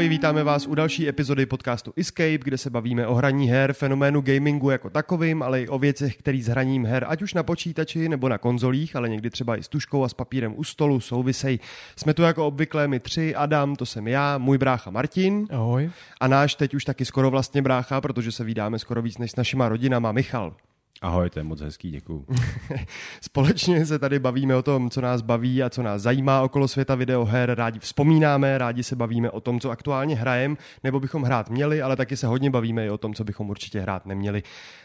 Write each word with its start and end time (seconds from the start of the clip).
Ahoj, 0.00 0.08
vítáme 0.08 0.44
vás 0.44 0.66
u 0.66 0.74
další 0.74 1.08
epizody 1.08 1.46
podcastu 1.46 1.92
Escape, 1.96 2.38
kde 2.38 2.58
se 2.58 2.70
bavíme 2.70 3.06
o 3.06 3.14
hraní 3.14 3.48
her, 3.48 3.72
fenoménu 3.72 4.20
gamingu 4.20 4.70
jako 4.70 4.90
takovým, 4.90 5.42
ale 5.42 5.62
i 5.62 5.68
o 5.68 5.78
věcech, 5.78 6.16
který 6.16 6.42
s 6.42 6.46
hraním 6.46 6.84
her, 6.84 7.04
ať 7.08 7.22
už 7.22 7.34
na 7.34 7.42
počítači 7.42 8.08
nebo 8.08 8.28
na 8.28 8.38
konzolích, 8.38 8.96
ale 8.96 9.08
někdy 9.08 9.30
třeba 9.30 9.56
i 9.56 9.62
s 9.62 9.68
tuškou 9.68 10.04
a 10.04 10.08
s 10.08 10.14
papírem 10.14 10.54
u 10.56 10.64
stolu 10.64 11.00
souvisej. 11.00 11.58
Jsme 11.96 12.14
tu 12.14 12.22
jako 12.22 12.46
obvykle 12.46 12.88
my 12.88 13.00
tři, 13.00 13.34
Adam, 13.34 13.76
to 13.76 13.86
jsem 13.86 14.08
já, 14.08 14.38
můj 14.38 14.58
brácha 14.58 14.90
Martin. 14.90 15.46
Ahoj. 15.50 15.90
A 16.20 16.28
náš 16.28 16.54
teď 16.54 16.74
už 16.74 16.84
taky 16.84 17.04
skoro 17.04 17.30
vlastně 17.30 17.62
brácha, 17.62 18.00
protože 18.00 18.32
se 18.32 18.44
vydáme 18.44 18.78
skoro 18.78 19.02
víc 19.02 19.18
než 19.18 19.30
s 19.30 19.36
našima 19.36 19.68
rodinama, 19.68 20.12
Michal. 20.12 20.54
Ahoj, 21.02 21.30
to 21.30 21.38
je 21.38 21.44
moc 21.44 21.60
hezký, 21.60 21.90
děkuju. 21.90 22.26
Společně 23.20 23.86
se 23.86 23.98
tady 23.98 24.18
bavíme 24.18 24.56
o 24.56 24.62
tom, 24.62 24.90
co 24.90 25.00
nás 25.00 25.22
baví 25.22 25.62
a 25.62 25.70
co 25.70 25.82
nás 25.82 26.02
zajímá 26.02 26.42
okolo 26.42 26.68
světa 26.68 26.94
videoher. 26.94 27.54
Rádi 27.54 27.78
vzpomínáme, 27.78 28.58
rádi 28.58 28.82
se 28.82 28.96
bavíme 28.96 29.30
o 29.30 29.40
tom, 29.40 29.60
co 29.60 29.70
aktuálně 29.70 30.16
hrajeme, 30.16 30.56
nebo 30.84 31.00
bychom 31.00 31.22
hrát 31.22 31.50
měli, 31.50 31.82
ale 31.82 31.96
taky 31.96 32.16
se 32.16 32.26
hodně 32.26 32.50
bavíme 32.50 32.86
i 32.86 32.90
o 32.90 32.98
tom, 32.98 33.14
co 33.14 33.24
bychom 33.24 33.50
určitě 33.50 33.80
hrát 33.80 34.06
neměli. 34.06 34.42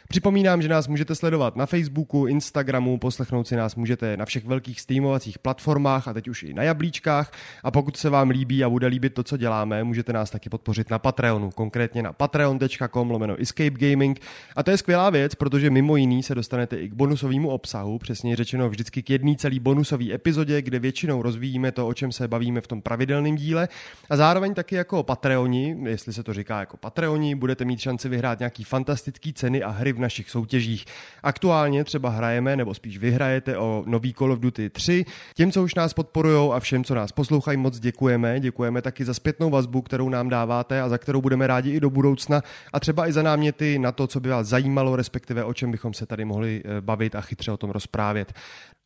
Připomínám, 0.07 0.61
že 0.61 0.69
nás 0.69 0.87
můžete 0.87 1.15
sledovat 1.15 1.55
na 1.55 1.65
Facebooku, 1.65 2.25
Instagramu, 2.25 2.97
poslechnout 2.97 3.47
si 3.47 3.55
nás 3.55 3.75
můžete 3.75 4.17
na 4.17 4.25
všech 4.25 4.45
velkých 4.45 4.81
streamovacích 4.81 5.39
platformách 5.39 6.07
a 6.07 6.13
teď 6.13 6.27
už 6.27 6.43
i 6.43 6.53
na 6.53 6.63
jablíčkách. 6.63 7.31
A 7.63 7.71
pokud 7.71 7.97
se 7.97 8.09
vám 8.09 8.29
líbí 8.29 8.63
a 8.63 8.69
bude 8.69 8.87
líbit 8.87 9.13
to, 9.13 9.23
co 9.23 9.37
děláme, 9.37 9.83
můžete 9.83 10.13
nás 10.13 10.29
taky 10.29 10.49
podpořit 10.49 10.89
na 10.89 10.99
Patreonu, 10.99 11.51
konkrétně 11.51 12.03
na 12.03 12.13
patreon.com 12.13 13.11
lomeno 13.11 13.35
Escape 13.39 13.89
Gaming. 13.89 14.19
A 14.55 14.63
to 14.63 14.71
je 14.71 14.77
skvělá 14.77 15.09
věc, 15.09 15.35
protože 15.35 15.69
mimo 15.69 15.97
jiný 16.05 16.23
se 16.23 16.35
dostanete 16.35 16.77
i 16.77 16.89
k 16.89 16.93
bonusovému 16.93 17.49
obsahu, 17.49 17.97
přesně 17.97 18.35
řečeno 18.35 18.69
vždycky 18.69 19.03
k 19.03 19.09
jedné 19.09 19.35
celý 19.35 19.59
bonusové 19.59 20.13
epizodě, 20.13 20.61
kde 20.61 20.79
většinou 20.79 21.21
rozvíjíme 21.21 21.71
to, 21.71 21.87
o 21.87 21.93
čem 21.93 22.11
se 22.11 22.27
bavíme 22.27 22.61
v 22.61 22.67
tom 22.67 22.81
pravidelném 22.81 23.35
díle. 23.35 23.67
A 24.09 24.17
zároveň 24.17 24.53
taky 24.53 24.75
jako 24.75 25.03
Patreoni, 25.03 25.77
jestli 25.83 26.13
se 26.13 26.23
to 26.23 26.33
říká 26.33 26.59
jako 26.59 26.77
Patreoni, 26.77 27.35
budete 27.35 27.65
mít 27.65 27.79
šanci 27.79 28.09
vyhrát 28.09 28.39
nějaký 28.39 28.63
fantastický 28.63 29.33
ceny 29.33 29.63
a 29.63 29.69
hry 29.69 29.93
v 29.93 29.99
našich 29.99 30.29
soutěžích. 30.29 30.85
Aktuálně 31.23 31.83
třeba 31.83 32.09
hrajeme, 32.09 32.55
nebo 32.55 32.73
spíš 32.73 32.97
vyhrajete 32.97 33.57
o 33.57 33.83
nový 33.87 34.13
Call 34.13 34.31
of 34.31 34.39
Duty 34.39 34.69
3. 34.69 35.05
Těm, 35.35 35.51
co 35.51 35.63
už 35.63 35.75
nás 35.75 35.93
podporují 35.93 36.51
a 36.53 36.59
všem, 36.59 36.83
co 36.83 36.95
nás 36.95 37.11
poslouchají, 37.11 37.57
moc 37.57 37.79
děkujeme. 37.79 38.39
Děkujeme 38.39 38.81
taky 38.81 39.05
za 39.05 39.13
zpětnou 39.13 39.49
vazbu, 39.49 39.81
kterou 39.81 40.09
nám 40.09 40.29
dáváte 40.29 40.81
a 40.81 40.89
za 40.89 40.97
kterou 40.97 41.21
budeme 41.21 41.47
rádi 41.47 41.71
i 41.71 41.79
do 41.79 41.89
budoucna 41.89 42.41
a 42.73 42.79
třeba 42.79 43.07
i 43.07 43.11
za 43.11 43.21
náměty 43.21 43.79
na 43.79 43.91
to, 43.91 44.07
co 44.07 44.19
by 44.19 44.29
vás 44.29 44.47
zajímalo, 44.47 44.95
respektive 44.95 45.43
o 45.43 45.53
čem 45.53 45.71
bychom 45.71 45.93
se 45.95 46.05
tady 46.05 46.25
mohli 46.25 46.63
eh, 46.65 46.81
bavit 46.81 47.15
a 47.15 47.21
chytře 47.21 47.51
o 47.51 47.57
tom 47.57 47.69
rozprávět. 47.69 48.33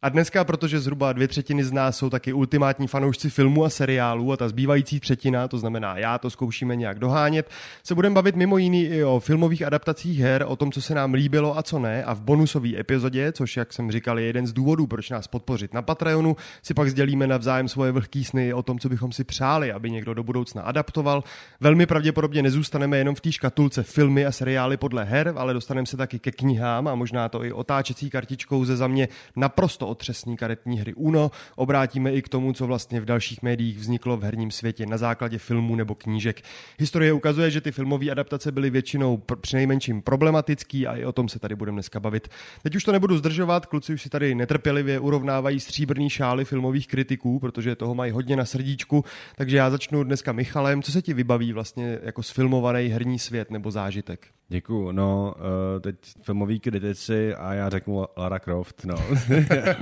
A 0.01 0.09
dneska, 0.09 0.43
protože 0.43 0.79
zhruba 0.79 1.13
dvě 1.13 1.27
třetiny 1.27 1.63
z 1.63 1.71
nás 1.71 1.97
jsou 1.97 2.09
taky 2.09 2.33
ultimátní 2.33 2.87
fanoušci 2.87 3.29
filmů 3.29 3.65
a 3.65 3.69
seriálů 3.69 4.31
a 4.31 4.37
ta 4.37 4.49
zbývající 4.49 4.99
třetina, 4.99 5.47
to 5.47 5.57
znamená 5.57 5.97
já, 5.97 6.17
to 6.17 6.29
zkoušíme 6.29 6.75
nějak 6.75 6.99
dohánět, 6.99 7.49
se 7.83 7.95
budeme 7.95 8.15
bavit 8.15 8.35
mimo 8.35 8.57
jiný 8.57 8.83
i 8.83 9.03
o 9.03 9.19
filmových 9.19 9.63
adaptacích 9.63 10.19
her, 10.19 10.45
o 10.47 10.55
tom, 10.55 10.71
co 10.71 10.81
se 10.81 10.95
nám 10.95 11.13
líbilo 11.13 11.57
a 11.57 11.63
co 11.63 11.79
ne. 11.79 12.03
A 12.03 12.13
v 12.13 12.21
bonusové 12.21 12.79
epizodě, 12.79 13.31
což 13.31 13.57
jak 13.57 13.73
jsem 13.73 13.91
říkal, 13.91 14.19
je 14.19 14.25
jeden 14.25 14.47
z 14.47 14.53
důvodů, 14.53 14.87
proč 14.87 15.09
nás 15.09 15.27
podpořit 15.27 15.73
na 15.73 15.81
Patreonu, 15.81 16.35
si 16.63 16.73
pak 16.73 16.89
sdělíme 16.89 17.27
navzájem 17.27 17.67
svoje 17.67 17.91
vlhký 17.91 18.23
sny 18.25 18.53
o 18.53 18.63
tom, 18.63 18.79
co 18.79 18.89
bychom 18.89 19.11
si 19.11 19.23
přáli, 19.23 19.71
aby 19.71 19.91
někdo 19.91 20.13
do 20.13 20.23
budoucna 20.23 20.61
adaptoval. 20.61 21.23
Velmi 21.59 21.85
pravděpodobně 21.85 22.41
nezůstaneme 22.41 22.97
jenom 22.97 23.15
v 23.15 23.21
té 23.21 23.31
škatulce 23.31 23.83
filmy 23.83 24.25
a 24.25 24.31
seriály 24.31 24.77
podle 24.77 25.03
her, 25.03 25.33
ale 25.35 25.53
dostaneme 25.53 25.87
se 25.87 25.97
taky 25.97 26.19
ke 26.19 26.31
knihám 26.31 26.87
a 26.87 26.95
možná 26.95 27.29
to 27.29 27.43
i 27.43 27.51
otáčecí 27.51 28.09
kartičkou 28.09 28.65
ze 28.65 28.77
za 28.77 28.87
mě 28.87 29.07
naprosto 29.35 29.88
otřesní 29.89 30.37
karetní 30.37 30.79
hry 30.79 30.93
Uno. 30.93 31.31
Obrátíme 31.55 32.13
i 32.13 32.21
k 32.21 32.29
tomu, 32.29 32.53
co 32.53 32.67
vlastně 32.67 33.01
v 33.01 33.05
dalších 33.05 33.41
médiích 33.41 33.77
vzniklo 33.77 34.17
v 34.17 34.23
herním 34.23 34.51
světě 34.51 34.85
na 34.85 34.97
základě 34.97 35.37
filmů 35.37 35.75
nebo 35.75 35.95
knížek. 35.95 36.41
Historie 36.79 37.13
ukazuje, 37.13 37.51
že 37.51 37.61
ty 37.61 37.71
filmové 37.71 38.09
adaptace 38.11 38.51
byly 38.51 38.69
většinou 38.69 39.17
pr- 39.17 39.35
přinejmenším 39.35 40.01
problematický 40.01 40.87
a 40.87 40.95
i 40.95 41.05
o 41.05 41.11
tom 41.11 41.29
se 41.29 41.39
tady 41.39 41.55
budeme 41.55 41.75
dneska 41.75 41.99
bavit. 41.99 42.27
Teď 42.63 42.75
už 42.75 42.83
to 42.83 42.91
nebudu 42.91 43.17
zdržovat, 43.17 43.65
kluci 43.65 43.93
už 43.93 44.01
si 44.01 44.09
tady 44.09 44.35
netrpělivě 44.35 44.99
urovnávají 44.99 45.59
stříbrný 45.59 46.09
šály 46.09 46.45
filmových 46.45 46.87
kritiků, 46.87 47.39
protože 47.39 47.75
toho 47.75 47.95
mají 47.95 48.11
hodně 48.11 48.35
na 48.35 48.45
srdíčku, 48.45 49.05
takže 49.35 49.57
já 49.57 49.69
začnu 49.69 50.03
dneska 50.03 50.31
Michalem. 50.31 50.83
Co 50.83 50.91
se 50.91 51.01
ti 51.01 51.13
vybaví 51.13 51.53
vlastně 51.53 51.99
jako 52.03 52.23
sfilmovaný 52.23 52.87
herní 52.87 53.19
svět 53.19 53.51
nebo 53.51 53.71
zážitek? 53.71 54.27
Děkuju. 54.51 54.91
No, 54.91 55.35
uh, 55.37 55.81
teď 55.81 55.95
filmoví 56.21 56.59
kritici 56.59 57.35
a 57.35 57.53
já 57.53 57.69
řeknu 57.69 58.05
Lara 58.17 58.39
Croft, 58.39 58.85
no. 58.85 58.95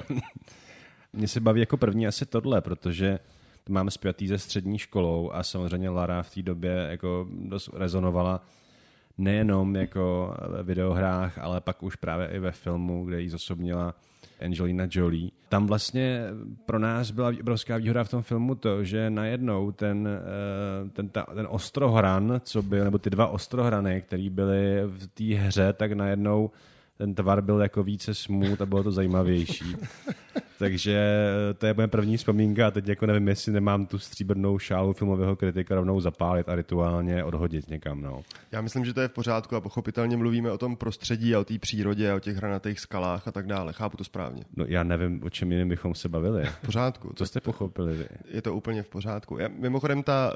Mně 1.13 1.27
se 1.27 1.39
baví 1.39 1.59
jako 1.59 1.77
první 1.77 2.07
asi 2.07 2.25
tohle, 2.25 2.61
protože 2.61 3.19
to 3.63 3.73
mám 3.73 3.89
zpětý 3.89 4.27
ze 4.27 4.37
střední 4.37 4.77
školou 4.77 5.31
a 5.31 5.43
samozřejmě 5.43 5.89
Lara 5.89 6.23
v 6.23 6.33
té 6.33 6.41
době 6.41 6.87
jako 6.89 7.27
dost 7.31 7.69
rezonovala 7.73 8.41
nejenom 9.17 9.75
jako 9.75 10.35
ve 10.49 10.63
videohrách, 10.63 11.37
ale 11.37 11.61
pak 11.61 11.83
už 11.83 11.95
právě 11.95 12.27
i 12.27 12.39
ve 12.39 12.51
filmu, 12.51 13.05
kde 13.05 13.21
ji 13.21 13.29
zosobnila 13.29 13.95
Angelina 14.45 14.87
Jolie. 14.91 15.29
Tam 15.49 15.67
vlastně 15.67 16.23
pro 16.65 16.79
nás 16.79 17.11
byla 17.11 17.31
obrovská 17.41 17.77
výhoda 17.77 18.03
v 18.03 18.09
tom 18.09 18.21
filmu 18.21 18.55
to, 18.55 18.83
že 18.83 19.09
najednou 19.09 19.71
ten, 19.71 20.07
eh, 20.07 20.89
ten, 20.89 21.09
ta, 21.09 21.25
ten 21.35 21.47
ostrohran, 21.49 22.41
co 22.43 22.61
byl, 22.61 22.83
nebo 22.83 22.97
ty 22.97 23.09
dva 23.09 23.27
ostrohrany, 23.27 24.01
které 24.01 24.29
byly 24.29 24.81
v 24.85 25.07
té 25.07 25.23
hře, 25.23 25.73
tak 25.73 25.91
najednou 25.91 26.51
ten 26.97 27.15
tvar 27.15 27.41
byl 27.41 27.61
jako 27.61 27.83
více 27.83 28.13
smooth 28.13 28.61
a 28.61 28.65
bylo 28.65 28.83
to 28.83 28.91
zajímavější. 28.91 29.75
Takže 30.59 31.27
to 31.57 31.65
je 31.65 31.73
moje 31.73 31.87
první 31.87 32.17
vzpomínka 32.17 32.67
a 32.67 32.71
teď 32.71 32.87
jako 32.87 33.05
nevím, 33.05 33.27
jestli 33.27 33.51
nemám 33.51 33.85
tu 33.85 33.99
stříbrnou 33.99 34.59
šálu 34.59 34.93
filmového 34.93 35.35
kritika 35.35 35.75
rovnou 35.75 35.99
zapálit 35.99 36.49
a 36.49 36.55
rituálně 36.55 37.23
odhodit 37.23 37.69
někam. 37.69 38.01
No. 38.01 38.21
Já 38.51 38.61
myslím, 38.61 38.85
že 38.85 38.93
to 38.93 39.01
je 39.01 39.07
v 39.07 39.11
pořádku 39.11 39.55
a 39.55 39.61
pochopitelně 39.61 40.17
mluvíme 40.17 40.51
o 40.51 40.57
tom 40.57 40.75
prostředí 40.75 41.35
a 41.35 41.39
o 41.39 41.43
té 41.43 41.59
přírodě 41.59 42.11
a 42.11 42.15
o 42.15 42.19
těch 42.19 42.37
hranatých 42.37 42.79
skalách 42.79 43.27
a 43.27 43.31
tak 43.31 43.47
dále. 43.47 43.73
Chápu 43.73 43.97
to 43.97 44.03
správně. 44.03 44.43
No 44.55 44.65
já 44.67 44.83
nevím, 44.83 45.23
o 45.23 45.29
čem 45.29 45.51
jiným 45.51 45.69
bychom 45.69 45.95
se 45.95 46.09
bavili. 46.09 46.45
V 46.45 46.65
pořádku. 46.65 47.13
Co 47.15 47.25
jste 47.25 47.41
pochopili 47.41 47.97
vy? 47.97 48.07
Je 48.29 48.41
to 48.41 48.55
úplně 48.55 48.83
v 48.83 48.89
pořádku. 48.89 49.37
Já, 49.37 49.47
mimochodem, 49.47 50.03
ta, 50.03 50.33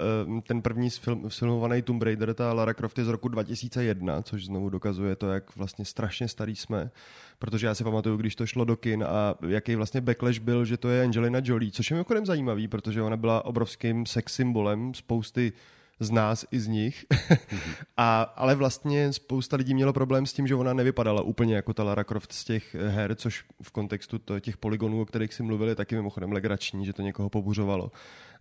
ten 0.47 0.61
první 0.61 0.89
film, 0.89 1.29
filmovaný 1.29 1.81
Tomb 1.81 2.03
Raider, 2.03 2.33
ta 2.33 2.53
Lara 2.53 2.73
Croft 2.73 2.97
je 2.97 3.05
z 3.05 3.07
roku 3.07 3.27
2001, 3.27 4.21
což 4.21 4.45
znovu 4.45 4.69
dokazuje 4.69 5.15
to, 5.15 5.31
jak 5.31 5.55
vlastně 5.55 5.85
strašně 5.85 6.27
starý 6.27 6.50
jsme. 6.55 6.91
Protože 7.39 7.67
já 7.67 7.75
si 7.75 7.83
pamatuju, 7.83 8.17
když 8.17 8.35
to 8.35 8.45
šlo 8.45 8.65
do 8.65 8.75
kin 8.75 9.03
a 9.03 9.35
jaký 9.47 9.75
vlastně 9.75 10.01
backlash 10.01 10.39
byl, 10.39 10.65
že 10.65 10.77
to 10.77 10.89
je 10.89 11.03
Angelina 11.03 11.39
Jolie, 11.43 11.71
což 11.71 11.91
je 11.91 11.95
mimochodem 11.95 12.25
zajímavý, 12.25 12.67
protože 12.67 13.01
ona 13.01 13.17
byla 13.17 13.45
obrovským 13.45 14.05
sex 14.05 14.33
symbolem 14.33 14.93
spousty 14.93 15.53
z 16.01 16.11
nás 16.11 16.45
i 16.51 16.59
z 16.59 16.67
nich. 16.67 17.05
a, 17.97 18.21
ale 18.21 18.55
vlastně 18.55 19.13
spousta 19.13 19.57
lidí 19.57 19.73
mělo 19.73 19.93
problém 19.93 20.25
s 20.25 20.33
tím, 20.33 20.47
že 20.47 20.55
ona 20.55 20.73
nevypadala 20.73 21.21
úplně 21.21 21.55
jako 21.55 21.73
ta 21.73 21.83
Lara 21.83 22.03
Croft 22.03 22.33
z 22.33 22.43
těch 22.43 22.75
her, 22.75 23.15
což 23.15 23.45
v 23.61 23.71
kontextu 23.71 24.19
to, 24.19 24.39
těch 24.39 24.57
polygonů, 24.57 25.01
o 25.01 25.05
kterých 25.05 25.33
si 25.33 25.43
mluvili, 25.43 25.75
taky 25.75 25.95
mimochodem 25.95 26.31
legrační, 26.31 26.85
že 26.85 26.93
to 26.93 27.01
někoho 27.01 27.29
pobuřovalo. 27.29 27.91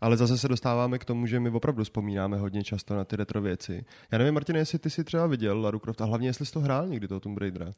Ale 0.00 0.16
zase 0.16 0.38
se 0.38 0.48
dostáváme 0.48 0.98
k 0.98 1.04
tomu, 1.04 1.26
že 1.26 1.40
my 1.40 1.50
opravdu 1.50 1.84
vzpomínáme 1.84 2.38
hodně 2.38 2.64
často 2.64 2.96
na 2.96 3.04
ty 3.04 3.16
retro 3.16 3.40
věci. 3.40 3.84
Já 4.12 4.18
nevím, 4.18 4.34
Martin, 4.34 4.56
jestli 4.56 4.78
ty 4.78 4.90
si 4.90 5.04
třeba 5.04 5.26
viděl 5.26 5.60
Lara 5.60 5.78
Croft 5.78 6.00
a 6.00 6.04
hlavně 6.04 6.28
jestli 6.28 6.46
jsi 6.46 6.52
to 6.52 6.60
hrál 6.60 6.88
někdy 6.88 7.08
toho 7.08 7.20
Tomb 7.20 7.38
Raidera. 7.38 7.72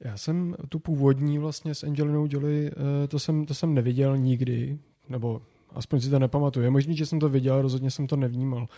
Já 0.00 0.16
jsem 0.16 0.56
tu 0.68 0.78
původní 0.78 1.38
vlastně 1.38 1.74
s 1.74 1.84
Angelinou 1.84 2.28
Jolie, 2.30 2.70
to 3.08 3.18
jsem, 3.18 3.46
to 3.46 3.54
jsem 3.54 3.74
neviděl 3.74 4.16
nikdy, 4.16 4.78
nebo 5.08 5.42
aspoň 5.74 6.00
si 6.00 6.10
to 6.10 6.18
nepamatuju. 6.18 6.64
Je 6.64 6.70
možný, 6.70 6.96
že 6.96 7.06
jsem 7.06 7.20
to 7.20 7.28
viděl, 7.28 7.62
rozhodně 7.62 7.90
jsem 7.90 8.06
to 8.06 8.16
nevnímal. 8.16 8.68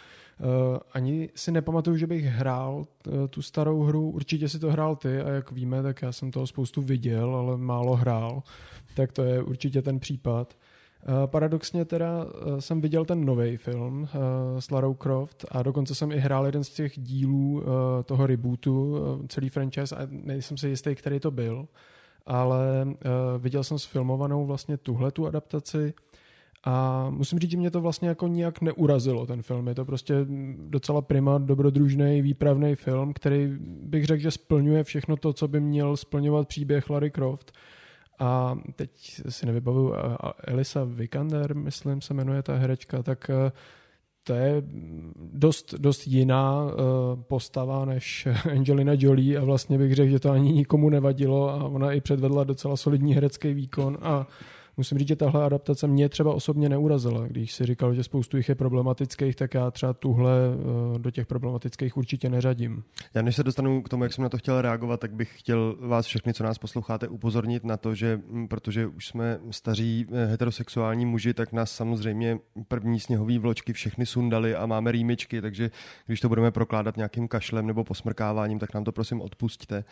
Ani 0.93 1.29
si 1.35 1.53
nepamatuju, 1.53 1.97
že 1.97 2.07
bych 2.07 2.25
hrál 2.25 2.85
tu 3.31 3.43
starou 3.43 3.83
hru, 3.83 4.11
určitě 4.11 4.49
si 4.49 4.59
to 4.59 4.71
hrál 4.71 4.97
ty 4.97 5.21
a 5.21 5.29
jak 5.29 5.53
víme, 5.53 5.83
tak 5.83 6.03
já 6.03 6.13
jsem 6.13 6.31
toho 6.31 6.47
spoustu 6.47 6.83
viděl, 6.83 7.35
ale 7.35 7.57
málo 7.57 7.97
hrál, 7.97 8.43
tak 8.95 9.13
to 9.13 9.23
je 9.23 9.43
určitě 9.43 9.83
ten 9.83 10.01
případ. 10.01 10.57
Paradoxně 11.27 11.85
teda 11.85 12.27
jsem 12.59 12.81
viděl 12.81 13.05
ten 13.05 13.25
nový 13.25 13.57
film 13.57 14.09
s 14.59 14.71
Larou 14.71 14.95
Croft 14.95 15.45
a 15.51 15.63
dokonce 15.63 15.95
jsem 15.95 16.13
i 16.13 16.19
hrál 16.19 16.47
jeden 16.47 16.65
z 16.65 16.71
těch 16.71 16.99
dílů 16.99 17.63
toho 18.05 18.27
rebootu, 18.27 18.99
celý 19.29 19.49
franchise 19.49 19.97
a 19.97 20.09
nejsem 20.11 20.57
si 20.57 20.69
jistý, 20.69 20.95
který 20.95 21.21
to 21.21 21.31
byl, 21.31 21.69
ale 22.27 22.87
viděl 23.39 23.65
jsem 23.65 23.79
sfilmovanou 23.79 24.47
vlastně 24.47 24.77
tuhle 24.77 25.11
tu 25.11 25.27
adaptaci 25.27 25.95
a 26.65 27.07
musím 27.11 27.39
říct, 27.39 27.51
že 27.51 27.57
mě 27.57 27.71
to 27.71 27.81
vlastně 27.81 28.09
jako 28.09 28.29
nijak 28.29 28.61
neurazilo, 28.61 29.27
ten 29.27 29.43
film. 29.43 29.69
Je 29.69 29.75
to 29.75 29.85
prostě 29.85 30.15
docela 30.57 31.03
prima, 31.03 31.39
dobrodružný, 31.39 32.23
výpravný 32.23 32.75
film, 32.75 33.13
který 33.13 33.57
bych 33.61 34.05
řekl, 34.05 34.23
že 34.23 34.31
splňuje 34.31 34.85
všechno 34.85 35.17
to, 35.17 35.33
co 35.33 35.49
by 35.49 35.61
měl 35.61 35.97
splňovat 35.97 36.49
příběh 36.49 36.91
Larry 36.91 37.11
Croft. 37.11 37.53
A 38.19 38.59
teď 38.77 38.91
si 39.29 39.47
nevybavuju, 39.47 39.95
Elisa 40.45 40.85
Vikander, 40.85 41.57
myslím, 41.57 42.01
se 42.01 42.15
jmenuje 42.15 42.43
ta 42.43 42.55
herečka, 42.55 43.03
tak 43.03 43.31
to 44.25 44.35
je 44.35 44.63
dost, 45.33 45.75
dost 45.79 46.07
jiná 46.07 46.71
postava 47.29 47.85
než 47.85 48.29
Angelina 48.51 48.93
Jolie 48.97 49.39
a 49.39 49.45
vlastně 49.45 49.79
bych 49.79 49.95
řekl, 49.95 50.11
že 50.11 50.21
to 50.21 50.31
ani 50.31 50.53
nikomu 50.53 50.91
nevadilo 50.91 51.51
a 51.51 51.65
ona 51.65 51.93
i 51.93 52.01
předvedla 52.01 52.45
docela 52.45 52.77
solidní 52.77 53.15
herecký 53.15 53.55
výkon 53.55 53.99
a 54.03 54.27
musím 54.77 54.99
říct, 54.99 55.09
že 55.09 55.17
tahle 55.17 55.45
adaptace 55.45 55.87
mě 55.87 56.09
třeba 56.09 56.35
osobně 56.35 56.69
neurazila. 56.69 57.27
Když 57.27 57.53
si 57.53 57.67
říkal, 57.67 57.95
že 57.95 58.03
spoustu 58.03 58.37
jich 58.37 58.49
je 58.49 58.55
problematických, 58.55 59.37
tak 59.37 59.55
já 59.55 59.71
třeba 59.71 59.93
tuhle 59.93 60.33
eh, 60.95 60.99
do 60.99 61.11
těch 61.11 61.27
problematických 61.27 61.97
určitě 61.97 62.29
neřadím. 62.29 62.83
Já 63.15 63.23
než 63.23 63.37
se 63.37 63.43
dostanu 63.43 63.83
k 63.83 63.89
tomu, 63.89 64.03
jak 64.03 64.13
jsem 64.13 64.23
na 64.23 64.29
to 64.29 64.39
chtěl 64.39 64.63
reagovat, 64.63 65.01
tak 65.01 65.15
bych 65.15 65.39
chtěl 65.39 65.77
vás 65.81 66.07
všechny, 66.07 66.35
co 66.35 66.45
nás 66.45 66.59
posloucháte, 66.59 67.09
upozornit 67.09 67.65
na 67.65 67.77
to, 67.77 67.95
že 67.95 68.21
mm, 68.29 68.49
protože 68.49 68.87
už 68.87 69.07
jsme 69.07 69.41
staří 69.51 70.07
eh, 70.13 70.27
heterosexuální 70.27 71.07
muži, 71.07 71.35
tak 71.35 71.53
nás 71.53 71.73
samozřejmě 71.73 72.39
první 72.69 73.01
sněhový 73.01 73.39
vločky 73.39 73.73
všechny 73.73 74.07
sundali 74.07 74.55
a 74.55 74.67
máme 74.67 74.93
rýmičky, 74.93 75.43
takže 75.43 75.71
když 76.07 76.21
to 76.21 76.29
budeme 76.29 76.51
prokládat 76.51 76.97
nějakým 76.97 77.29
kašlem 77.29 77.67
nebo 77.67 77.85
posmrkáváním, 77.85 78.59
tak 78.59 78.75
nám 78.75 78.85
to 78.85 78.93
prosím 78.93 79.21
odpustte. 79.21 79.85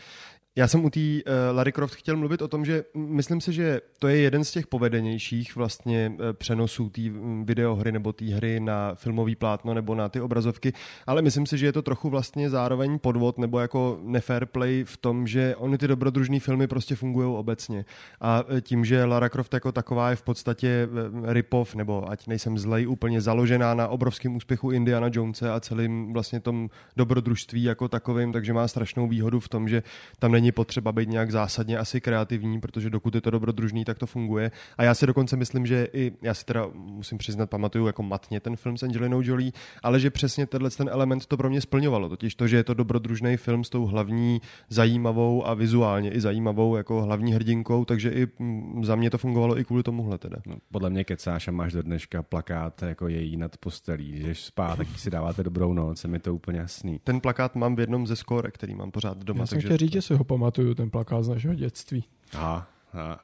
Já 0.57 0.69
jsem 0.69 0.85
u 0.85 0.91
té 0.91 1.01
uh, 1.01 1.33
Larry 1.53 1.73
Croft 1.73 1.95
chtěl 1.95 2.17
mluvit 2.17 2.43
o 2.43 2.49
tom, 2.49 2.65
že 2.65 2.85
myslím 2.95 3.41
si, 3.41 3.53
že 3.53 3.81
to 3.99 4.09
je 4.09 4.17
jeden 4.17 4.45
z 4.45 4.51
těch 4.51 4.67
povedenějších 4.69 5.57
vlastně 5.57 6.13
uh, 6.15 6.33
přenosů 6.33 6.89
té 6.89 7.03
videohry 7.45 7.93
nebo 7.93 8.13
té 8.13 8.25
hry 8.25 8.61
na 8.61 8.95
filmový 8.95 9.37
plátno 9.37 9.75
nebo 9.75 9.95
na 9.95 10.09
ty 10.09 10.21
obrazovky, 10.21 10.73
ale 11.07 11.23
myslím 11.23 11.47
si, 11.47 11.59
že 11.59 11.67
je 11.67 11.73
to 11.73 11.83
trochu 11.83 12.11
vlastně 12.11 12.51
zároveň 12.51 12.99
podvod 12.99 13.39
nebo 13.39 13.59
jako 13.59 13.99
nefair 14.03 14.47
play 14.47 14.85
v 14.85 14.97
tom, 14.97 15.27
že 15.27 15.57
ony 15.57 15.79
ty 15.79 15.89
dobrodružné 15.89 16.41
filmy 16.41 16.67
prostě 16.67 16.95
fungují 16.95 17.37
obecně. 17.37 17.85
A 18.21 18.45
e, 18.57 18.61
tím, 18.61 18.85
že 18.85 19.05
Lara 19.05 19.29
Croft 19.29 19.55
jako 19.55 19.73
taková 19.73 20.11
je 20.11 20.17
v 20.17 20.23
podstatě 20.23 20.89
ripov, 21.25 21.75
nebo 21.75 22.11
ať 22.11 22.27
nejsem 22.27 22.59
zlej, 22.59 22.89
úplně 22.89 23.21
založená 23.21 23.75
na 23.75 23.89
obrovském 23.89 24.37
úspěchu 24.37 24.71
Indiana 24.71 25.11
Jonese 25.13 25.51
a 25.51 25.61
celým 25.61 26.13
vlastně 26.13 26.41
tom 26.41 26.71
dobrodružství 26.97 27.63
jako 27.63 27.89
takovým, 27.89 28.33
takže 28.33 28.53
má 28.53 28.69
strašnou 28.69 29.09
výhodu 29.09 29.41
v 29.41 29.49
tom, 29.49 29.69
že 29.69 29.83
tam 30.19 30.33
není 30.33 30.53
potřeba 30.53 30.93
být 30.93 31.09
nějak 31.09 31.31
zásadně 31.31 31.79
asi 31.79 32.01
kreativní, 32.01 32.61
protože 32.61 32.91
dokud 32.91 33.15
je 33.15 33.21
to 33.21 33.31
dobrodružný, 33.31 33.85
tak 33.85 33.99
to 33.99 34.07
funguje. 34.07 34.51
A 34.79 34.85
já 34.85 34.95
si 34.95 35.07
dokonce 35.07 35.37
myslím, 35.37 35.67
že 35.67 35.89
i, 35.93 36.13
já 36.23 36.35
si 36.35 36.45
teda 36.45 36.67
musím 36.75 37.19
přiznat, 37.19 37.51
pamatuju 37.51 37.87
jako 37.87 38.03
matně 38.03 38.41
ten 38.41 38.57
film 38.57 38.77
s 38.77 38.83
Angelinou 38.83 39.21
Jolie, 39.23 39.53
ale 39.83 40.01
že 40.01 40.11
přesně 40.11 40.47
tenhle 40.47 40.71
ten 40.71 40.89
element 40.93 41.27
to 41.27 41.37
pro 41.37 41.51
mě 41.51 41.61
splňovalo. 41.61 42.09
Totiž 42.09 42.35
to, 42.35 42.47
že 42.47 42.57
je 42.57 42.65
to 42.65 42.75
dobrodružný 42.75 43.37
film 43.37 43.65
s 43.65 43.71
tou 43.71 43.87
hlavní 43.87 44.41
zajímavou 44.69 45.47
a 45.47 45.55
vizuálně 45.55 46.11
i 46.11 46.21
zajímavou 46.21 46.77
jako 46.77 47.03
hlavní 47.03 47.33
hrdinkou, 47.33 47.85
takže 47.85 48.11
i 48.11 48.27
mm, 48.39 48.85
za 48.85 48.97
mě 48.97 49.11
to 49.11 49.19
fungovalo 49.19 49.59
i 49.59 49.65
kvůli 49.65 49.83
tomuhle 49.83 50.19
teda. 50.19 50.37
No, 50.47 50.57
podle 50.73 50.91
mě 50.91 51.05
kecáš 51.05 51.49
a 51.49 51.53
máš 51.53 51.73
do 51.73 51.83
dneška 51.83 52.23
plakát 52.23 52.83
jako 52.83 53.09
její 53.09 53.37
nad 53.37 53.57
postelí, 53.57 54.23
že 54.23 54.35
spát, 54.35 54.77
tak 54.77 54.89
si 54.97 55.11
dáváte 55.11 55.43
dobrou 55.43 55.73
noc, 55.73 56.05
je 56.05 56.11
mi 56.11 56.19
to 56.19 56.35
úplně 56.35 56.59
jasný. 56.59 57.01
Ten 57.05 57.21
plakát 57.21 57.55
mám 57.55 57.77
v 57.77 57.81
jednom 57.81 58.07
ze 58.07 58.17
skóre, 58.17 58.51
který 58.51 58.75
mám 58.75 58.91
pořád 58.91 59.19
doma. 59.19 59.41
Já 59.41 59.47
jsem 59.47 59.57
takže... 59.57 59.69
chtěl 59.69 59.77
říct, 59.77 59.93
že 59.93 60.03
si 60.03 60.15
ho 60.15 60.25
pamatuju, 60.25 60.75
ten 60.75 60.91
plakát 60.91 61.25
z 61.25 61.29
našeho 61.29 61.55
dětství. 61.55 62.05
Aha, 62.35 62.69
aha. 62.93 63.21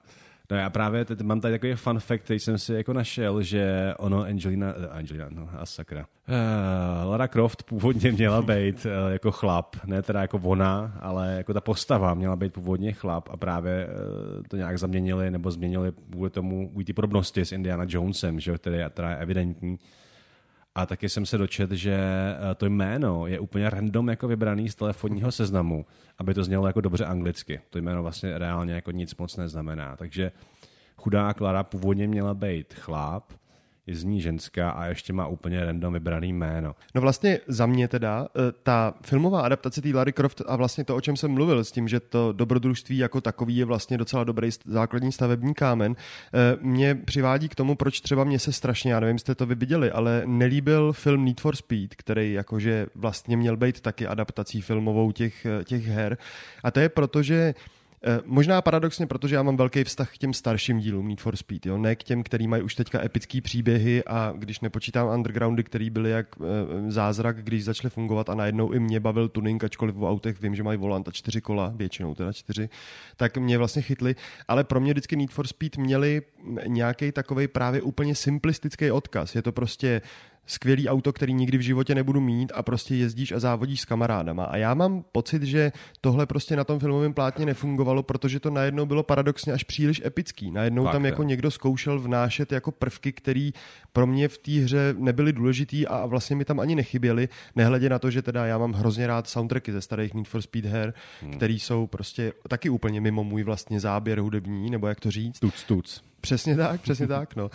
No 0.50 0.56
já 0.56 0.70
právě 0.70 1.04
teď 1.04 1.20
mám 1.20 1.40
tady 1.40 1.54
takový 1.54 1.74
fun 1.74 2.00
fact, 2.00 2.20
který 2.24 2.40
jsem 2.40 2.58
si 2.58 2.74
jako 2.74 2.92
našel, 2.92 3.42
že 3.42 3.94
ono 3.98 4.22
Angelina, 4.22 4.74
uh, 4.74 4.84
Angelina, 4.90 5.28
no 5.30 5.48
a 5.58 5.66
sakra. 5.66 6.06
Uh, 6.28 7.10
Lara 7.10 7.28
Croft 7.28 7.62
původně 7.62 8.12
měla 8.12 8.42
být 8.52 8.86
uh, 8.86 9.12
jako 9.12 9.30
chlap, 9.30 9.76
ne 9.84 10.02
teda 10.02 10.20
jako 10.20 10.38
ona, 10.38 10.98
ale 11.00 11.34
jako 11.36 11.54
ta 11.54 11.60
postava 11.60 12.14
měla 12.14 12.36
být 12.36 12.52
původně 12.52 12.92
chlap 12.92 13.28
a 13.30 13.36
právě 13.36 13.86
uh, 13.86 14.42
to 14.48 14.56
nějak 14.56 14.78
zaměnili 14.78 15.30
nebo 15.30 15.50
změnili 15.50 15.92
kvůli 16.10 16.30
tomu, 16.30 16.68
kvůli 16.68 16.84
ty 16.84 16.92
podobnosti 16.92 17.44
s 17.44 17.52
Indiana 17.52 17.84
Jonesem, 17.88 18.40
že 18.40 18.58
tedy 18.58 18.76
je 18.76 18.90
teda 18.90 19.08
evidentní. 19.08 19.78
A 20.74 20.86
taky 20.86 21.08
jsem 21.08 21.26
se 21.26 21.38
dočet, 21.38 21.70
že 21.70 21.98
to 22.56 22.66
jméno 22.66 23.26
je 23.26 23.38
úplně 23.38 23.70
random 23.70 24.08
jako 24.08 24.28
vybraný 24.28 24.68
z 24.68 24.74
telefonního 24.74 25.32
seznamu 25.32 25.86
aby 26.18 26.34
to 26.34 26.44
znělo 26.44 26.66
jako 26.66 26.80
dobře 26.80 27.04
anglicky. 27.04 27.60
To 27.70 27.78
jméno 27.78 28.02
vlastně 28.02 28.38
reálně 28.38 28.74
jako 28.74 28.90
nic 28.90 29.16
moc 29.16 29.36
neznamená. 29.36 29.96
Takže 29.96 30.32
chudá 30.96 31.34
Klara 31.34 31.62
původně 31.62 32.08
měla 32.08 32.34
být 32.34 32.74
chlap, 32.74 33.32
je 33.86 33.96
z 33.96 34.04
ní 34.04 34.20
ženská 34.20 34.70
a 34.70 34.86
ještě 34.86 35.12
má 35.12 35.26
úplně 35.26 35.64
random 35.64 35.92
vybraný 35.92 36.32
jméno. 36.32 36.74
No 36.94 37.00
vlastně 37.00 37.40
za 37.46 37.66
mě 37.66 37.88
teda 37.88 38.28
eh, 38.36 38.52
ta 38.62 38.94
filmová 39.02 39.40
adaptace 39.40 39.82
té 39.82 39.88
Larry 39.94 40.12
Croft 40.12 40.42
a 40.46 40.56
vlastně 40.56 40.84
to, 40.84 40.96
o 40.96 41.00
čem 41.00 41.16
jsem 41.16 41.30
mluvil, 41.30 41.64
s 41.64 41.72
tím, 41.72 41.88
že 41.88 42.00
to 42.00 42.32
dobrodružství 42.32 42.98
jako 42.98 43.20
takový 43.20 43.56
je 43.56 43.64
vlastně 43.64 43.98
docela 43.98 44.24
dobrý 44.24 44.50
základní 44.64 45.12
stavební 45.12 45.54
kámen, 45.54 45.96
eh, 45.96 46.56
mě 46.60 46.94
přivádí 46.94 47.48
k 47.48 47.54
tomu, 47.54 47.74
proč 47.74 48.00
třeba 48.00 48.24
mě 48.24 48.38
se 48.38 48.52
strašně, 48.52 48.92
já 48.92 49.00
nevím, 49.00 49.18
jste 49.18 49.34
to 49.34 49.46
vy 49.46 49.54
viděli, 49.54 49.90
ale 49.90 50.22
nelíbil 50.26 50.92
film 50.92 51.24
Need 51.24 51.40
for 51.40 51.56
Speed, 51.56 51.94
který 51.94 52.32
jakože 52.32 52.86
vlastně 52.94 53.36
měl 53.36 53.56
být 53.56 53.80
taky 53.80 54.06
adaptací 54.06 54.60
filmovou 54.60 55.12
těch, 55.12 55.46
eh, 55.46 55.64
těch 55.64 55.86
her. 55.86 56.18
A 56.62 56.70
to 56.70 56.80
je 56.80 56.88
proto, 56.88 57.22
že 57.22 57.54
možná 58.24 58.62
paradoxně, 58.62 59.06
protože 59.06 59.34
já 59.34 59.42
mám 59.42 59.56
velký 59.56 59.84
vztah 59.84 60.14
k 60.14 60.18
těm 60.18 60.32
starším 60.32 60.78
dílům 60.78 61.08
Need 61.08 61.20
for 61.20 61.36
Speed, 61.36 61.66
jo? 61.66 61.78
ne 61.78 61.96
k 61.96 62.02
těm, 62.02 62.22
který 62.22 62.48
mají 62.48 62.62
už 62.62 62.74
teďka 62.74 63.04
epický 63.04 63.40
příběhy 63.40 64.04
a 64.06 64.32
když 64.36 64.60
nepočítám 64.60 65.08
undergroundy, 65.08 65.64
který 65.64 65.90
byly 65.90 66.10
jak 66.10 66.26
e, 66.36 66.90
zázrak, 66.90 67.44
když 67.44 67.64
začaly 67.64 67.90
fungovat 67.90 68.30
a 68.30 68.34
najednou 68.34 68.72
i 68.72 68.80
mě 68.80 69.00
bavil 69.00 69.28
tuning, 69.28 69.64
ačkoliv 69.64 69.94
v 69.94 70.04
autech 70.04 70.40
vím, 70.40 70.54
že 70.54 70.62
mají 70.62 70.78
volant 70.78 71.08
a 71.08 71.12
čtyři 71.12 71.40
kola, 71.40 71.72
většinou 71.76 72.14
teda 72.14 72.32
čtyři, 72.32 72.68
tak 73.16 73.36
mě 73.36 73.58
vlastně 73.58 73.82
chytli, 73.82 74.14
ale 74.48 74.64
pro 74.64 74.80
mě 74.80 74.92
vždycky 74.92 75.16
Need 75.16 75.30
for 75.30 75.46
Speed 75.46 75.76
měli 75.76 76.22
nějaký 76.66 77.12
takový 77.12 77.48
právě 77.48 77.82
úplně 77.82 78.14
simplistický 78.14 78.90
odkaz. 78.90 79.34
Je 79.34 79.42
to 79.42 79.52
prostě 79.52 80.02
skvělý 80.46 80.88
auto, 80.88 81.12
který 81.12 81.34
nikdy 81.34 81.58
v 81.58 81.60
životě 81.60 81.94
nebudu 81.94 82.20
mít 82.20 82.52
a 82.54 82.62
prostě 82.62 82.94
jezdíš 82.94 83.32
a 83.32 83.40
závodíš 83.40 83.80
s 83.80 83.84
kamarádama. 83.84 84.44
A 84.44 84.56
já 84.56 84.74
mám 84.74 85.04
pocit, 85.12 85.42
že 85.42 85.72
tohle 86.00 86.26
prostě 86.26 86.56
na 86.56 86.64
tom 86.64 86.78
filmovém 86.78 87.14
plátně 87.14 87.46
nefungovalo, 87.46 88.02
protože 88.02 88.40
to 88.40 88.50
najednou 88.50 88.86
bylo 88.86 89.02
paradoxně 89.02 89.52
až 89.52 89.64
příliš 89.64 90.02
epický. 90.04 90.50
Najednou 90.50 90.84
Fakt, 90.84 90.92
tam 90.92 91.04
jako 91.04 91.22
někdo 91.22 91.50
zkoušel 91.50 92.00
vnášet 92.00 92.52
jako 92.52 92.72
prvky, 92.72 93.12
které 93.12 93.50
pro 93.92 94.06
mě 94.06 94.28
v 94.28 94.38
té 94.38 94.52
hře 94.52 94.94
nebyly 94.98 95.32
důležitý 95.32 95.86
a 95.86 96.06
vlastně 96.06 96.36
mi 96.36 96.44
tam 96.44 96.60
ani 96.60 96.74
nechyběly, 96.74 97.28
nehledě 97.56 97.88
na 97.88 97.98
to, 97.98 98.10
že 98.10 98.22
teda 98.22 98.46
já 98.46 98.58
mám 98.58 98.72
hrozně 98.72 99.06
rád 99.06 99.28
soundtracky 99.28 99.72
ze 99.72 99.80
starých 99.80 100.14
Need 100.14 100.28
for 100.28 100.42
Speed 100.42 100.64
her, 100.64 100.94
hmm. 101.22 101.32
který 101.32 101.60
jsou 101.60 101.86
prostě 101.86 102.32
taky 102.48 102.68
úplně 102.68 103.00
mimo 103.00 103.24
můj 103.24 103.42
vlastně 103.42 103.80
záběr 103.80 104.20
hudební, 104.20 104.70
nebo 104.70 104.86
jak 104.86 105.00
to 105.00 105.10
říct. 105.10 105.38
Tuc, 105.40 105.64
tuc. 105.64 106.02
Přesně 106.24 106.56
tak, 106.56 106.80
přesně 106.80 107.06
tak. 107.06 107.36
No. 107.36 107.50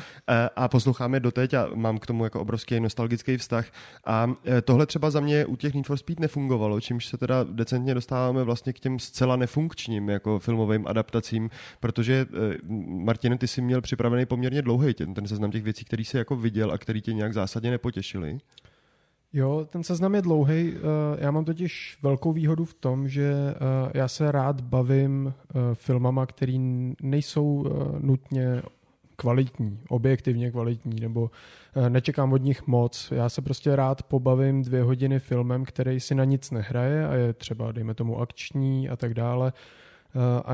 A 0.56 0.68
posloucháme 0.68 1.20
doteď 1.20 1.54
a 1.54 1.68
mám 1.76 1.98
k 1.98 2.06
tomu 2.06 2.24
jako 2.24 2.42
obrovský 2.42 2.80
nostalgický 2.80 3.38
vztah. 3.38 3.66
A 4.06 4.32
e, 4.58 4.62
tohle 4.62 4.86
třeba 4.86 5.12
za 5.12 5.20
mě 5.20 5.46
u 5.46 5.56
těch 5.56 5.74
Need 5.74 5.88
for 5.88 5.98
Speed 5.98 6.20
nefungovalo, 6.20 6.82
čímž 6.82 7.06
se 7.06 7.18
teda 7.18 7.44
decentně 7.44 7.94
dostáváme 7.94 8.44
vlastně 8.44 8.74
k 8.74 8.80
těm 8.80 9.00
zcela 9.00 9.36
nefunkčním 9.36 10.10
jako 10.10 10.40
filmovým 10.40 10.88
adaptacím, 10.88 11.50
protože 11.80 12.14
e, 12.14 12.26
Martin, 12.88 13.38
ty 13.38 13.48
jsi 13.48 13.62
měl 13.62 13.82
připravený 13.82 14.26
poměrně 14.26 14.62
dlouhý 14.62 14.94
ten, 14.94 15.14
ten 15.14 15.28
seznam 15.28 15.52
těch 15.52 15.64
věcí, 15.64 15.86
který 15.86 16.06
jsi 16.06 16.18
jako 16.18 16.36
viděl 16.36 16.72
a 16.72 16.78
který 16.78 17.02
tě 17.02 17.14
nějak 17.14 17.34
zásadně 17.34 17.72
nepotěšili. 17.72 18.40
Jo, 19.34 19.68
ten 19.70 19.84
seznam 19.84 20.16
je 20.16 20.22
dlouhý. 20.22 20.74
Já 21.20 21.32
mám 21.32 21.46
totiž 21.46 21.98
velkou 22.04 22.32
výhodu 22.32 22.66
v 22.66 22.74
tom, 22.74 23.08
že 23.08 23.34
já 23.94 24.08
se 24.08 24.32
rád 24.32 24.62
bavím 24.62 25.34
filmama, 25.74 26.26
které 26.26 26.58
nejsou 27.02 27.66
nutně 28.00 28.62
kvalitní, 29.16 29.80
objektivně 29.90 30.52
kvalitní, 30.52 31.00
nebo 31.00 31.32
nečekám 31.90 32.34
od 32.34 32.44
nich 32.44 32.68
moc. 32.68 33.12
Já 33.12 33.30
se 33.30 33.42
prostě 33.42 33.76
rád 33.76 34.04
pobavím 34.04 34.64
dvě 34.64 34.84
hodiny 34.84 35.20
filmem, 35.20 35.66
který 35.66 36.00
si 36.00 36.16
na 36.16 36.24
nic 36.24 36.52
nehraje 36.52 37.08
a 37.08 37.14
je 37.14 37.34
třeba, 37.34 37.72
dejme 37.72 37.94
tomu, 37.94 38.20
akční 38.20 38.90
a 38.90 38.96
tak 38.96 39.14
dále 39.14 39.54
Eh, 39.54 39.79
a 40.46 40.54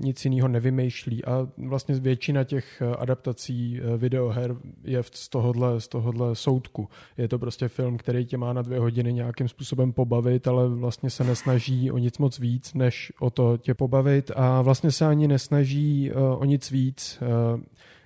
nic 0.00 0.24
jiného 0.24 0.48
nevymýšlí. 0.48 1.24
A 1.24 1.48
vlastně 1.56 1.94
většina 1.94 2.44
těch 2.44 2.82
eh, 2.82 2.96
adaptací 2.96 3.80
eh, 3.80 3.96
videoher 3.96 4.56
je 4.84 5.02
z 5.12 5.28
tohohle, 5.28 5.80
z 5.80 5.88
tohohle 5.88 6.34
soudku. 6.34 6.88
Je 7.16 7.28
to 7.28 7.38
prostě 7.38 7.68
film, 7.68 7.96
který 7.98 8.26
tě 8.26 8.36
má 8.36 8.52
na 8.52 8.62
dvě 8.62 8.78
hodiny 8.78 9.12
nějakým 9.12 9.48
způsobem 9.48 9.92
pobavit, 9.92 10.48
ale 10.48 10.68
vlastně 10.68 11.10
se 11.10 11.24
nesnaží 11.24 11.90
o 11.90 11.98
nic 11.98 12.18
moc 12.18 12.38
víc, 12.38 12.74
než 12.74 13.12
o 13.20 13.30
to 13.30 13.56
tě 13.56 13.74
pobavit 13.74 14.30
a 14.36 14.62
vlastně 14.62 14.90
se 14.90 15.06
ani 15.06 15.28
nesnaží 15.28 16.12
o 16.12 16.44
nic 16.44 16.70
víc. 16.70 17.22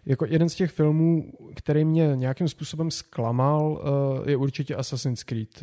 Jako 0.06 0.26
jeden 0.26 0.48
z 0.48 0.54
těch 0.54 0.70
filmů, 0.70 1.32
který 1.54 1.84
mě 1.84 2.12
nějakým 2.14 2.48
způsobem 2.48 2.90
zklamal, 2.90 3.82
je 4.26 4.36
určitě 4.36 4.74
Assassin's 4.74 5.22
Creed. 5.22 5.62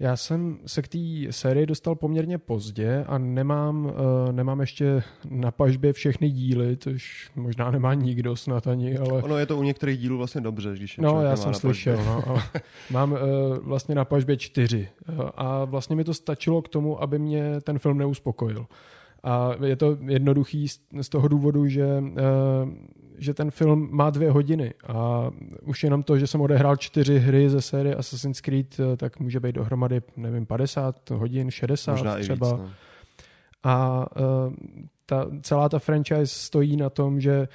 Já 0.00 0.16
jsem 0.16 0.58
se 0.66 0.82
k 0.82 0.88
té 0.88 0.98
sérii 1.30 1.66
dostal 1.66 1.94
poměrně 1.94 2.38
pozdě 2.38 3.04
a 3.08 3.18
nemám, 3.18 3.84
uh, 3.84 3.92
nemám 4.32 4.60
ještě 4.60 5.02
na 5.30 5.50
pažbě 5.50 5.92
všechny 5.92 6.30
díly, 6.30 6.76
což 6.76 7.30
možná 7.36 7.70
nemá 7.70 7.94
nikdo 7.94 8.36
snad 8.36 8.66
ani, 8.66 8.98
ale... 8.98 9.22
Ono 9.22 9.38
je 9.38 9.46
to 9.46 9.56
u 9.56 9.62
některých 9.62 9.98
dílů 9.98 10.18
vlastně 10.18 10.40
dobře, 10.40 10.72
když 10.74 10.98
je 10.98 11.04
No, 11.04 11.22
já 11.22 11.36
jsem 11.36 11.54
slyšel, 11.54 12.04
no. 12.04 12.38
mám 12.90 13.12
uh, 13.12 13.18
vlastně 13.60 13.94
na 13.94 14.04
pažbě 14.04 14.36
čtyři 14.36 14.88
uh, 15.08 15.20
a 15.36 15.64
vlastně 15.64 15.96
mi 15.96 16.04
to 16.04 16.14
stačilo 16.14 16.62
k 16.62 16.68
tomu, 16.68 17.02
aby 17.02 17.18
mě 17.18 17.60
ten 17.60 17.78
film 17.78 17.98
neuspokojil. 17.98 18.66
A 19.22 19.50
je 19.64 19.76
to 19.76 19.98
jednoduchý 20.06 20.68
z 21.00 21.08
toho 21.08 21.28
důvodu, 21.28 21.66
že 21.66 22.02
že 23.18 23.34
ten 23.34 23.50
film 23.50 23.88
má 23.90 24.10
dvě 24.10 24.30
hodiny 24.30 24.74
a 24.86 25.30
už 25.62 25.84
jenom 25.84 26.02
to, 26.02 26.18
že 26.18 26.26
jsem 26.26 26.40
odehrál 26.40 26.76
čtyři 26.76 27.18
hry 27.18 27.50
ze 27.50 27.60
série 27.60 27.94
Assassin's 27.94 28.40
Creed, 28.40 28.80
eh, 28.80 28.96
tak 28.96 29.20
může 29.20 29.40
být 29.40 29.54
dohromady, 29.54 30.02
nevím, 30.16 30.46
50 30.46 31.10
hodin, 31.10 31.50
60 31.50 31.92
Možná 31.92 32.18
třeba. 32.18 32.48
I 32.48 32.52
víc, 32.52 32.60
no. 32.60 32.70
A 33.62 34.06
uh, 34.20 34.52
ta, 35.08 35.26
celá 35.42 35.68
ta 35.68 35.78
franchise 35.78 36.26
stojí 36.26 36.76
na 36.76 36.90
tom, 36.90 37.20
že 37.20 37.48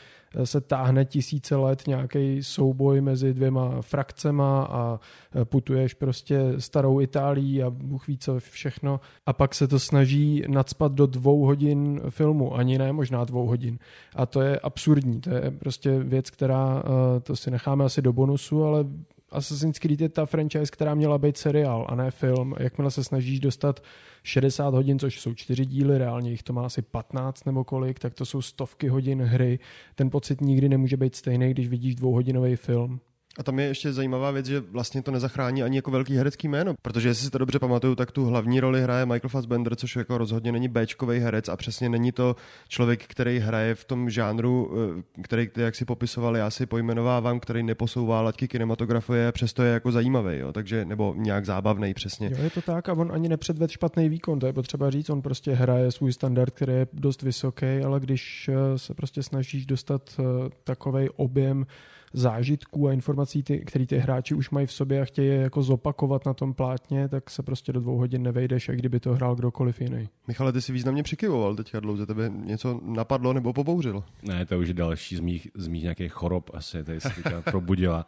se 0.43 0.61
táhne 0.61 1.05
tisíce 1.05 1.55
let 1.55 1.83
nějaký 1.87 2.43
souboj 2.43 3.01
mezi 3.01 3.33
dvěma 3.33 3.81
frakcema 3.81 4.63
a 4.63 4.99
putuješ 5.43 5.93
prostě 5.93 6.41
starou 6.57 7.01
Itálií 7.01 7.63
a 7.63 7.69
Bůh 7.69 8.07
ví 8.07 8.17
co 8.17 8.39
všechno. 8.39 8.99
A 9.25 9.33
pak 9.33 9.55
se 9.55 9.67
to 9.67 9.79
snaží 9.79 10.43
nadspat 10.47 10.91
do 10.91 11.05
dvou 11.05 11.45
hodin 11.45 12.01
filmu, 12.09 12.55
ani 12.55 12.77
ne 12.77 12.93
možná 12.93 13.23
dvou 13.25 13.47
hodin. 13.47 13.79
A 14.15 14.25
to 14.25 14.41
je 14.41 14.59
absurdní, 14.59 15.21
to 15.21 15.29
je 15.29 15.51
prostě 15.51 15.99
věc, 15.99 16.29
která, 16.29 16.83
eh, 16.85 17.19
to 17.19 17.35
si 17.35 17.51
necháme 17.51 17.85
asi 17.85 18.01
do 18.01 18.13
bonusu, 18.13 18.63
ale 18.63 18.85
Assassin's 19.33 19.79
Creed 19.79 20.01
je 20.01 20.09
ta 20.09 20.25
franchise, 20.25 20.71
která 20.71 20.95
měla 20.95 21.17
být 21.17 21.37
seriál 21.37 21.85
a 21.89 21.95
ne 21.95 22.11
film. 22.11 22.55
Jakmile 22.59 22.91
se 22.91 23.03
snažíš 23.03 23.39
dostat 23.39 23.83
60 24.23 24.73
hodin, 24.73 24.99
což 24.99 25.21
jsou 25.21 25.33
čtyři 25.33 25.65
díly, 25.65 25.97
reálně 25.97 26.31
jich 26.31 26.43
to 26.43 26.53
má 26.53 26.65
asi 26.65 26.81
15 26.81 27.45
nebo 27.45 27.63
kolik, 27.63 27.99
tak 27.99 28.13
to 28.13 28.25
jsou 28.25 28.41
stovky 28.41 28.87
hodin 28.87 29.21
hry. 29.21 29.59
Ten 29.95 30.09
pocit 30.09 30.41
nikdy 30.41 30.69
nemůže 30.69 30.97
být 30.97 31.15
stejný, 31.15 31.51
když 31.51 31.67
vidíš 31.67 31.95
dvouhodinový 31.95 32.55
film. 32.55 32.99
A 33.39 33.43
tam 33.43 33.59
je 33.59 33.65
ještě 33.65 33.93
zajímavá 33.93 34.31
věc, 34.31 34.45
že 34.45 34.59
vlastně 34.59 35.01
to 35.01 35.11
nezachrání 35.11 35.63
ani 35.63 35.75
jako 35.75 35.91
velký 35.91 36.15
herecký 36.15 36.47
jméno, 36.47 36.73
protože 36.81 37.07
jestli 37.07 37.25
si 37.25 37.31
to 37.31 37.37
dobře 37.37 37.59
pamatuju, 37.59 37.95
tak 37.95 38.11
tu 38.11 38.25
hlavní 38.25 38.59
roli 38.59 38.81
hraje 38.81 39.05
Michael 39.05 39.29
Fassbender, 39.29 39.75
což 39.75 39.95
jako 39.95 40.17
rozhodně 40.17 40.51
není 40.51 40.67
Bčkový 40.67 41.19
herec 41.19 41.49
a 41.49 41.57
přesně 41.57 41.89
není 41.89 42.11
to 42.11 42.35
člověk, 42.67 43.03
který 43.07 43.39
hraje 43.39 43.75
v 43.75 43.85
tom 43.85 44.09
žánru, 44.09 44.71
eh, 45.17 45.21
který, 45.21 45.49
jak 45.55 45.75
si 45.75 45.85
popisoval, 45.85 46.37
já 46.37 46.49
si 46.49 46.65
pojmenovávám, 46.65 47.39
který 47.39 47.63
neposouvá 47.63 48.21
laťky 48.21 48.47
kinematografie, 48.47 49.31
přesto 49.31 49.63
je 49.63 49.73
jako 49.73 49.91
zajímavý, 49.91 50.37
jo, 50.37 50.53
takže 50.53 50.85
nebo 50.85 51.13
nějak 51.17 51.45
zábavný 51.45 51.93
přesně. 51.93 52.29
Jo, 52.31 52.43
je 52.43 52.49
to 52.49 52.61
tak 52.61 52.89
a 52.89 52.93
on 52.93 53.11
ani 53.11 53.29
nepředved 53.29 53.71
špatný 53.71 54.09
výkon, 54.09 54.39
to 54.39 54.45
je 54.45 54.53
potřeba 54.53 54.89
říct, 54.89 55.09
on 55.09 55.21
prostě 55.21 55.53
hraje 55.53 55.91
svůj 55.91 56.13
standard, 56.13 56.53
který 56.53 56.73
je 56.73 56.87
dost 56.93 57.21
vysoký, 57.21 57.65
ale 57.85 57.99
když 57.99 58.49
eh, 58.49 58.77
se 58.77 58.93
prostě 58.93 59.23
snažíš 59.23 59.65
dostat 59.65 60.19
eh, 60.19 60.23
takový 60.63 61.09
objem 61.09 61.65
zážitků 62.13 62.87
a 62.87 62.93
informací, 62.93 63.22
ty, 63.25 63.59
které 63.59 63.85
ty 63.85 63.97
hráči 63.97 64.35
už 64.35 64.49
mají 64.49 64.67
v 64.67 64.73
sobě 64.73 65.01
a 65.01 65.05
chtějí 65.05 65.27
je 65.27 65.35
jako 65.35 65.63
zopakovat 65.63 66.25
na 66.25 66.33
tom 66.33 66.53
plátně, 66.53 67.07
tak 67.07 67.29
se 67.29 67.43
prostě 67.43 67.73
do 67.73 67.79
dvou 67.79 67.97
hodin 67.97 68.23
nevejdeš, 68.23 68.67
jak 68.67 68.77
kdyby 68.77 68.99
to 68.99 69.13
hrál 69.13 69.35
kdokoliv 69.35 69.81
jiný. 69.81 70.09
Michale, 70.27 70.53
ty 70.53 70.61
si 70.61 70.73
významně 70.73 71.03
přikyvoval 71.03 71.55
teďka 71.55 71.79
dlouze, 71.79 72.05
tebe 72.05 72.31
něco 72.35 72.81
napadlo 72.83 73.33
nebo 73.33 73.53
pobouřilo? 73.53 74.03
Ne, 74.23 74.45
to 74.45 74.59
už 74.59 74.67
je 74.67 74.73
další 74.73 75.15
z 75.15 75.19
mých, 75.19 75.47
z 75.55 75.67
mých 75.67 75.83
nějakých 75.83 76.11
chorob 76.11 76.49
asi, 76.53 76.83
tady 76.83 77.01
se 77.01 77.09
probudila. 77.51 78.05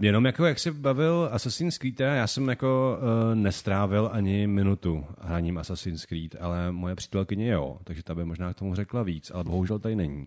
Jenom 0.00 0.26
jako 0.26 0.44
jak 0.44 0.58
se 0.58 0.72
bavil 0.72 1.28
Assassin's 1.32 1.78
Creed, 1.78 2.00
já 2.00 2.26
jsem 2.26 2.48
jako 2.48 2.98
uh, 2.98 3.34
nestrávil 3.34 4.10
ani 4.12 4.46
minutu 4.46 5.06
hraním 5.20 5.58
Assassin's 5.58 6.06
Creed, 6.06 6.36
ale 6.40 6.72
moje 6.72 6.94
přítelkyně 6.94 7.50
jo, 7.50 7.78
takže 7.84 8.02
ta 8.02 8.14
by 8.14 8.24
možná 8.24 8.52
k 8.52 8.56
tomu 8.56 8.74
řekla 8.74 9.02
víc, 9.02 9.30
ale 9.34 9.44
bohužel 9.44 9.78
tady 9.78 9.96
není. 9.96 10.26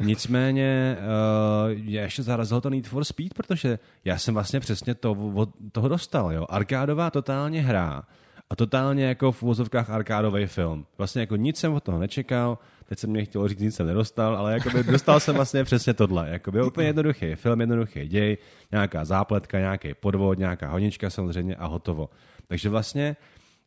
Nicméně 0.00 0.96
uh, 0.98 1.70
je 1.70 2.00
ještě 2.00 2.22
zarazil 2.22 2.60
to 2.60 2.70
Need 2.70 2.86
for 2.86 3.04
Speed, 3.04 3.34
protože 3.34 3.78
já 4.04 4.18
jsem 4.18 4.34
vlastně 4.34 4.60
přesně 4.60 4.94
to, 4.94 5.12
od 5.34 5.48
toho 5.72 5.88
dostal, 5.88 6.32
jo. 6.32 6.46
Arkádová 6.48 7.10
totálně 7.10 7.62
hra 7.62 8.02
a 8.50 8.56
totálně 8.56 9.04
jako 9.04 9.32
v 9.32 9.42
uvozovkách 9.42 9.90
arkádový 9.90 10.46
film. 10.46 10.86
Vlastně 10.98 11.20
jako 11.20 11.36
nic 11.36 11.56
jsem 11.56 11.72
od 11.72 11.82
toho 11.82 11.98
nečekal, 11.98 12.58
teď 12.88 12.98
jsem 12.98 13.10
mě 13.10 13.24
chtěl 13.24 13.48
říct, 13.48 13.58
nic 13.58 13.74
jsem 13.74 13.86
nedostal, 13.86 14.36
ale 14.36 14.52
jakoby 14.52 14.82
dostal 14.82 15.20
jsem 15.20 15.34
vlastně 15.34 15.64
přesně 15.64 15.94
tohle. 15.94 16.30
Jakoby 16.30 16.62
úplně 16.62 16.86
jednoduchý 16.86 17.34
film, 17.34 17.60
jednoduchý 17.60 18.08
děj, 18.08 18.38
nějaká 18.72 19.04
zápletka, 19.04 19.58
nějaký 19.58 19.94
podvod, 19.94 20.38
nějaká 20.38 20.70
honička 20.70 21.10
samozřejmě 21.10 21.56
a 21.56 21.66
hotovo. 21.66 22.10
Takže 22.46 22.68
vlastně 22.68 23.16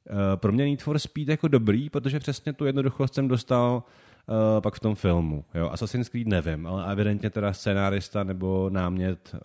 uh, 0.10 0.16
pro 0.36 0.52
mě 0.52 0.66
Need 0.66 0.82
for 0.82 1.00
Speed 1.00 1.28
jako 1.28 1.48
dobrý, 1.48 1.90
protože 1.90 2.20
přesně 2.20 2.54
tu 2.54 2.66
jednoduchost 2.66 3.14
jsem 3.14 3.28
dostal 3.28 3.84
uh, 4.28 4.62
pak 4.62 4.76
v 4.76 4.80
tom 4.80 4.96
filmu. 4.96 5.46
Jo, 5.54 5.70
Assassin's 5.70 6.10
Creed 6.10 6.28
nevím, 6.28 6.68
ale 6.68 6.92
evidentně 6.92 7.30
teda 7.30 7.54
scénárista 7.54 8.24
nebo 8.24 8.70
námět, 8.70 9.36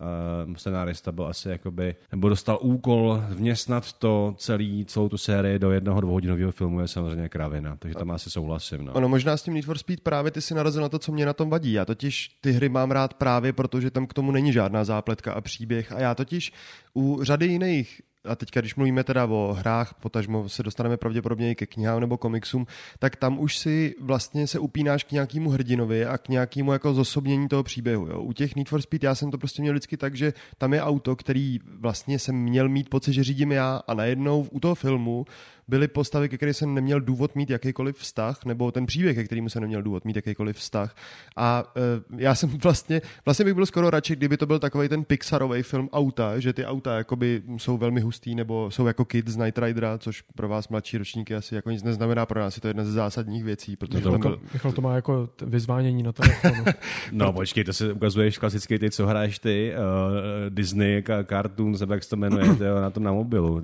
uh, 0.46 0.54
scénárista 0.54 1.12
byl 1.12 1.26
asi 1.26 1.48
jakoby, 1.48 1.94
nebo 2.12 2.28
dostal 2.28 2.58
úkol 2.60 3.22
vměstnat 3.28 3.92
to 3.92 4.34
celý, 4.38 4.84
celou 4.84 5.08
tu 5.08 5.18
sérii 5.18 5.58
do 5.58 5.70
jednoho 5.70 6.00
dvouhodinového 6.00 6.52
filmu 6.52 6.80
je 6.80 6.88
samozřejmě 6.88 7.28
kravina, 7.28 7.76
takže 7.76 7.98
tam 7.98 8.10
asi 8.10 8.30
souhlasím. 8.30 8.84
No. 8.84 8.92
Ono 8.92 9.08
možná 9.08 9.36
s 9.36 9.42
tím 9.42 9.54
Need 9.54 9.64
for 9.64 9.78
Speed 9.78 10.00
právě 10.00 10.30
ty 10.30 10.40
si 10.40 10.54
narazil 10.54 10.82
na 10.82 10.88
to, 10.88 10.98
co 10.98 11.12
mě 11.12 11.26
na 11.26 11.32
tom 11.32 11.50
vadí. 11.50 11.72
Já 11.72 11.84
totiž 11.84 12.28
ty 12.40 12.52
hry 12.52 12.68
mám 12.68 12.90
rád 12.90 13.14
právě, 13.14 13.52
protože 13.52 13.90
tam 13.90 14.06
k 14.06 14.14
tomu 14.14 14.32
není 14.32 14.52
žádná 14.52 14.84
zápletka 14.84 15.32
a 15.32 15.40
příběh 15.40 15.92
a 15.92 16.00
já 16.00 16.14
totiž 16.14 16.52
u 16.94 17.18
řady 17.22 17.46
jiných 17.46 18.02
a 18.26 18.36
teďka, 18.36 18.60
když 18.60 18.74
mluvíme 18.74 19.04
teda 19.04 19.24
o 19.24 19.56
hrách, 19.58 19.94
potažmo 19.94 20.48
se 20.48 20.62
dostaneme 20.62 20.96
pravděpodobně 20.96 21.50
i 21.50 21.54
ke 21.54 21.66
knihám 21.66 22.00
nebo 22.00 22.16
komiksům, 22.16 22.66
tak 22.98 23.16
tam 23.16 23.40
už 23.40 23.58
si 23.58 23.94
vlastně 24.00 24.46
se 24.46 24.58
upínáš 24.58 25.04
k 25.04 25.12
nějakému 25.12 25.50
hrdinovi 25.50 26.06
a 26.06 26.18
k 26.18 26.28
nějakému 26.28 26.72
jako 26.72 26.94
zosobnění 26.94 27.48
toho 27.48 27.62
příběhu. 27.62 28.06
Jo. 28.06 28.20
U 28.20 28.32
těch 28.32 28.56
Need 28.56 28.68
for 28.68 28.82
Speed 28.82 29.02
já 29.02 29.14
jsem 29.14 29.30
to 29.30 29.38
prostě 29.38 29.62
měl 29.62 29.74
vždycky 29.74 29.96
tak, 29.96 30.16
že 30.16 30.32
tam 30.58 30.74
je 30.74 30.82
auto, 30.82 31.16
který 31.16 31.58
vlastně 31.78 32.18
jsem 32.18 32.36
měl 32.36 32.68
mít 32.68 32.88
pocit, 32.88 33.12
že 33.12 33.24
řídím 33.24 33.52
já 33.52 33.82
a 33.86 33.94
najednou 33.94 34.46
u 34.50 34.60
toho 34.60 34.74
filmu 34.74 35.26
byly 35.68 35.88
postavy, 35.88 36.28
ke 36.28 36.36
kterým 36.36 36.54
jsem 36.54 36.74
neměl 36.74 37.00
důvod 37.00 37.34
mít 37.34 37.50
jakýkoliv 37.50 37.96
vztah, 37.96 38.44
nebo 38.44 38.72
ten 38.72 38.86
příběh, 38.86 39.16
ke 39.16 39.24
kterému 39.24 39.48
jsem 39.48 39.62
neměl 39.62 39.82
důvod 39.82 40.04
mít 40.04 40.16
jakýkolight 40.16 40.60
vztah. 40.60 40.96
A 41.36 41.64
uh, 42.10 42.20
já 42.20 42.34
jsem 42.34 42.50
vlastně, 42.62 43.02
vlastně 43.24 43.44
bych 43.44 43.54
byl 43.54 43.66
skoro 43.66 43.90
radši, 43.90 44.16
kdyby 44.16 44.36
to 44.36 44.46
byl 44.46 44.58
takový 44.58 44.88
ten 44.88 45.04
Pixarový 45.04 45.62
film 45.62 45.88
auta, 45.92 46.38
že 46.38 46.52
ty 46.52 46.64
auta 46.64 46.96
jakoby 46.96 47.42
jsou 47.56 47.78
velmi 47.78 48.00
hustý, 48.00 48.34
nebo 48.34 48.70
jsou 48.70 48.86
jako 48.86 49.04
Kids 49.04 49.36
Night 49.36 49.58
Ridera, 49.58 49.98
což 49.98 50.22
pro 50.34 50.48
vás 50.48 50.68
mladší 50.68 50.98
ročníky 50.98 51.34
asi 51.34 51.54
jako 51.54 51.70
nic 51.70 51.82
neznamená, 51.82 52.26
pro 52.26 52.40
nás 52.40 52.56
je 52.56 52.60
to 52.60 52.68
jedna 52.68 52.84
ze 52.84 52.92
zásadních 52.92 53.44
věcí. 53.44 53.76
Protože 53.76 54.04
no 54.04 54.12
to, 54.12 54.18
byl... 54.18 54.40
Michal 54.52 54.72
to 54.72 54.80
má 54.80 54.94
jako 54.94 55.28
vyzvánění 55.42 56.02
na 56.02 56.12
telefonu. 56.12 56.64
no 57.12 57.32
počkej, 57.32 57.64
to 57.64 57.72
se 57.72 57.92
ukazuješ 57.92 58.38
klasicky 58.38 58.78
ty, 58.78 58.90
co 58.90 59.06
hraješ 59.06 59.38
ty, 59.38 59.72
uh, 59.74 60.50
Disney, 60.50 61.02
Cartoons, 61.28 61.82
jak 61.90 62.02
se 62.02 62.10
to 62.10 62.16
jmenuje, 62.16 62.46
na 62.80 62.90
tom 62.90 63.02
na 63.02 63.12
mobilu. 63.12 63.62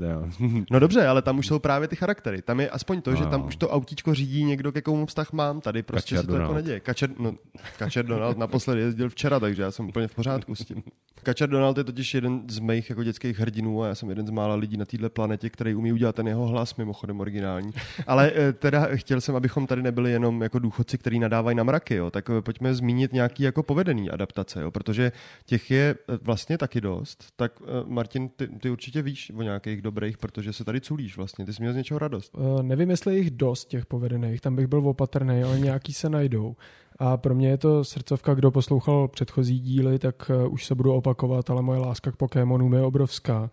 no 0.71 0.79
dobře, 0.79 1.07
ale 1.07 1.23
tam 1.23 1.39
už 1.39 1.47
jsou 1.47 1.59
právě 1.59 1.89
ty 1.93 1.97
charaktery. 1.97 2.43
Tam 2.43 2.61
je 2.61 2.71
aspoň 2.71 3.03
to, 3.03 3.11
no. 3.11 3.17
že 3.17 3.27
tam 3.27 3.47
už 3.47 3.57
to 3.57 3.69
autíčko 3.69 4.15
řídí 4.15 4.45
někdo, 4.45 4.73
ke 4.73 4.83
komu 4.83 5.07
vztah 5.07 5.33
mám. 5.33 5.61
Tady 5.61 5.83
prostě 5.83 6.15
Kačer 6.15 6.21
se 6.21 6.27
to 6.27 6.33
jako 6.33 6.39
Donald. 6.39 6.49
jako 6.49 6.55
neděje. 6.55 6.81
Kačer, 6.81 7.11
no, 7.19 7.35
Kačer 7.79 8.07
Donald 8.07 8.39
naposledy 8.39 8.81
jezdil 8.81 9.09
včera, 9.09 9.41
takže 9.41 9.63
já 9.63 9.71
jsem 9.71 9.89
úplně 9.89 10.09
v 10.09 10.15
pořádku 10.15 10.55
s 10.55 10.65
tím. 10.65 10.83
Kačer 11.23 11.49
Donald 11.49 11.79
je 11.79 11.85
totiž 11.85 12.15
jeden 12.15 12.43
z 12.49 12.59
mých 12.59 12.91
jako 12.91 13.05
dětských 13.05 13.39
hrdinů 13.39 13.83
a 13.83 13.87
já 13.87 13.95
jsem 13.95 14.09
jeden 14.09 14.27
z 14.27 14.31
mála 14.31 14.55
lidí 14.55 14.77
na 14.77 14.85
této 14.85 15.11
planetě, 15.11 15.51
který 15.51 15.75
umí 15.75 15.93
udělat 15.93 16.17
ten 16.17 16.29
jeho 16.29 16.47
hlas, 16.47 16.77
mimochodem 16.77 17.21
originální. 17.21 17.71
Ale 18.07 18.33
eh, 18.35 18.53
teda 18.53 18.89
chtěl 18.95 19.21
jsem, 19.21 19.37
abychom 19.37 19.67
tady 19.67 19.83
nebyli 19.83 20.11
jenom 20.11 20.43
jako 20.43 20.59
důchodci, 20.59 20.99
kteří 20.99 21.19
nadávají 21.19 21.57
na 21.57 21.63
mraky, 21.63 21.95
jo. 21.95 22.11
tak 22.11 22.31
eh, 22.31 22.43
pojďme 22.43 22.75
zmínit 22.75 23.13
nějaký 23.13 23.43
jako 23.43 23.63
povedený 23.63 24.11
adaptace, 24.11 24.63
jo, 24.63 24.71
protože 24.71 25.13
těch 25.47 25.71
je 25.71 25.95
eh, 26.09 26.19
vlastně 26.23 26.59
taky 26.59 26.81
dost. 26.81 27.25
Tak 27.37 27.53
Martin, 27.87 28.29
ty, 28.29 28.47
ty 28.47 28.71
určitě 28.71 29.03
víš 29.03 29.33
o 29.37 29.43
nějakých 29.43 29.83
dobrých, 29.83 30.19
protože 30.19 30.53
se 30.53 30.65
tady 30.65 30.81
culíš 30.81 31.17
vlastně. 31.17 31.47
Ty 31.47 31.53
jsi 31.53 31.63
měl 31.63 31.73
něčeho 31.83 31.99
radost. 31.99 32.35
Uh, 32.35 32.63
nevím, 32.63 32.91
jestli 32.91 33.17
jich 33.17 33.31
dost 33.31 33.69
těch 33.69 33.87
povedených, 33.87 34.41
tam 34.41 34.57
bych 34.57 34.67
byl 34.67 34.89
opatrný, 34.89 35.43
ale 35.43 35.59
nějaký 35.59 35.93
se 35.93 36.09
najdou. 36.09 36.57
A 36.99 37.17
pro 37.17 37.35
mě 37.35 37.49
je 37.49 37.59
to 37.59 37.85
srdcovka, 37.85 38.35
kdo 38.35 38.51
poslouchal 38.51 39.09
předchozí 39.09 39.61
díly, 39.61 39.99
tak 39.99 40.31
uh, 40.31 40.53
už 40.53 40.67
se 40.67 40.75
budu 40.75 40.93
opakovat, 40.93 41.51
ale 41.51 41.63
moje 41.63 41.81
láska 41.81 42.13
k 42.13 42.17
Pokémonům 42.17 42.75
je 42.75 42.83
obrovská. 42.83 43.51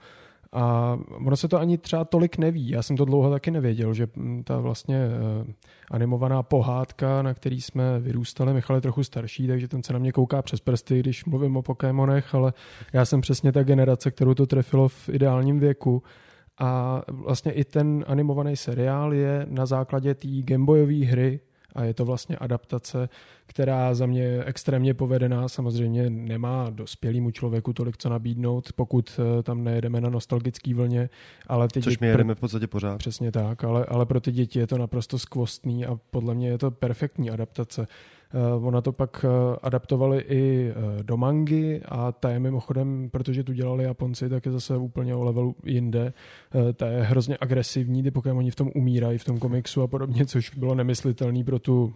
A 0.51 0.98
ono 1.25 1.38
se 1.38 1.48
to 1.48 1.59
ani 1.59 1.77
třeba 1.77 2.05
tolik 2.05 2.38
neví. 2.38 2.69
Já 2.69 2.81
jsem 2.81 2.98
to 2.98 3.05
dlouho 3.05 3.31
taky 3.31 3.51
nevěděl, 3.51 3.93
že 3.93 4.07
hm, 4.15 4.43
ta 4.43 4.57
vlastně 4.57 5.07
uh, 5.07 5.48
animovaná 5.91 6.43
pohádka, 6.43 7.21
na 7.21 7.33
který 7.33 7.62
jsme 7.62 8.00
vyrůstali, 8.00 8.53
Michal 8.53 8.75
je 8.75 8.81
trochu 8.81 9.03
starší, 9.03 9.48
takže 9.48 9.67
ten 9.67 9.83
se 9.83 9.93
na 9.93 10.00
mě 10.00 10.12
kouká 10.12 10.41
přes 10.41 10.59
prsty, 10.59 11.00
když 11.00 11.25
mluvím 11.25 11.57
o 11.57 11.62
Pokémonech, 11.62 12.36
ale 12.36 12.53
já 12.93 13.05
jsem 13.05 13.21
přesně 13.21 13.51
ta 13.51 13.63
generace, 13.63 14.12
kterou 14.12 14.33
to 14.33 14.45
trefilo 14.45 14.88
v 14.88 15.09
ideálním 15.09 15.59
věku. 15.59 16.03
A 16.59 17.01
vlastně 17.07 17.51
i 17.51 17.63
ten 17.63 18.05
animovaný 18.07 18.55
seriál 18.55 19.13
je 19.13 19.45
na 19.49 19.65
základě 19.65 20.15
té 20.15 20.27
Gameboyové 20.41 21.05
hry 21.05 21.39
a 21.75 21.83
je 21.83 21.93
to 21.93 22.05
vlastně 22.05 22.37
adaptace, 22.37 23.09
která 23.45 23.93
za 23.93 24.05
mě 24.05 24.23
je 24.23 24.43
extrémně 24.43 24.93
povedená. 24.93 25.47
Samozřejmě 25.49 26.09
nemá 26.09 26.69
dospělému 26.69 27.31
člověku 27.31 27.73
tolik 27.73 27.97
co 27.97 28.09
nabídnout, 28.09 28.73
pokud 28.75 29.19
eh, 29.39 29.43
tam 29.43 29.63
nejedeme 29.63 30.01
na 30.01 30.09
nostalgický 30.09 30.73
vlně. 30.73 31.09
Ale 31.47 31.67
ty 31.67 31.81
Což 31.81 31.99
my 31.99 32.07
jedeme 32.07 32.35
v 32.35 32.39
podstatě 32.39 32.67
pořád. 32.67 32.97
Přesně 32.97 33.31
tak, 33.31 33.63
ale, 33.63 33.85
ale 33.85 34.05
pro 34.05 34.19
ty 34.19 34.31
děti 34.31 34.59
je 34.59 34.67
to 34.67 34.77
naprosto 34.77 35.19
skvostný 35.19 35.85
a 35.85 35.99
podle 36.09 36.35
mě 36.35 36.49
je 36.49 36.57
to 36.57 36.71
perfektní 36.71 37.29
adaptace. 37.29 37.87
Uh, 38.33 38.67
ona 38.67 38.81
to 38.81 38.91
pak 38.91 39.25
uh, 39.25 39.55
adaptovali 39.62 40.19
i 40.19 40.71
uh, 40.71 41.03
do 41.03 41.17
mangy 41.17 41.81
a 41.86 42.12
ta 42.12 42.29
je 42.29 42.39
mimochodem, 42.39 43.09
protože 43.09 43.43
tu 43.43 43.53
dělali 43.53 43.83
Japonci, 43.83 44.29
tak 44.29 44.45
je 44.45 44.51
zase 44.51 44.77
úplně 44.77 45.15
o 45.15 45.24
level 45.24 45.53
jinde. 45.65 46.13
Ta 46.75 46.88
je 46.88 47.03
hrozně 47.03 47.38
agresivní, 47.41 48.03
ty 48.03 48.12
Pokémoni 48.12 48.51
v 48.51 48.55
tom 48.55 48.71
umírají, 48.75 49.17
v 49.17 49.25
tom 49.25 49.39
komiksu 49.39 49.81
a 49.81 49.88
podobně, 49.88 50.25
což 50.25 50.55
bylo 50.55 50.75
nemyslitelné 50.75 51.43
pro 51.43 51.59
tu 51.59 51.93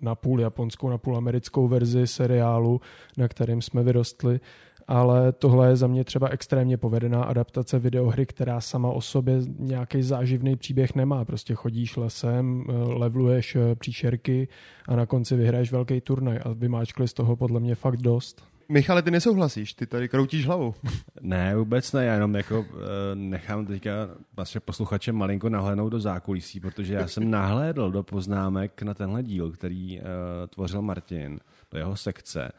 napůl 0.00 0.40
japonskou, 0.40 0.88
napůl 0.88 1.16
americkou 1.16 1.68
verzi 1.68 2.06
seriálu, 2.06 2.80
na 3.18 3.28
kterým 3.28 3.62
jsme 3.62 3.82
vyrostli 3.82 4.40
ale 4.88 5.32
tohle 5.32 5.68
je 5.68 5.76
za 5.76 5.86
mě 5.86 6.04
třeba 6.04 6.28
extrémně 6.28 6.76
povedená 6.76 7.24
adaptace 7.24 7.78
videohry, 7.78 8.26
která 8.26 8.60
sama 8.60 8.90
o 8.90 9.00
sobě 9.00 9.40
nějaký 9.58 10.02
záživný 10.02 10.56
příběh 10.56 10.94
nemá. 10.94 11.24
Prostě 11.24 11.54
chodíš 11.54 11.96
lesem, 11.96 12.64
eh, 12.68 12.72
levluješ 12.72 13.56
eh, 13.56 13.74
příšerky 13.74 14.48
a 14.88 14.96
na 14.96 15.06
konci 15.06 15.36
vyhraješ 15.36 15.72
velký 15.72 16.00
turnaj 16.00 16.40
a 16.44 16.52
vymáčkli 16.52 17.08
z 17.08 17.12
toho 17.12 17.36
podle 17.36 17.60
mě 17.60 17.74
fakt 17.74 17.96
dost. 17.96 18.42
Michale, 18.68 19.02
ty 19.02 19.10
nesouhlasíš, 19.10 19.74
ty 19.74 19.86
tady 19.86 20.08
kroutíš 20.08 20.46
hlavu. 20.46 20.74
Ne, 21.20 21.56
vůbec 21.56 21.92
ne, 21.92 22.04
já 22.04 22.14
jenom 22.14 22.34
jako 22.34 22.60
uh, 22.60 22.66
nechám 23.14 23.66
teďka 23.66 23.90
vaše 24.36 24.60
posluchače 24.60 25.12
malinko 25.12 25.48
nahlédnout 25.48 25.88
do 25.88 26.00
zákulisí, 26.00 26.60
protože 26.60 26.94
já 26.94 27.08
jsem 27.08 27.30
nahlédl 27.30 27.90
do 27.90 28.02
poznámek 28.02 28.82
na 28.82 28.94
tenhle 28.94 29.22
díl, 29.22 29.52
který 29.52 30.00
uh, 30.00 30.06
tvořil 30.48 30.82
Martin, 30.82 31.40
do 31.72 31.78
jeho 31.78 31.96
sekce. 31.96 32.52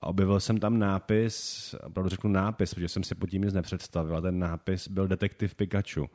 A 0.00 0.06
objevil 0.06 0.40
jsem 0.40 0.58
tam 0.58 0.78
nápis, 0.78 1.74
opravdu 1.86 2.10
řeknu 2.10 2.30
nápis, 2.30 2.74
protože 2.74 2.88
jsem 2.88 3.02
si 3.02 3.14
pod 3.14 3.30
tím 3.30 3.42
nic 3.42 3.54
nepředstavil, 3.54 4.16
a 4.16 4.20
ten 4.20 4.38
nápis 4.38 4.88
byl 4.88 5.08
Detektiv 5.08 5.54
Pikachu. 5.54 6.10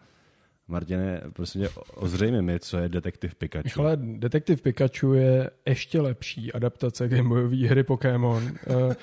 Martine, 0.67 1.21
prosím 1.33 1.61
tě, 1.61 1.69
ozřejmi 1.95 2.41
mi, 2.41 2.59
co 2.59 2.77
je 2.77 2.89
Detektiv 2.89 3.35
Pikachu. 3.35 3.81
Ale 3.81 3.97
Detektiv 3.97 4.61
Pikachu 4.61 5.13
je 5.13 5.49
ještě 5.65 6.01
lepší 6.01 6.53
adaptace 6.53 7.07
gameboyové 7.07 7.67
hry 7.67 7.83
Pokémon. 7.83 8.43
Eh, 8.67 8.95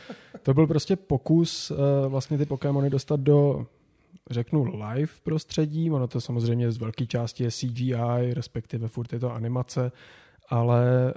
to 0.42 0.54
byl 0.54 0.66
prostě 0.66 0.96
pokus 0.96 1.70
eh, 1.70 2.08
vlastně 2.08 2.38
ty 2.38 2.46
Pokémony 2.46 2.90
dostat 2.90 3.20
do 3.20 3.66
řeknu 4.30 4.64
live 4.64 5.12
prostředí, 5.22 5.90
ono 5.90 6.08
to 6.08 6.20
samozřejmě 6.20 6.72
z 6.72 6.78
velké 6.78 7.06
části 7.06 7.44
je 7.44 7.50
CGI, 7.50 8.34
respektive 8.34 8.88
furt 8.88 9.12
je 9.12 9.18
to 9.18 9.32
animace, 9.32 9.92
ale 10.52 11.14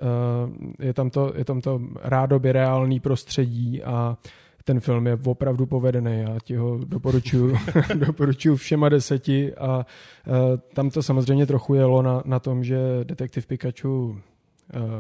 eh, 0.79 0.85
je 0.85 0.93
tam 0.93 1.09
to, 1.09 1.33
je 1.35 1.45
tam 1.45 1.61
to 1.61 1.81
rádoby 2.01 2.51
reálný 2.51 2.99
prostředí 2.99 3.83
a 3.83 4.17
ten 4.63 4.79
film 4.79 5.07
je 5.07 5.17
opravdu 5.25 5.65
povedený, 5.65 6.19
já 6.19 6.37
ti 6.43 6.55
ho 6.55 6.77
doporučuji, 6.77 7.55
doporučuji 7.95 8.55
všema 8.55 8.89
deseti 8.89 9.55
a 9.55 9.77
uh, 9.77 10.33
tam 10.73 10.89
to 10.89 11.03
samozřejmě 11.03 11.45
trochu 11.45 11.73
jelo 11.73 12.01
na, 12.01 12.23
na 12.25 12.39
tom, 12.39 12.63
že 12.63 12.77
detektiv 13.03 13.47
Pikachu 13.47 14.07
uh, 14.07 14.17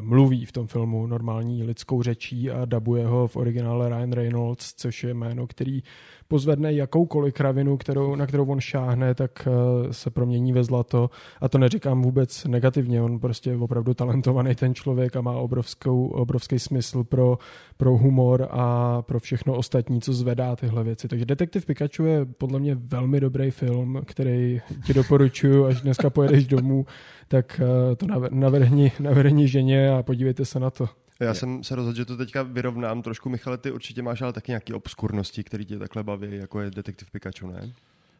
mluví 0.01 0.45
v 0.45 0.51
tom 0.51 0.67
filmu 0.67 1.07
normální 1.07 1.63
lidskou 1.63 2.01
řečí 2.01 2.51
a 2.51 2.65
dabuje 2.65 3.05
ho 3.05 3.27
v 3.27 3.35
originále 3.35 3.89
Ryan 3.89 4.11
Reynolds, 4.11 4.73
což 4.73 5.03
je 5.03 5.13
jméno, 5.13 5.47
který 5.47 5.83
pozvedne 6.27 6.73
jakoukoliv 6.73 7.33
kravinu, 7.33 7.77
kterou, 7.77 8.15
na 8.15 8.27
kterou 8.27 8.45
on 8.45 8.59
šáhne, 8.59 9.15
tak 9.15 9.47
uh, 9.47 9.91
se 9.91 10.09
promění 10.09 10.53
ve 10.53 10.63
zlato. 10.63 11.09
A 11.41 11.49
to 11.49 11.57
neříkám 11.57 12.01
vůbec 12.01 12.45
negativně, 12.45 13.01
on 13.01 13.19
prostě 13.19 13.49
je 13.49 13.57
opravdu 13.57 13.93
talentovaný 13.93 14.55
ten 14.55 14.75
člověk 14.75 15.15
a 15.15 15.21
má 15.21 15.31
obrovskou, 15.31 16.07
obrovský 16.07 16.59
smysl 16.59 17.03
pro, 17.03 17.37
pro 17.77 17.97
humor 17.97 18.47
a 18.51 19.01
pro 19.01 19.19
všechno 19.19 19.55
ostatní, 19.55 20.01
co 20.01 20.13
zvedá 20.13 20.55
tyhle 20.55 20.83
věci. 20.83 21.07
Takže 21.07 21.25
Detektiv 21.25 21.65
Pikachu 21.65 22.03
je 22.03 22.25
podle 22.25 22.59
mě 22.59 22.75
velmi 22.75 23.19
dobrý 23.19 23.51
film, 23.51 24.01
který 24.05 24.61
ti 24.85 24.93
doporučuji, 24.93 25.65
až 25.65 25.81
dneska 25.81 26.09
pojedeš 26.09 26.47
domů, 26.47 26.85
tak 27.27 27.61
uh, 27.63 27.95
to 27.95 28.05
navrhni, 28.29 28.91
navrhni 28.99 29.47
ženě 29.47 29.91
a 29.91 30.03
podívejte 30.03 30.45
se 30.45 30.59
na 30.59 30.69
to. 30.69 31.04
Já 31.19 31.27
je. 31.27 31.35
jsem 31.35 31.63
se 31.63 31.75
rozhodl, 31.75 31.97
že 31.97 32.05
to 32.05 32.17
teďka 32.17 32.43
vyrovnám 32.43 33.01
trošku. 33.01 33.29
Michale, 33.29 33.57
ty 33.57 33.71
určitě 33.71 34.01
máš 34.01 34.21
ale 34.21 34.33
taky 34.33 34.51
nějaké 34.51 34.73
obskurnosti, 34.73 35.43
které 35.43 35.63
tě 35.63 35.79
takhle 35.79 36.03
baví, 36.03 36.37
jako 36.37 36.61
je 36.61 36.71
Detektiv 36.71 37.11
Pikachu, 37.11 37.47
ne? 37.47 37.73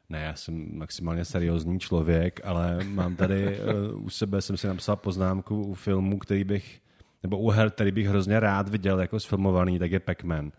Ne, 0.10 0.22
já 0.22 0.36
jsem 0.36 0.78
maximálně 0.78 1.26
seriózní 1.26 1.80
člověk, 1.80 2.40
ale 2.44 2.84
mám 2.84 3.16
tady 3.16 3.60
uh, 3.60 4.06
u 4.06 4.10
sebe, 4.10 4.42
jsem 4.42 4.58
si 4.58 4.68
napsal 4.68 4.96
poznámku 4.96 5.62
u 5.62 5.74
filmu, 5.74 6.20
který 6.20 6.44
bych, 6.44 6.80
nebo 7.24 7.38
u 7.38 7.50
her, 7.50 7.72
který 7.72 7.92
bych 7.92 8.08
hrozně 8.08 8.40
rád 8.40 8.70
viděl 8.70 9.00
jako 9.00 9.20
sfilmovaný, 9.20 9.80
tak 9.80 9.92
je 9.92 10.00
Pac-Man. 10.00 10.52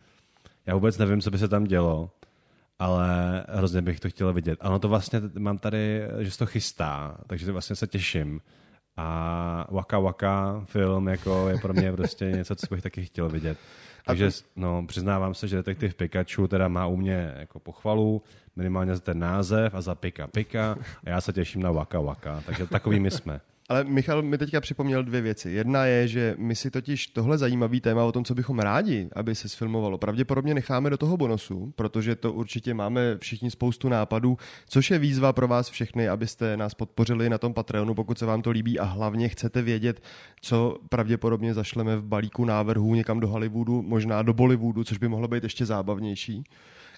Já 0.67 0.75
vůbec 0.75 0.99
nevím, 0.99 1.21
co 1.21 1.31
by 1.31 1.39
se 1.39 1.49
tam 1.49 1.65
dělo, 1.65 2.11
ale 2.79 3.45
hrozně 3.49 3.83
bych 3.83 4.01
to 4.01 4.11
chtěl 4.11 4.33
vidět. 4.33 4.59
Ano, 4.63 4.79
to 4.79 4.89
vlastně 4.89 5.21
mám 5.39 5.59
tady, 5.59 6.03
že 6.19 6.31
se 6.31 6.39
to 6.39 6.47
chystá, 6.47 7.19
takže 7.27 7.53
vlastně 7.53 7.77
se 7.77 7.87
těším. 7.87 8.41
A 8.97 9.67
Waka 9.71 9.99
Waka 9.99 10.63
film 10.65 11.09
jako 11.09 11.49
je 11.49 11.59
pro 11.59 11.75
mě 11.75 11.93
prostě 11.93 12.25
něco, 12.25 12.57
co 12.57 12.67
bych 12.71 12.83
taky 12.83 13.05
chtěl 13.05 13.29
vidět. 13.29 13.59
Takže 14.07 14.31
no, 14.57 14.87
přiznávám 14.87 15.35
se, 15.35 15.49
že 15.49 15.57
detektiv 15.57 15.95
Pikachu 15.95 16.49
teda 16.49 16.69
má 16.69 16.87
u 16.87 16.97
mě 16.97 17.35
jako 17.39 17.59
pochvalu, 17.59 18.23
minimálně 18.57 18.95
za 18.95 19.01
ten 19.01 19.19
název 19.19 19.75
a 19.75 19.81
za 19.81 19.95
Pika 19.95 20.27
Pika 20.27 20.77
a 21.05 21.11
já 21.11 21.21
se 21.21 21.33
těším 21.33 21.63
na 21.63 21.71
Waka 21.71 22.01
Waka, 22.01 22.43
takže 22.47 22.67
takovými 22.67 23.11
jsme. 23.11 23.41
Ale 23.69 23.85
Michal 23.85 24.23
mi 24.23 24.39
teďka 24.39 24.61
připomněl 24.61 25.03
dvě 25.03 25.21
věci. 25.21 25.51
Jedna 25.51 25.85
je, 25.85 26.09
že 26.09 26.35
my 26.39 26.57
si 26.57 26.71
totiž 26.71 27.07
tohle 27.07 27.39
zajímavý 27.39 27.81
téma 27.81 28.05
o 28.05 28.13
tom, 28.13 28.25
co 28.25 28.35
bychom 28.35 28.59
rádi, 28.59 29.09
aby 29.17 29.35
se 29.35 29.49
sfilmovalo, 29.49 29.99
pravděpodobně 29.99 30.55
necháme 30.55 30.91
do 30.91 30.97
toho 30.97 31.17
bonusu, 31.17 31.73
protože 31.77 32.17
to 32.17 32.33
určitě 32.33 32.75
máme 32.75 33.19
všichni 33.19 33.51
spoustu 33.51 33.89
nápadů, 33.89 34.39
což 34.69 34.91
je 34.91 34.99
výzva 34.99 35.33
pro 35.33 35.49
vás 35.49 35.69
všechny, 35.71 36.09
abyste 36.09 36.57
nás 36.57 36.75
podpořili 36.75 37.31
na 37.31 37.39
tom 37.39 37.55
Patreonu, 37.55 37.95
pokud 37.95 38.19
se 38.19 38.27
vám 38.27 38.43
to 38.43 38.51
líbí 38.51 38.79
a 38.79 38.85
hlavně 38.85 39.29
chcete 39.29 39.63
vědět, 39.63 40.03
co 40.41 40.79
pravděpodobně 40.89 41.55
zašleme 41.55 41.97
v 41.97 42.05
balíku 42.05 42.45
návrhů 42.45 42.95
někam 42.95 43.21
do 43.21 43.29
Hollywoodu, 43.29 43.83
možná 43.83 44.23
do 44.23 44.35
Bollywoodu, 44.35 44.85
což 44.85 44.99
by 44.99 45.09
mohlo 45.09 45.29
být 45.29 45.43
ještě 45.43 45.67
zábavnější. 45.67 46.45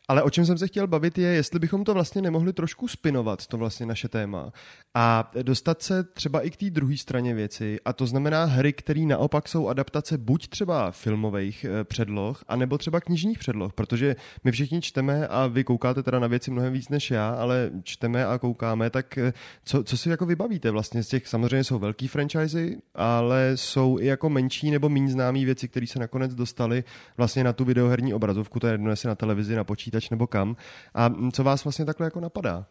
Ale 0.08 0.22
o 0.22 0.30
čem 0.30 0.46
jsem 0.46 0.58
se 0.58 0.66
chtěl 0.66 0.86
bavit 0.86 1.18
je, 1.18 1.28
jestli 1.28 1.58
bychom 1.58 1.84
to 1.84 1.94
vlastně 1.94 2.22
nemohli 2.22 2.52
trošku 2.52 2.88
spinovat, 2.88 3.46
to 3.46 3.56
vlastně 3.56 3.86
naše 3.86 4.08
téma, 4.08 4.52
a 4.94 5.30
dostat 5.42 5.82
se 5.82 6.04
třeba 6.04 6.40
i 6.40 6.50
k 6.50 6.56
té 6.56 6.70
druhé 6.70 6.96
straně 6.96 7.34
věci, 7.34 7.78
a 7.84 7.92
to 7.92 8.06
znamená 8.06 8.44
hry, 8.44 8.72
které 8.72 9.00
naopak 9.00 9.48
jsou 9.48 9.68
adaptace 9.68 10.18
buď 10.18 10.48
třeba 10.48 10.90
filmových 10.90 11.64
eh, 11.64 11.84
předloh, 11.84 12.44
anebo 12.48 12.78
třeba 12.78 13.00
knižních 13.00 13.38
předloh, 13.38 13.72
protože 13.72 14.16
my 14.44 14.52
všichni 14.52 14.80
čteme 14.80 15.28
a 15.28 15.46
vy 15.46 15.64
koukáte 15.64 16.02
teda 16.02 16.18
na 16.18 16.26
věci 16.26 16.50
mnohem 16.50 16.72
víc 16.72 16.88
než 16.88 17.10
já, 17.10 17.30
ale 17.30 17.70
čteme 17.82 18.26
a 18.26 18.38
koukáme, 18.38 18.90
tak 18.90 19.18
eh, 19.18 19.32
co, 19.64 19.84
co 19.84 19.96
si 19.96 20.08
jako 20.08 20.26
vybavíte 20.26 20.70
vlastně 20.70 21.02
z 21.02 21.08
těch, 21.08 21.28
samozřejmě 21.28 21.64
jsou 21.64 21.78
velký 21.78 22.08
franchisy, 22.08 22.78
ale 22.94 23.52
jsou 23.54 23.98
i 24.00 24.06
jako 24.06 24.30
menší 24.30 24.70
nebo 24.70 24.88
méně 24.88 25.10
známé 25.10 25.44
věci, 25.44 25.68
které 25.68 25.86
se 25.86 25.98
nakonec 25.98 26.34
dostaly 26.34 26.84
vlastně 27.16 27.44
na 27.44 27.52
tu 27.52 27.64
videoherní 27.64 28.14
obrazovku, 28.14 28.60
to 28.60 28.66
je 28.66 28.74
jedno, 28.74 28.94
na 29.04 29.14
televizi, 29.14 29.56
na 29.56 29.64
počítači, 29.64 29.97
počítač 29.98 30.10
nebo 30.10 30.26
kam. 30.26 30.56
A 30.94 31.10
co 31.32 31.44
vás 31.44 31.64
vlastně 31.64 31.84
takhle 31.84 32.06
jako 32.06 32.20
napadá? 32.20 32.66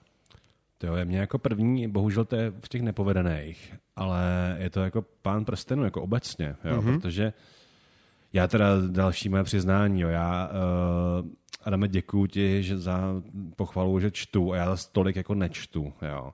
To 0.77 0.95
je 0.95 1.05
mě 1.05 1.19
jako 1.19 1.39
první, 1.39 1.87
bohužel 1.87 2.25
to 2.25 2.35
je 2.35 2.51
v 2.51 2.69
těch 2.69 2.81
nepovedených, 2.81 3.75
ale 3.95 4.55
je 4.59 4.69
to 4.69 4.79
jako 4.83 5.05
pán 5.21 5.45
prstenů, 5.45 5.83
jako 5.83 6.01
obecně, 6.01 6.55
jo, 6.63 6.81
mm-hmm. 6.81 6.99
protože 6.99 7.33
já 8.33 8.47
teda 8.47 8.65
další 8.87 9.29
moje 9.29 9.43
přiznání, 9.43 10.01
jo, 10.01 10.09
já 10.09 10.49
uh, 10.49 11.27
Adame, 11.63 11.87
děkuju 11.87 12.27
ti 12.27 12.63
že 12.63 12.77
za 12.77 13.21
pochvalu, 13.55 13.99
že 13.99 14.11
čtu 14.11 14.53
a 14.53 14.55
já 14.55 14.65
zase 14.65 14.89
tolik 14.91 15.15
jako 15.15 15.35
nečtu, 15.35 15.93
jo. 16.01 16.33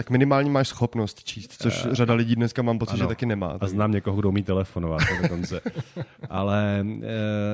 Tak 0.00 0.10
minimálně 0.10 0.50
máš 0.50 0.68
schopnost 0.68 1.24
číst, 1.24 1.62
což 1.62 1.84
uh, 1.84 1.92
řada 1.92 2.14
lidí 2.14 2.36
dneska 2.36 2.62
mám 2.62 2.78
pocit, 2.78 2.92
ano, 2.92 2.98
že 2.98 3.06
taky 3.06 3.26
nemá. 3.26 3.56
A 3.60 3.66
znám 3.66 3.92
někoho, 3.92 4.16
kdo 4.16 4.28
umí 4.28 4.42
telefonovat 4.42 5.00
dokonce. 5.22 5.60
Ale 6.30 6.84
uh, 6.84 7.02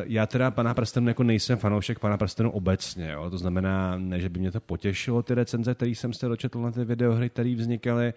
já 0.04 0.26
teda 0.26 0.50
pana 0.50 0.74
Prstenu 0.74 1.08
jako 1.08 1.22
nejsem 1.22 1.58
fanoušek 1.58 1.98
pana 1.98 2.16
Prstenu 2.16 2.50
obecně. 2.50 3.10
Jo? 3.10 3.30
To 3.30 3.38
znamená, 3.38 3.98
ne, 3.98 4.20
že 4.20 4.28
by 4.28 4.40
mě 4.40 4.52
to 4.52 4.60
potěšilo, 4.60 5.22
ty 5.22 5.34
recenze, 5.34 5.74
které 5.74 5.90
jsem 5.90 6.12
se 6.12 6.28
dočetl 6.28 6.62
na 6.62 6.70
ty 6.70 6.84
videohry, 6.84 7.30
které 7.30 7.54
vznikaly, 7.54 8.14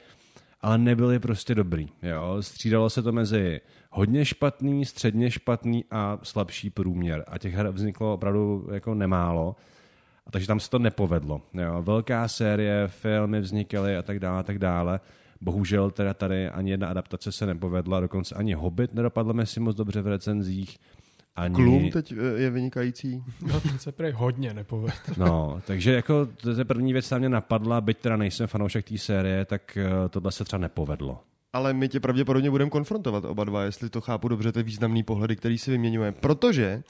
ale 0.61 0.77
nebyly 0.77 1.19
prostě 1.19 1.55
dobrý. 1.55 1.89
Jo? 2.03 2.37
Střídalo 2.39 2.89
se 2.89 3.01
to 3.01 3.11
mezi 3.11 3.61
hodně 3.91 4.25
špatný, 4.25 4.85
středně 4.85 5.31
špatný 5.31 5.85
a 5.91 6.19
slabší 6.23 6.69
průměr. 6.69 7.23
A 7.27 7.37
těch 7.37 7.53
her 7.53 7.69
vzniklo 7.69 8.13
opravdu 8.13 8.67
jako 8.71 8.93
nemálo. 8.93 9.55
A 10.29 10.31
takže 10.31 10.47
tam 10.47 10.59
se 10.59 10.69
to 10.69 10.79
nepovedlo. 10.79 11.41
Jo. 11.53 11.83
Velká 11.83 12.27
série, 12.27 12.87
filmy 12.87 13.39
vznikaly 13.39 13.97
a 13.97 14.01
tak 14.01 14.19
dále 14.19 14.39
a 14.39 14.43
tak 14.43 14.59
dále. 14.59 14.99
Bohužel 15.41 15.91
teda 15.91 16.13
tady 16.13 16.49
ani 16.49 16.71
jedna 16.71 16.87
adaptace 16.87 17.31
se 17.31 17.45
nepovedla, 17.45 17.99
dokonce 17.99 18.35
ani 18.35 18.53
Hobbit 18.53 18.93
nedopadl 18.93 19.33
mi 19.33 19.45
si 19.45 19.59
moc 19.59 19.75
dobře 19.75 20.01
v 20.01 20.07
recenzích. 20.07 20.77
Ani... 21.35 21.55
Klum 21.55 21.91
teď 21.91 22.11
eh, 22.11 22.41
je 22.41 22.49
vynikající. 22.49 23.23
No, 23.47 23.61
ten 23.61 23.79
se 23.79 23.91
prej 23.91 24.11
hodně 24.11 24.53
nepovedl. 24.53 24.93
No, 25.17 25.61
takže 25.67 25.93
jako 25.93 26.25
to 26.25 26.49
je 26.49 26.65
první 26.65 26.93
věc, 26.93 27.05
která 27.05 27.19
mě 27.19 27.29
napadla, 27.29 27.81
byť 27.81 27.97
teda 27.97 28.17
nejsem 28.17 28.47
fanoušek 28.47 28.89
té 28.89 28.97
série, 28.97 29.45
tak 29.45 29.77
eh, 29.77 30.09
tohle 30.09 30.31
se 30.31 30.45
třeba 30.45 30.59
nepovedlo 30.59 31.19
ale 31.53 31.73
my 31.73 31.89
tě 31.89 31.99
pravděpodobně 31.99 32.49
budeme 32.49 32.71
konfrontovat 32.71 33.25
oba 33.25 33.43
dva, 33.43 33.63
jestli 33.63 33.89
to 33.89 34.01
chápu 34.01 34.27
dobře, 34.27 34.51
ty 34.51 34.63
významný 34.63 35.03
pohledy, 35.03 35.35
který 35.35 35.57
si 35.57 35.71
vyměňujeme. 35.71 36.17
Protože 36.19 36.83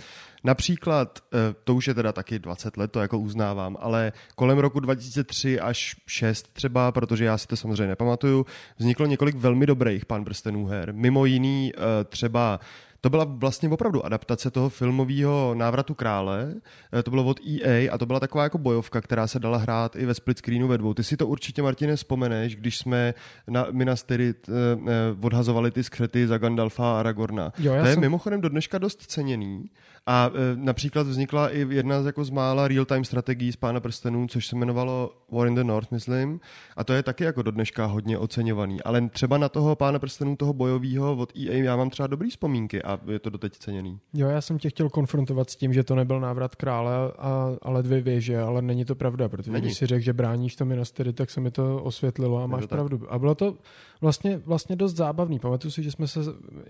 například, 0.44 1.20
eh, 1.34 1.56
to 1.64 1.76
už 1.76 1.88
je 1.88 1.94
teda 1.94 2.12
taky 2.12 2.40
20 2.40 2.78
let, 2.78 2.92
to 2.92 3.00
jako 3.00 3.20
uznávám, 3.20 3.78
ale 3.80 4.12
kolem 4.36 4.58
roku 4.58 4.80
2003 4.80 5.60
až 5.60 5.96
6 6.08 6.54
třeba, 6.54 6.92
protože 6.92 7.26
já 7.26 7.38
si 7.38 7.48
to 7.48 7.56
samozřejmě 7.56 7.88
nepamatuju, 7.88 8.46
vzniklo 8.78 9.06
několik 9.06 9.36
velmi 9.36 9.66
dobrých 9.66 10.06
pan 10.06 10.26
prstenů 10.26 10.66
her. 10.66 10.94
Mimo 10.94 11.26
jiný 11.26 11.72
eh, 11.76 12.04
třeba 12.04 12.60
To 13.02 13.10
byla 13.10 13.24
vlastně 13.24 13.70
opravdu 13.70 14.06
adaptace 14.06 14.52
toho 14.52 14.70
filmového 14.70 15.54
návratu 15.58 15.94
krále. 15.94 16.54
Eh, 17.00 17.04
to 17.04 17.12
bylo 17.12 17.24
od 17.24 17.40
EA 17.48 17.94
a 17.94 17.98
to 17.98 18.06
byla 18.06 18.20
taková 18.20 18.44
jako 18.44 18.58
bojovka, 18.58 19.02
která 19.02 19.28
se 19.28 19.40
dala 19.40 19.58
hrát 19.58 19.96
i 19.96 20.06
ve 20.06 20.14
split 20.14 20.38
screenu 20.38 20.68
ve 20.68 20.78
dvou. 20.78 20.94
Ty 20.94 21.04
si 21.04 21.18
to 21.18 21.28
určitě, 21.28 21.62
Martine, 21.62 21.96
vzpomeneš, 21.96 22.56
když 22.56 22.78
jsme 22.78 23.14
na 23.48 23.68
Minas 23.72 24.04
Tirith 24.04 24.50
eh, 24.50 24.54
eh, 24.88 24.92
odhazovali 25.26 25.72
ty 25.72 25.84
skřety 25.84 26.28
za 26.28 26.38
Gandalfa 26.38 26.96
a 26.96 27.00
Aragorna. 27.00 27.54
Jo, 27.60 27.72
to 27.72 27.78
je 27.88 27.94
jsem- 27.94 28.02
mimochodem 28.02 28.42
do 28.42 28.50
dneška 28.50 28.78
dost 28.78 29.02
ceněný. 29.02 29.66
A 30.08 30.32
například 30.56 31.08
vznikla 31.08 31.50
i 31.50 31.68
jedna 31.70 32.02
z, 32.02 32.06
jako 32.06 32.24
z 32.24 32.30
mála 32.30 32.68
real-time 32.68 33.04
strategií 33.06 33.52
z 33.52 33.56
Pána 33.56 33.80
prstenů, 33.80 34.28
což 34.28 34.48
se 34.48 34.56
jmenovalo 34.56 35.12
War 35.32 35.48
in 35.48 35.56
the 35.56 35.64
North, 35.64 35.92
myslím. 35.92 36.40
A 36.78 36.84
to 36.84 36.94
je 36.94 37.04
taky 37.04 37.24
jako 37.24 37.42
do 37.42 37.52
dneška 37.52 37.86
hodně 37.86 38.18
oceňovaný. 38.18 38.82
Ale 38.84 39.10
třeba 39.10 39.38
na 39.38 39.50
toho 39.50 39.76
Pána 39.76 40.00
prstenů, 40.00 40.36
toho 40.36 40.54
bojového 40.54 41.16
od 41.16 41.34
EA, 41.38 41.64
já 41.64 41.76
mám 41.76 41.90
třeba 41.90 42.08
dobrý 42.08 42.30
vzpomínky 42.30 42.82
a 42.90 43.00
je 43.12 43.20
to 43.20 43.30
doteď 43.30 43.54
ceněný. 43.58 44.00
Jo, 44.14 44.28
já 44.28 44.42
jsem 44.42 44.58
tě 44.60 44.70
chtěl 44.70 44.90
konfrontovat 44.90 45.50
s 45.50 45.56
tím, 45.56 45.74
že 45.74 45.84
to 45.84 45.96
nebyl 45.96 46.20
návrat 46.20 46.56
krále, 46.56 46.92
a, 47.18 47.50
ale 47.62 47.84
dvě 47.84 48.02
věže, 48.02 48.40
ale 48.40 48.62
není 48.62 48.86
to 48.86 48.96
pravda, 48.96 49.30
protože 49.30 49.52
Není. 49.52 49.66
když 49.66 49.78
si 49.78 49.86
řekl, 49.86 50.04
že 50.04 50.14
bráníš 50.14 50.56
to 50.56 50.66
Minas 50.66 50.92
Tirith, 50.92 51.16
tak 51.18 51.30
se 51.30 51.42
mi 51.42 51.52
to 51.52 51.84
osvětlilo 51.84 52.44
a 52.44 52.48
máš 52.48 52.66
pravdu. 52.66 53.02
A 53.10 53.20
bylo 53.20 53.36
to 53.36 53.56
vlastně, 54.02 54.38
vlastně 54.46 54.76
dost 54.76 54.96
zábavný. 54.96 55.40
Pamatuju 55.40 55.72
si, 55.72 55.84
že 55.84 55.92
jsme 55.92 56.08
se, 56.08 56.20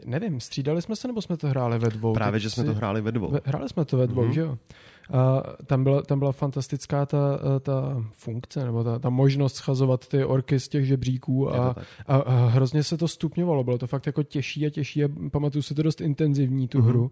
nevím, 0.05 0.39
střídali 0.39 0.81
jsme 0.81 0.95
se, 0.95 1.07
nebo 1.07 1.21
jsme 1.21 1.37
to 1.37 1.47
hráli 1.47 1.79
ve 1.79 1.89
dvou? 1.89 2.13
Právě, 2.13 2.39
že 2.39 2.49
jsme 2.49 2.63
si- 2.63 2.67
to 2.69 2.73
hráli 2.75 3.01
ve 3.01 3.11
dvou. 3.11 3.33
Hráli 3.45 3.69
jsme 3.69 3.85
to 3.85 3.97
ve 3.97 4.07
dvou, 4.07 4.21
Mhm. 4.21 4.31
mm-hmm. 4.31 4.35
že 4.35 4.41
jo? 4.41 4.57
A 5.11 5.43
tam 5.65 5.83
byla, 5.83 6.01
tam 6.01 6.19
byla 6.19 6.31
fantastická 6.31 7.05
ta, 7.05 7.39
ta 7.59 8.03
funkce, 8.11 8.63
nebo 8.65 8.83
ta, 8.83 8.99
ta 8.99 9.09
možnost 9.09 9.55
schazovat 9.55 10.07
ty 10.07 10.25
orky 10.25 10.59
z 10.59 10.67
těch 10.67 10.85
žebříků 10.85 11.55
a, 11.55 11.75
a, 12.07 12.15
a 12.17 12.45
hrozně 12.47 12.83
se 12.83 12.97
to 12.97 13.07
stupňovalo. 13.07 13.63
Bylo 13.63 13.77
to 13.77 13.87
fakt 13.87 14.05
jako 14.05 14.23
těžší 14.23 14.65
a 14.65 14.69
těžší 14.69 15.03
a 15.03 15.09
pamatuju 15.31 15.61
si 15.61 15.75
to 15.75 15.83
dost 15.83 16.01
intenzivní, 16.01 16.67
tu 16.67 16.77
Mhm. 16.79 16.87
hru. 16.87 17.11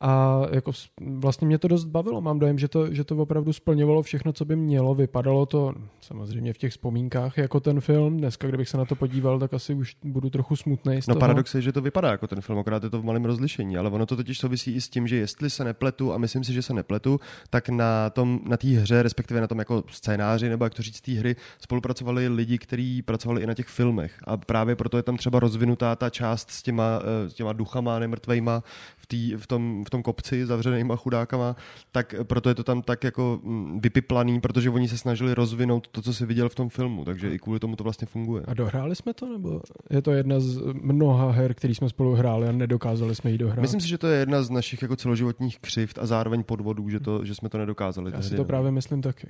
A 0.00 0.40
jako 0.52 0.72
vlastně 1.00 1.46
mě 1.46 1.58
to 1.58 1.68
dost 1.68 1.84
bavilo. 1.84 2.20
Mám 2.20 2.38
dojem, 2.38 2.58
že 2.58 2.68
to, 2.68 2.94
že 2.94 3.04
to 3.04 3.16
opravdu 3.16 3.52
splňovalo 3.52 4.02
všechno, 4.02 4.32
co 4.32 4.44
by 4.44 4.56
mělo. 4.56 4.94
Vypadalo 4.94 5.46
to 5.46 5.72
samozřejmě 6.00 6.52
v 6.52 6.58
těch 6.58 6.70
vzpomínkách 6.72 7.38
jako 7.38 7.60
ten 7.60 7.80
film. 7.80 8.16
Dneska, 8.16 8.48
kdybych 8.48 8.68
se 8.68 8.76
na 8.76 8.84
to 8.84 8.94
podíval, 8.94 9.38
tak 9.38 9.54
asi 9.54 9.74
už 9.74 9.96
budu 10.04 10.30
trochu 10.30 10.56
smutný 10.56 11.02
z 11.02 11.06
No 11.06 11.14
toho. 11.14 11.20
paradox 11.20 11.54
je, 11.54 11.62
že 11.62 11.72
to 11.72 11.80
vypadá 11.80 12.10
jako 12.10 12.26
ten 12.26 12.40
film, 12.40 12.58
akorát 12.58 12.84
je 12.84 12.90
to 12.90 13.00
v 13.00 13.04
malém 13.04 13.24
rozlišení, 13.24 13.76
ale 13.76 13.90
ono 13.90 14.06
to 14.06 14.16
totiž 14.16 14.38
souvisí 14.38 14.74
i 14.74 14.80
s 14.80 14.88
tím, 14.88 15.06
že 15.08 15.16
jestli 15.16 15.50
se 15.50 15.64
nepletu, 15.64 16.12
a 16.12 16.18
myslím 16.18 16.44
si, 16.44 16.52
že 16.52 16.62
se 16.62 16.74
nepletu, 16.74 17.20
tak 17.50 17.68
na 17.68 18.10
tom, 18.10 18.40
na 18.48 18.56
té 18.56 18.68
hře, 18.68 19.02
respektive 19.02 19.40
na 19.40 19.46
tom 19.46 19.58
jako 19.58 19.84
scénáři, 19.90 20.48
nebo 20.48 20.64
jak 20.64 20.74
to 20.74 20.82
říct, 20.82 21.00
té 21.00 21.12
hry, 21.12 21.36
spolupracovali 21.58 22.28
lidi, 22.28 22.58
kteří 22.58 23.02
pracovali 23.02 23.42
i 23.42 23.46
na 23.46 23.54
těch 23.54 23.66
filmech. 23.66 24.12
A 24.24 24.36
právě 24.36 24.76
proto 24.76 24.96
je 24.96 25.02
tam 25.02 25.16
třeba 25.16 25.40
rozvinutá 25.40 25.96
ta 25.96 26.10
část 26.10 26.50
s 26.50 26.62
těma, 26.62 27.00
eh, 27.26 27.30
s 27.30 27.34
těma 27.34 27.52
duchama 27.52 27.98
nemrtvejma 27.98 28.62
v, 28.96 29.06
tý, 29.06 29.34
v, 29.36 29.46
tom, 29.46 29.84
v 29.84 29.89
tom 29.90 30.02
kopci 30.02 30.46
zavřenýma 30.46 30.96
chudákama, 30.96 31.56
tak 31.92 32.14
proto 32.22 32.48
je 32.48 32.54
to 32.54 32.64
tam 32.64 32.82
tak 32.82 33.04
jako 33.04 33.40
mm, 33.42 33.80
vypiplaný, 33.80 34.40
protože 34.40 34.70
oni 34.70 34.88
se 34.88 34.98
snažili 34.98 35.34
rozvinout 35.34 35.88
to, 35.88 36.02
co 36.02 36.14
si 36.14 36.26
viděl 36.26 36.48
v 36.48 36.54
tom 36.54 36.68
filmu, 36.68 37.04
takže 37.04 37.34
i 37.34 37.38
kvůli 37.38 37.60
tomu 37.60 37.76
to 37.76 37.84
vlastně 37.84 38.06
funguje. 38.06 38.42
A 38.46 38.54
dohráli 38.54 38.96
jsme 38.96 39.14
to, 39.14 39.32
nebo 39.32 39.60
je 39.90 40.02
to 40.02 40.12
jedna 40.12 40.40
z 40.40 40.60
mnoha 40.72 41.30
her, 41.30 41.54
který 41.54 41.74
jsme 41.74 41.88
spolu 41.88 42.14
hráli 42.14 42.48
a 42.48 42.52
nedokázali 42.52 43.14
jsme 43.14 43.30
ji 43.30 43.38
dohrát? 43.38 43.62
Myslím 43.62 43.80
si, 43.80 43.88
že 43.88 43.98
to 43.98 44.06
je 44.06 44.18
jedna 44.18 44.42
z 44.42 44.50
našich 44.50 44.82
jako 44.82 44.96
celoživotních 44.96 45.58
křivt 45.58 45.98
a 45.98 46.06
zároveň 46.06 46.42
podvodů, 46.42 46.88
že, 46.88 47.00
to, 47.00 47.24
že 47.24 47.34
jsme 47.34 47.48
to 47.48 47.58
nedokázali. 47.58 48.12
Já 48.14 48.22
si 48.22 48.30
to 48.30 48.36
no. 48.36 48.44
právě 48.44 48.70
myslím 48.70 49.02
taky. 49.02 49.28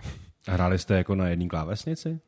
A 0.49 0.53
hráli 0.53 0.79
jste 0.79 0.97
jako 0.97 1.15
na 1.15 1.29
jedné 1.29 1.47
klávesnici? 1.47 2.21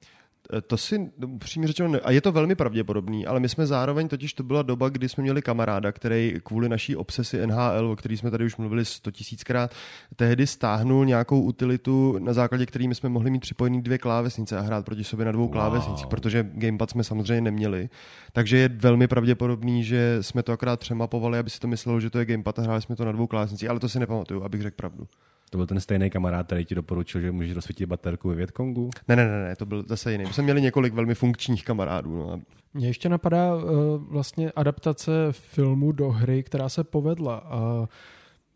E, 0.52 0.60
To 0.60 0.76
si 0.76 1.10
upřímně 1.26 1.68
řečeno, 1.68 1.88
ne, 1.88 2.00
a 2.00 2.10
je 2.10 2.20
to 2.20 2.32
velmi 2.32 2.54
pravděpodobný, 2.54 3.26
ale 3.26 3.40
my 3.40 3.48
jsme 3.48 3.66
zároveň, 3.66 4.08
totiž 4.08 4.34
to 4.34 4.42
byla 4.42 4.62
doba, 4.62 4.88
kdy 4.88 5.08
jsme 5.08 5.22
měli 5.22 5.42
kamaráda, 5.42 5.92
který 5.92 6.34
kvůli 6.44 6.68
naší 6.68 6.96
obsesi 6.96 7.46
NHL, 7.46 7.90
o 7.90 7.96
který 7.96 8.16
jsme 8.16 8.30
tady 8.30 8.44
už 8.44 8.56
mluvili 8.56 8.84
sto 8.84 9.10
tisíckrát, 9.10 9.74
tehdy 10.16 10.46
stáhnul 10.46 11.04
nějakou 11.04 11.40
utilitu, 11.40 12.18
na 12.18 12.32
základě 12.32 12.66
který 12.66 12.88
my 12.88 12.94
jsme 12.94 13.08
mohli 13.08 13.30
mít 13.30 13.40
připojený 13.40 13.82
dvě 13.82 13.98
klávesnice 13.98 14.58
a 14.58 14.60
hrát 14.60 14.84
proti 14.84 15.04
sobě 15.04 15.26
na 15.26 15.32
dvou 15.32 15.42
wow. 15.42 15.52
klávesnicích, 15.52 16.06
protože 16.06 16.50
gamepad 16.52 16.90
jsme 16.90 17.04
samozřejmě 17.04 17.40
neměli. 17.40 17.88
Takže 18.32 18.56
je 18.56 18.68
velmi 18.68 19.08
pravděpodobný, 19.08 19.84
že 19.84 20.18
jsme 20.20 20.42
to 20.42 20.52
akorát 20.52 20.80
přemapovali, 20.80 21.38
aby 21.38 21.50
si 21.50 21.60
to 21.60 21.68
myslelo, 21.68 22.00
že 22.00 22.10
to 22.10 22.18
je 22.18 22.24
gamepad 22.24 22.58
a 22.58 22.62
hráli 22.62 22.82
jsme 22.82 22.96
to 22.96 23.04
na 23.04 23.12
dvou 23.12 23.26
klávesnicích, 23.26 23.70
ale 23.70 23.80
to 23.80 23.88
si 23.88 23.98
nepamatuju, 23.98 24.44
abych 24.44 24.62
řekl 24.62 24.76
pravdu. 24.76 25.06
To 25.52 25.58
byl 25.58 25.66
ten 25.66 25.80
stejný 25.80 26.10
kamarád, 26.10 26.46
který 26.46 26.64
ti 26.64 26.74
doporučil, 26.74 27.20
že 27.20 27.32
můžeš 27.32 27.52
rozsvítit 27.52 27.88
baterku 27.88 28.28
ve 28.28 28.34
Větkongu? 28.34 28.90
Ne, 29.08 29.16
ne, 29.16 29.28
ne, 29.28 29.44
ne, 29.44 29.56
to 29.56 29.66
byl 29.66 29.84
zase 29.88 30.12
jiný. 30.12 30.24
My 30.24 30.32
jsme 30.32 30.42
měli 30.42 30.62
několik 30.62 30.94
velmi 30.94 31.14
funkčních 31.14 31.64
kamarádů. 31.64 32.16
No. 32.16 32.32
a 32.32 32.40
Mně 32.74 32.86
ještě 32.86 33.08
napadá 33.08 33.54
uh, 33.56 33.62
vlastně 33.98 34.50
adaptace 34.50 35.12
filmu 35.30 35.92
do 35.92 36.10
hry, 36.10 36.42
která 36.42 36.68
se 36.68 36.84
povedla. 36.84 37.36
A 37.36 37.88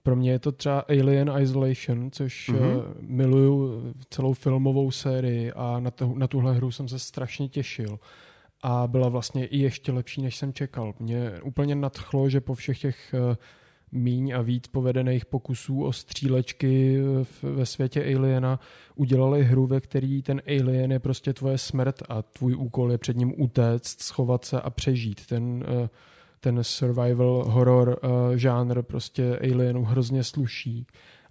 pro 0.02 0.16
mě 0.16 0.30
je 0.30 0.38
to 0.38 0.52
třeba 0.52 0.80
Alien 0.88 1.32
Isolation, 1.40 2.11
což 2.11 2.48
Mhm. 2.48 2.59
mm-hmm. 2.61 2.76
uh, 2.76 2.85
miluju 3.00 3.82
celou 4.11 4.32
filmovou 4.32 4.90
sérii 4.90 5.52
a 5.52 5.80
na, 5.80 5.90
to, 5.90 6.12
na 6.16 6.26
tuhle 6.26 6.54
hru 6.54 6.70
jsem 6.70 6.88
se 6.88 6.98
strašně 6.98 7.48
těšil. 7.48 7.98
A 8.62 8.87
byla 8.87 9.09
vlastně 9.09 9.46
i 9.46 9.59
ještě 9.59 9.92
lepší, 9.92 10.22
než 10.22 10.37
jsem 10.37 10.52
čekal. 10.52 10.94
Mě 10.98 11.32
úplně 11.42 11.74
nadchlo, 11.74 12.28
že 12.28 12.40
po 12.40 12.54
všech 12.54 12.78
těch 12.78 13.14
uh, 13.28 13.35
míň 13.96 14.32
a 14.32 14.42
víc 14.42 14.66
povedených 14.66 15.24
pokusů 15.24 15.85
o 15.85 15.92
střílečky 15.92 17.00
v, 17.22 17.42
ve 17.42 17.66
světě 17.66 18.04
Aliena 18.04 18.61
udělali 18.94 19.44
hru, 19.44 19.66
ve 19.66 19.80
který 19.80 20.22
ten 20.22 20.42
Alien 20.46 20.92
je 20.92 20.98
prostě 20.98 21.32
tvoje 21.32 21.59
smrt 21.59 22.02
a 22.09 22.22
tvůj 22.22 22.54
úkol 22.54 22.92
je 22.92 22.98
před 22.98 23.16
ním 23.16 23.42
utéct, 23.42 24.02
schovat 24.02 24.44
se 24.44 24.61
a 24.61 24.70
přežít. 24.70 25.26
Ten, 25.26 25.64
eh, 25.85 25.88
ten 26.40 26.59
survival 26.62 27.44
horror 27.48 27.98
eh, 28.02 28.38
žánr 28.38 28.82
prostě 28.82 29.38
Alienu 29.38 29.85
hrozně 29.85 30.24
sluší. 30.24 30.87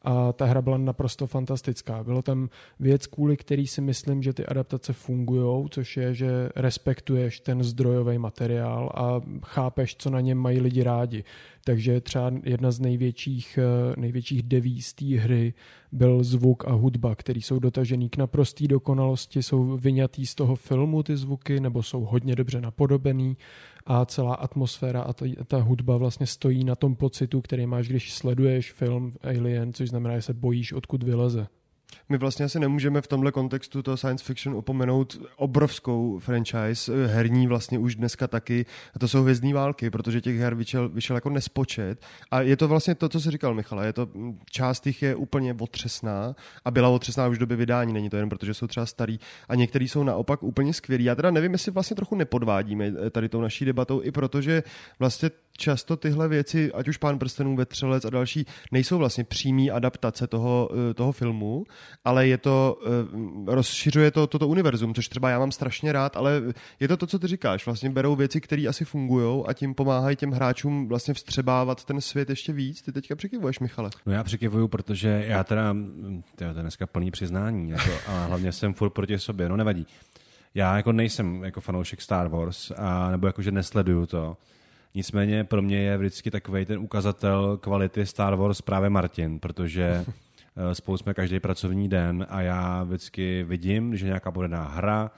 A 0.07 0.33
ta 0.33 0.45
hra 0.45 0.61
byla 0.61 0.77
naprosto 0.77 1.27
fantastická. 1.27 2.03
Bylo 2.03 2.21
tam 2.21 2.49
věc, 2.79 3.07
kvůli 3.07 3.37
který 3.37 3.67
si 3.67 3.81
myslím, 3.81 4.23
že 4.23 4.33
ty 4.33 4.45
adaptace 4.45 4.93
fungují, 4.93 5.67
což 5.69 5.97
je, 5.97 6.13
že 6.13 6.49
respektuješ 6.55 7.39
ten 7.39 7.63
zdrojový 7.63 8.17
materiál 8.17 8.91
a 8.95 9.21
chápeš, 9.43 9.95
co 9.95 10.09
na 10.09 10.21
něm 10.21 10.37
mají 10.37 10.59
lidi 10.59 10.83
rádi. 10.83 11.23
Takže 11.67 12.01
třeba 12.01 12.31
jedna 12.43 12.71
z 12.71 12.79
největších, 12.79 13.59
eh, 13.61 13.99
největších 13.99 14.43
devíz 14.43 14.93
té 14.93 15.05
hry 15.05 15.53
byl 15.91 16.23
zvuk 16.23 16.67
a 16.67 16.71
hudba, 16.71 17.15
který 17.15 17.41
jsou 17.41 17.59
dotažený 17.59 18.09
k 18.09 18.17
naprostý 18.17 18.67
dokonalosti, 18.67 19.43
jsou 19.43 19.77
vyňatý 19.77 20.25
z 20.25 20.35
toho 20.35 20.55
filmu 20.55 21.03
ty 21.03 21.17
zvuky, 21.17 21.59
nebo 21.59 21.83
jsou 21.83 22.01
hodně 22.01 22.35
dobře 22.35 22.61
napodobený 22.61 23.37
a 23.85 24.05
celá 24.05 24.35
atmosféra 24.35 25.01
a 25.01 25.13
ta, 25.13 25.25
ta 25.47 25.57
hudba 25.57 25.97
vlastně 25.97 26.27
stojí 26.27 26.63
na 26.63 26.75
tom 26.75 26.95
pocitu, 26.95 27.41
který 27.41 27.65
máš, 27.65 27.87
když 27.87 28.13
sleduješ 28.13 28.71
film 28.71 29.13
Alien, 29.23 29.73
což 29.73 29.89
znamená, 29.89 30.15
že 30.15 30.21
se 30.21 30.33
bojíš, 30.33 30.73
odkud 30.73 31.03
vyleze. 31.03 31.47
My 32.09 32.17
vlastně 32.17 32.45
asi 32.45 32.59
nemůžeme 32.59 33.01
v 33.01 33.07
tomhle 33.07 33.31
kontextu 33.31 33.83
toho 33.83 33.97
science 33.97 34.25
fiction 34.25 34.55
opomenout 34.55 35.17
obrovskou 35.35 36.19
franchise, 36.19 36.93
eh, 36.93 37.07
herní 37.07 37.47
vlastně 37.47 37.79
už 37.79 37.95
dneska 37.95 38.27
taky, 38.27 38.65
a 38.95 38.99
to 38.99 39.07
jsou 39.07 39.21
hvězdní 39.21 39.53
války, 39.53 39.89
protože 39.89 40.21
těch 40.21 40.37
her 40.37 40.55
vyšel, 40.55 40.89
vyšel 40.89 41.17
jako 41.17 41.29
nespočet. 41.29 42.05
A 42.31 42.41
je 42.41 42.57
to 42.57 42.67
vlastně 42.67 42.95
to, 42.95 43.09
co 43.09 43.21
jsi 43.21 43.31
říkal, 43.31 43.53
Michale, 43.53 43.85
je 43.85 43.93
to, 43.93 44.09
mm, 44.13 44.39
část 44.49 44.87
jich 44.87 45.01
je 45.01 45.15
úplně 45.15 45.55
otřesná 45.59 46.35
a 46.65 46.71
byla 46.71 46.89
otřesná 46.89 47.27
už 47.27 47.37
v 47.37 47.39
době 47.39 47.57
vydání, 47.57 47.93
není 47.93 48.09
to 48.09 48.17
jen 48.17 48.29
protože 48.29 48.53
jsou 48.53 48.67
třeba 48.67 48.85
starý 48.85 49.19
a 49.49 49.55
některý 49.55 49.87
jsou 49.87 50.03
naopak 50.03 50.43
úplně 50.43 50.73
skvělí. 50.73 51.03
Já 51.03 51.15
teda 51.15 51.31
nevím, 51.31 51.51
jestli 51.51 51.71
vlastně 51.71 51.95
trochu 51.95 52.15
nepodvádíme 52.15 52.93
eh, 53.07 53.09
tady 53.09 53.29
tou 53.29 53.41
naší 53.41 53.65
debatou, 53.65 54.01
i 54.03 54.11
protože 54.11 54.63
vlastně 54.99 55.29
často 55.57 55.97
tyhle 55.97 56.27
věci, 56.27 56.71
ať 56.73 56.87
už 56.87 56.97
Pán 56.97 57.19
prstenů, 57.19 57.55
Vetřelec 57.55 58.05
a 58.05 58.09
další, 58.09 58.45
nejsou 58.71 58.97
vlastně 58.97 59.23
přímý 59.23 59.71
adaptace 59.71 60.27
toho, 60.27 60.69
eh, 60.89 60.93
toho 60.93 61.11
filmu, 61.11 61.65
ale 62.05 62.27
je 62.27 62.37
to, 62.37 62.79
eh, 62.85 63.53
rozšiřuje 63.53 64.11
to 64.11 64.27
toto 64.27 64.47
univerzum, 64.47 64.93
což 64.93 65.07
třeba 65.07 65.29
já 65.29 65.39
mám 65.39 65.51
strašně 65.51 65.91
rád, 65.91 66.17
ale 66.17 66.41
je 66.79 66.87
to 66.87 66.97
to, 66.97 67.07
co 67.07 67.19
ty 67.19 67.27
říkáš, 67.27 67.65
vlastně 67.65 67.89
berou 67.89 68.15
věci, 68.15 68.41
které 68.41 68.67
asi 68.69 68.85
fungují 68.85 69.43
a 69.47 69.53
tím 69.53 69.73
pomáhají 69.73 70.15
těm 70.15 70.31
hráčům 70.31 70.87
vlastně 70.87 71.13
vstřebávat 71.13 71.85
ten 71.85 72.01
svět 72.01 72.29
ještě 72.29 72.53
víc. 72.53 72.81
Ty 72.81 72.91
teďka 72.91 73.15
přikivuješ, 73.15 73.59
Michale. 73.59 73.89
No 74.05 74.13
já 74.13 74.23
přikivuju, 74.23 74.67
protože 74.67 75.23
já 75.27 75.43
teda, 75.43 75.73
mm, 75.73 76.23
tyjo, 76.35 76.51
to 76.53 76.59
je 76.59 76.61
dneska 76.61 76.87
plný 76.87 77.11
přiznání, 77.11 77.69
jako, 77.69 77.91
a 78.07 78.25
hlavně 78.25 78.51
jsem 78.51 78.73
furt 78.73 78.89
proti 78.89 79.19
sobě, 79.19 79.49
no 79.49 79.57
nevadí. 79.57 79.87
Já 80.55 80.77
jako 80.77 80.91
nejsem 80.91 81.43
jako 81.43 81.61
fanoušek 81.61 82.01
Star 82.01 82.27
Wars, 82.27 82.71
a, 82.77 83.11
nebo 83.11 83.27
jako, 83.27 83.41
že 83.41 83.51
nesleduju 83.51 84.05
to. 84.05 84.37
Nicméně 84.95 85.43
pro 85.43 85.61
mě 85.61 85.77
je 85.77 85.97
vždycky 85.97 86.31
takový 86.31 86.65
ten 86.65 86.79
ukazatel 86.79 87.57
kvality 87.57 88.05
Star 88.05 88.35
Wars 88.35 88.61
právě 88.61 88.89
Martin, 88.89 89.39
protože 89.39 90.05
eh, 90.71 90.75
spolu 90.75 90.97
jsme 90.97 91.13
každý 91.13 91.39
pracovní 91.39 91.89
den 91.89 92.25
a 92.29 92.41
já 92.41 92.83
vždycky 92.83 93.43
vidím, 93.43 93.97
že 93.97 94.05
nějaká 94.05 94.31
povedená 94.31 94.63
hra, 94.63 95.11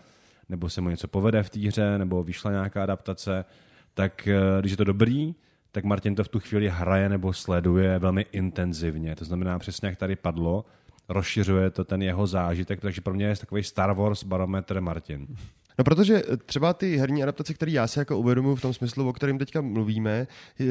nebo 0.50 0.70
se 0.70 0.82
mu 0.82 0.90
něco 0.90 1.08
povede 1.08 1.44
v 1.44 1.50
té 1.50 1.60
hře, 1.60 1.98
nebo 1.98 2.24
vyšla 2.24 2.52
nějaká 2.52 2.84
adaptace, 2.84 3.46
tak 3.94 4.28
eh, 4.28 4.40
když 4.60 4.72
je 4.72 4.78
to 4.78 4.84
dobrý, 4.84 5.36
tak 5.72 5.84
Martin 5.84 6.16
to 6.16 6.24
v 6.24 6.30
tu 6.30 6.40
chvíli 6.40 6.70
hraje 6.70 7.10
nebo 7.10 7.34
sleduje 7.34 8.00
velmi 8.00 8.26
intenzivně. 8.32 9.16
To 9.16 9.26
znamená 9.26 9.60
přesně, 9.60 9.88
jak 9.88 9.98
tady 9.98 10.16
padlo, 10.16 10.66
rozšiřuje 11.10 11.70
to 11.70 11.84
ten 11.84 12.02
jeho 12.02 12.28
zážitek, 12.28 12.82
takže 12.82 13.02
pro 13.02 13.13
mě 13.13 13.26
je 13.26 13.36
takový 13.36 13.63
Star 13.63 13.94
Wars 13.94 14.24
barometr 14.24 14.82
Martin. 14.82 15.28
No 15.78 15.84
protože 15.84 16.24
třeba 16.46 16.74
ty 16.74 16.98
herní 16.98 17.24
adaptace, 17.24 17.54
které 17.54 17.72
já 17.72 17.88
si 17.88 18.00
jako 18.00 18.18
uvědomuji 18.18 18.56
v 18.56 18.62
tom 18.62 18.74
smyslu, 18.74 19.10
o 19.10 19.13
kterém 19.13 19.38
teďka 19.38 19.62
mluvíme, 19.62 20.28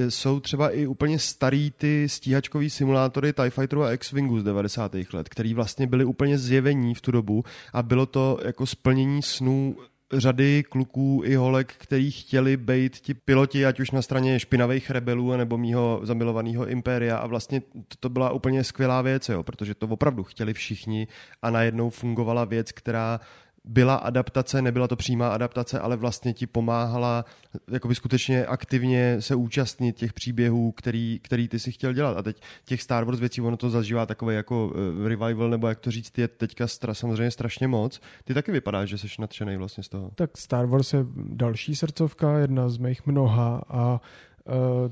jsou 0.09 0.41
třeba 0.41 0.71
i 0.71 0.87
úplně 0.87 1.19
starý 1.19 1.71
ty 1.71 2.09
stíhačkový 2.09 2.71
simulátory 2.71 3.33
TIE 3.33 3.51
Fighteru 3.51 3.83
a 3.83 3.93
X-Wingu 3.93 4.41
z 4.41 4.45
90. 4.45 4.93
let, 5.13 5.29
který 5.29 5.55
vlastně 5.55 5.87
byly 5.87 6.05
úplně 6.05 6.39
zjevení 6.39 6.95
v 6.95 7.01
tu 7.01 7.11
dobu 7.11 7.45
a 7.73 7.83
bylo 7.83 8.07
to 8.07 8.39
jako 8.45 8.67
splnění 8.67 9.23
snů 9.23 9.77
řady 10.13 10.65
kluků 10.69 11.23
i 11.25 11.35
holek, 11.35 11.75
který 11.79 12.11
chtěli 12.11 12.57
být 12.57 12.97
ti 12.97 13.15
piloti, 13.15 13.67
ať 13.67 13.81
už 13.81 13.91
na 13.91 14.03
straně 14.03 14.41
špinavých 14.41 14.91
rebelů 14.91 15.37
nebo 15.37 15.59
mýho 15.59 16.01
zamilovaného 16.03 16.67
impéria 16.67 17.17
a 17.17 17.27
vlastně 17.27 17.63
to 18.01 18.09
byla 18.09 18.31
úplně 18.31 18.65
skvělá 18.65 19.03
věc, 19.03 19.29
jo, 19.29 19.43
protože 19.43 19.75
to 19.75 19.87
opravdu 19.87 20.25
chtěli 20.25 20.55
všichni 20.55 21.09
a 21.43 21.51
najednou 21.51 21.91
fungovala 21.91 22.45
věc, 22.45 22.73
která 22.73 23.21
byla 23.67 23.95
adaptace, 23.95 24.63
nebyla 24.63 24.89
to 24.89 24.97
přímá 24.97 25.29
adaptace, 25.29 25.81
ale 25.81 25.97
vlastně 25.97 26.33
ti 26.33 26.47
pomáhala 26.47 27.25
jakoby 27.71 27.95
skutečně 27.95 28.47
aktivně 28.47 29.17
se 29.21 29.35
účastnit 29.35 29.97
těch 29.97 30.13
příběhů, 30.13 30.73
který, 30.73 31.21
který 31.23 31.49
ty 31.49 31.59
si 31.59 31.73
chtěl 31.73 31.93
dělat. 31.93 32.17
A 32.17 32.23
teď 32.23 32.43
těch 32.65 32.83
Star 32.83 33.05
Wars 33.05 33.21
věcí, 33.21 33.41
ono 33.41 33.57
to 33.57 33.71
zažívá 33.71 34.07
takové 34.07 34.35
jako 34.35 34.67
uh, 34.67 35.07
revival, 35.07 35.51
nebo 35.51 35.69
jak 35.69 35.81
to 35.81 35.91
říct, 35.91 36.19
je 36.19 36.29
teďka 36.29 36.67
stra, 36.67 36.95
samozřejmě 36.95 37.31
strašně 37.31 37.69
moc. 37.69 38.01
Ty 38.25 38.35
taky 38.35 38.53
vypadáš, 38.53 38.89
že 38.89 38.99
jsi 38.99 39.09
nadšený 39.19 39.57
vlastně 39.57 39.83
z 39.83 39.89
toho. 39.89 40.11
Tak 40.15 40.39
Star 40.39 40.67
Wars 40.67 40.93
je 40.93 41.07
další 41.17 41.77
srdcovka, 41.77 42.39
jedna 42.39 42.69
z 42.69 42.79
mých 42.79 43.07
mnoha 43.07 43.63
a 43.69 44.01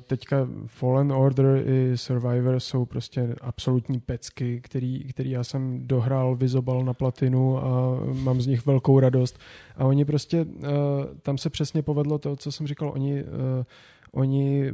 teďka 0.06 0.48
Fallen 0.66 1.12
Order 1.12 1.62
i 1.66 1.98
Survivor 1.98 2.60
jsou 2.60 2.84
prostě 2.84 3.36
absolutní 3.40 4.00
pecky, 4.00 4.60
který, 4.60 5.04
který 5.04 5.30
já 5.30 5.44
jsem 5.44 5.86
dohrál, 5.86 6.36
vyzobal 6.36 6.84
na 6.84 6.94
platinu 6.94 7.58
a 7.58 8.00
mám 8.12 8.40
z 8.40 8.46
nich 8.46 8.66
velkou 8.66 9.00
radost. 9.00 9.38
A 9.76 9.84
oni 9.84 10.04
prostě, 10.04 10.40
uh, 10.44 10.68
tam 11.22 11.38
se 11.38 11.50
přesně 11.50 11.82
povedlo 11.82 12.18
to, 12.18 12.36
co 12.36 12.52
jsem 12.52 12.66
říkal, 12.66 12.90
oni 12.94 13.22
uh, 13.22 13.28
oni 14.14 14.72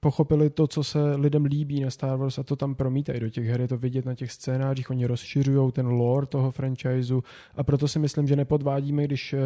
pochopili 0.00 0.50
to, 0.50 0.66
co 0.66 0.84
se 0.84 1.14
lidem 1.14 1.44
líbí 1.44 1.80
na 1.80 1.90
Star 1.90 2.18
Wars 2.18 2.38
a 2.38 2.42
to 2.42 2.56
tam 2.56 2.74
promítají 2.74 3.20
do 3.20 3.28
těch 3.28 3.46
her, 3.46 3.60
je 3.60 3.68
to 3.68 3.78
vidět 3.78 4.04
na 4.04 4.14
těch 4.14 4.32
scénářích, 4.32 4.90
oni 4.90 5.06
rozšiřují 5.06 5.72
ten 5.72 5.86
lore 5.86 6.26
toho 6.26 6.50
franchiseu 6.50 7.22
a 7.56 7.62
proto 7.62 7.88
si 7.88 7.98
myslím, 7.98 8.26
že 8.26 8.36
nepodvádíme, 8.36 9.04
když, 9.04 9.32
eh, 9.32 9.38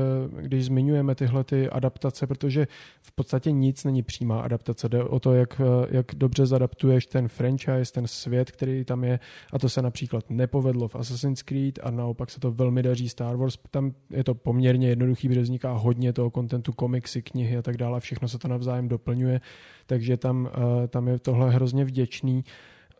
když 0.42 0.64
zmiňujeme 0.64 1.14
tyhle 1.14 1.44
ty 1.44 1.68
adaptace, 1.68 2.26
protože 2.26 2.66
v 3.02 3.12
podstatě 3.12 3.52
nic 3.52 3.84
není 3.84 4.02
přímá 4.02 4.40
adaptace, 4.40 4.88
jde 4.88 5.04
o 5.04 5.20
to, 5.20 5.34
jak, 5.34 5.60
eh, 5.60 5.86
jak 5.90 6.06
dobře 6.14 6.46
zadaptuješ 6.46 7.06
ten 7.06 7.28
franchise, 7.28 7.92
ten 7.92 8.06
svět, 8.06 8.50
který 8.50 8.84
tam 8.84 9.04
je 9.04 9.20
a 9.52 9.58
to 9.58 9.68
se 9.68 9.82
například 9.82 10.30
nepovedlo 10.30 10.88
v 10.88 10.96
Assassin's 10.96 11.42
Creed 11.42 11.78
a 11.82 11.90
naopak 11.90 12.30
se 12.30 12.40
to 12.40 12.50
velmi 12.50 12.82
daří 12.82 13.08
Star 13.08 13.36
Wars, 13.36 13.58
tam 13.70 13.92
je 14.10 14.24
to 14.24 14.34
poměrně 14.34 14.88
jednoduchý, 14.88 15.28
protože 15.28 15.40
vzniká 15.40 15.72
hodně 15.72 16.12
toho 16.12 16.30
kontentu, 16.30 16.72
komiksy, 16.72 17.22
knihy 17.22 17.56
a 17.56 17.62
tak 17.62 17.76
dále, 17.76 18.00
všechno 18.00 18.28
se 18.28 18.38
to 18.38 18.48
navzájem 18.48 18.88
doplňuje, 18.88 19.31
takže 19.86 20.16
tam, 20.16 20.50
eh, 20.52 20.88
tam 20.88 21.08
je 21.08 21.18
tohle 21.18 21.50
hrozně 21.50 21.84
vděčný. 21.84 22.44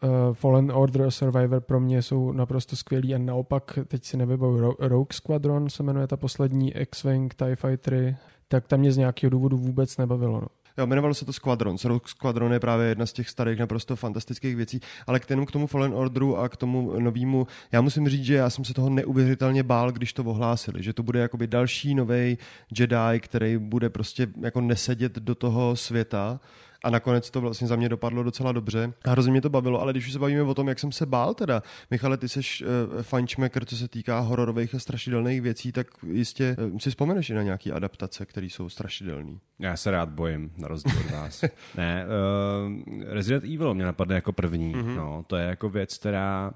Uh, 0.05 0.35
Fallen 0.35 0.73
Order 0.73 1.03
a 1.03 1.11
Survivor 1.11 1.61
pro 1.61 1.81
mě 1.81 2.03
jsou 2.03 2.33
naprosto 2.33 2.77
skvělí 2.77 3.15
a 3.15 3.19
naopak, 3.19 3.79
teď 3.89 4.05
si 4.05 4.17
nevybavu, 4.17 4.75
Rogue 4.79 5.13
Squadron 5.13 5.71
se 5.71 5.83
jmenuje 5.83 6.07
ta 6.07 6.17
poslední 6.17 6.77
X-Wing 6.77 7.35
TIE 7.35 7.57
Fightery, 7.57 8.17
tak 8.49 8.67
tam 8.67 8.81
mě 8.81 8.93
z 8.93 8.97
nějakého 8.97 9.31
důvodu 9.31 9.59
vůbec 9.59 9.97
nebavilo. 9.97 10.41
No. 10.41 10.47
Jo, 10.79 10.87
jmenovalo 10.87 11.15
se 11.15 11.25
to 11.25 11.33
Squadron. 11.33 11.77
Rogue 11.85 12.09
Squadron 12.09 12.53
je 12.53 12.61
právě 12.61 12.87
jedna 12.87 13.07
z 13.07 13.13
těch 13.13 13.29
starých 13.29 13.59
naprosto 13.59 13.97
fantastických 13.97 14.57
věcí, 14.57 14.81
ale 15.07 15.21
k 15.21 15.27
tomu, 15.27 15.47
k 15.47 15.53
tomu 15.53 15.67
Fallen 15.67 15.95
Orderu 15.95 16.39
a 16.39 16.49
k 16.49 16.57
tomu 16.57 17.01
novému, 17.01 17.47
já 17.73 17.81
musím 17.81 18.09
říct, 18.09 18.25
že 18.25 18.35
já 18.35 18.51
jsem 18.51 18.65
se 18.65 18.75
toho 18.75 18.91
neuvěřitelně 18.91 19.63
bál, 19.63 19.93
když 19.93 20.13
to 20.13 20.25
ohlásili, 20.25 20.83
že 20.83 20.93
to 20.93 21.03
bude 21.03 21.21
jakoby 21.21 21.47
další 21.47 21.95
nový 21.95 22.39
Jedi, 22.79 23.21
který 23.21 23.59
bude 23.59 23.91
prostě 23.91 24.27
jako 24.41 24.61
nesedět 24.61 25.13
do 25.13 25.35
toho 25.35 25.77
světa, 25.77 26.41
a 26.83 26.91
nakonec 26.91 27.31
to 27.31 27.41
vlastně 27.41 27.67
za 27.67 27.77
mě 27.77 27.89
dopadlo 27.89 28.23
docela 28.23 28.53
dobře. 28.53 28.93
A 29.05 29.11
hrozně 29.11 29.33
mě 29.33 29.41
to 29.41 29.51
bavilo, 29.51 29.81
ale 29.81 29.93
když 29.93 30.07
už 30.07 30.13
se 30.13 30.19
bavíme 30.19 30.43
o 30.43 30.55
tom, 30.55 30.69
jak 30.69 30.79
jsem 30.79 30.93
se 30.93 31.07
bál 31.07 31.35
teda, 31.35 31.63
Michale, 31.91 32.17
ty 32.17 32.29
jsi 32.29 32.41
uh, 32.41 33.03
fajnšmekr, 33.03 33.65
co 33.65 33.77
se 33.77 33.89
týká 33.89 34.19
hororových 34.19 34.75
a 34.75 34.79
strašidelných 34.79 35.43
věcí, 35.43 35.73
tak 35.73 35.87
jistě 36.13 36.57
uh, 36.73 36.79
si 36.79 36.91
vzpomeneš 36.91 37.31
i 37.31 37.35
na 37.35 37.43
nějaké 37.43 37.73
adaptace, 37.73 38.27
které 38.27 38.47
jsou 38.47 38.69
strašidelné. 38.69 39.33
Já 39.59 39.77
se 39.77 39.91
rád 39.91 40.09
bojím, 40.09 40.53
na 40.59 40.69
rozdíl 40.69 40.99
od 41.07 41.11
vás. 41.11 41.45
ne, 41.77 42.07
uh, 42.07 43.03
Resident 43.07 43.45
Evil 43.45 43.75
mě 43.75 43.85
napadne 43.85 44.15
jako 44.15 44.33
první. 44.33 44.75
Mm-hmm. 44.75 44.97
No, 44.97 45.25
to 45.27 45.37
je 45.37 45.47
jako 45.47 45.69
věc, 45.69 45.99
která 45.99 46.53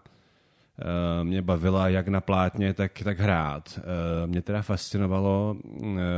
mě 1.23 1.43
bavila 1.43 1.89
jak 1.89 2.09
na 2.09 2.21
plátně, 2.21 2.75
tak, 2.75 2.93
tak 3.05 3.19
hrát. 3.19 3.81
Mě 4.27 4.43
teda 4.43 4.63
fascinovalo 4.63 5.57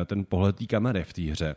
ten 0.06 0.24
pohled 0.24 0.56
té 0.56 0.66
kamery 0.66 1.04
v 1.04 1.12
té 1.12 1.22
hře 1.22 1.56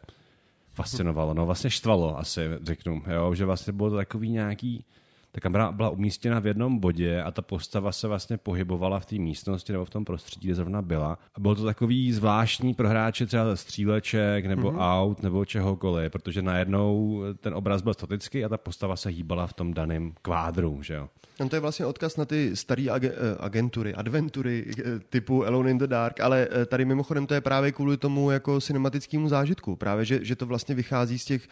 fascinovalo, 0.74 1.34
no 1.34 1.46
vlastně 1.46 1.70
štvalo 1.70 2.20
asi, 2.20 2.42
řeknu, 2.64 3.04
jo, 3.14 3.36
že 3.36 3.46
vlastně 3.46 3.74
bylo 3.74 3.90
to 3.90 3.96
takový 3.96 4.30
nějaký, 4.30 4.86
ta 5.32 5.42
kamera 5.42 5.72
byla 5.72 5.90
umístěna 5.90 6.40
v 6.40 6.48
jednom 6.48 6.80
bodě 6.80 7.22
a 7.24 7.32
ta 7.32 7.42
postava 7.42 7.92
se 7.92 8.08
vlastně 8.08 8.38
pohybovala 8.38 9.00
v 9.00 9.06
té 9.06 9.16
místnosti 9.16 9.72
nebo 9.72 9.86
v 9.86 9.90
tom 9.90 10.06
prostředí, 10.06 10.48
kde 10.48 10.56
zrovna 10.56 10.82
byla. 10.82 11.18
A 11.36 11.40
bylo 11.40 11.56
to 11.56 11.66
takový 11.66 12.14
zvláštní 12.14 12.74
pro 12.74 12.90
hráče 12.90 13.26
třeba 13.26 13.56
stříleček 13.56 14.46
nebo 14.46 14.72
mm-hmm. 14.72 15.02
aut 15.02 15.24
nebo 15.24 15.46
čehokoliv, 15.46 16.12
protože 16.12 16.42
najednou 16.42 17.22
ten 17.40 17.54
obraz 17.54 17.82
byl 17.82 17.94
statický 17.94 18.46
a 18.46 18.50
ta 18.50 18.58
postava 18.58 18.96
se 18.96 19.10
hýbala 19.10 19.48
v 19.48 19.54
tom 19.54 19.74
daném 19.74 20.14
kvádru, 20.22 20.84
že 20.84 20.94
jo. 20.94 21.10
No 21.40 21.50
to 21.50 21.56
je 21.56 21.60
vlastně 21.60 21.86
odkaz 21.86 22.18
na 22.18 22.26
ty 22.26 22.56
staré 22.56 22.84
ag- 22.84 23.12
eh, 23.12 23.38
agentury, 23.40 23.94
adventury 23.94 24.66
eh, 24.80 24.84
typu 25.10 25.46
Alone 25.46 25.72
in 25.72 25.78
the 25.78 25.88
Dark, 25.88 26.20
ale 26.20 26.48
eh, 26.52 26.66
tady 26.66 26.86
mimochodem 26.86 27.28
to 27.28 27.34
je 27.34 27.42
právě 27.42 27.72
kvůli 27.72 27.98
tomu 27.98 28.32
jako 28.32 28.62
cinematickému 28.62 29.30
zážitku. 29.30 29.76
Právě, 29.76 30.06
že, 30.06 30.26
že 30.26 30.36
to 30.36 30.46
vlastně 30.46 30.76
vychází 30.76 31.20
z 31.20 31.26
těch 31.26 31.48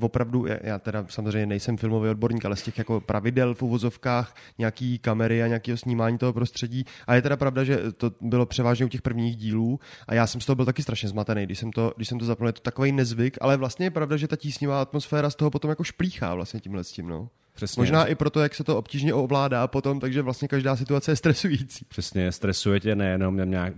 opravdu, 0.00 0.46
já 0.62 0.78
teda 0.78 1.06
samozřejmě 1.08 1.46
nejsem 1.46 1.76
filmový 1.76 2.10
odborník, 2.10 2.44
ale 2.44 2.56
z 2.56 2.62
těch 2.62 2.78
jako 2.78 3.00
pravidel 3.14 3.54
v 3.54 3.62
uvozovkách, 3.62 4.34
nějaký 4.58 4.98
kamery 4.98 5.42
a 5.42 5.46
nějakého 5.46 5.78
snímání 5.78 6.18
toho 6.18 6.32
prostředí. 6.32 6.84
A 7.06 7.14
je 7.14 7.22
teda 7.22 7.36
pravda, 7.36 7.64
že 7.64 7.78
to 7.96 8.10
bylo 8.20 8.46
převážně 8.46 8.86
u 8.86 8.88
těch 8.88 9.02
prvních 9.02 9.36
dílů 9.36 9.80
a 10.08 10.14
já 10.14 10.26
jsem 10.26 10.40
z 10.40 10.46
toho 10.46 10.56
byl 10.56 10.64
taky 10.64 10.82
strašně 10.82 11.08
zmatený, 11.08 11.46
když 11.46 11.58
jsem 11.58 11.72
to, 11.72 11.92
když 11.96 12.08
jsem 12.08 12.18
to 12.18 12.24
zapnul. 12.24 12.48
Je 12.48 12.52
to 12.52 12.60
takový 12.60 12.92
nezvyk, 12.92 13.38
ale 13.40 13.56
vlastně 13.56 13.86
je 13.86 13.90
pravda, 13.90 14.16
že 14.16 14.28
ta 14.28 14.36
tísnivá 14.36 14.82
atmosféra 14.82 15.30
z 15.30 15.34
toho 15.34 15.50
potom 15.50 15.68
jako 15.68 15.84
šplíchá 15.84 16.34
vlastně 16.34 16.60
tímhle 16.60 16.84
s 16.84 16.92
tím. 16.92 17.08
No. 17.08 17.28
Přesně. 17.54 17.80
Možná 17.80 18.06
i 18.06 18.14
proto, 18.14 18.40
jak 18.40 18.54
se 18.54 18.64
to 18.64 18.78
obtížně 18.78 19.14
ovládá 19.14 19.66
potom, 19.66 20.00
takže 20.00 20.22
vlastně 20.22 20.48
každá 20.48 20.76
situace 20.76 21.12
je 21.12 21.16
stresující. 21.16 21.84
Přesně, 21.88 22.32
stresuje 22.32 22.80
tě 22.80 22.96
nejenom 22.96 23.50
nějak, 23.50 23.74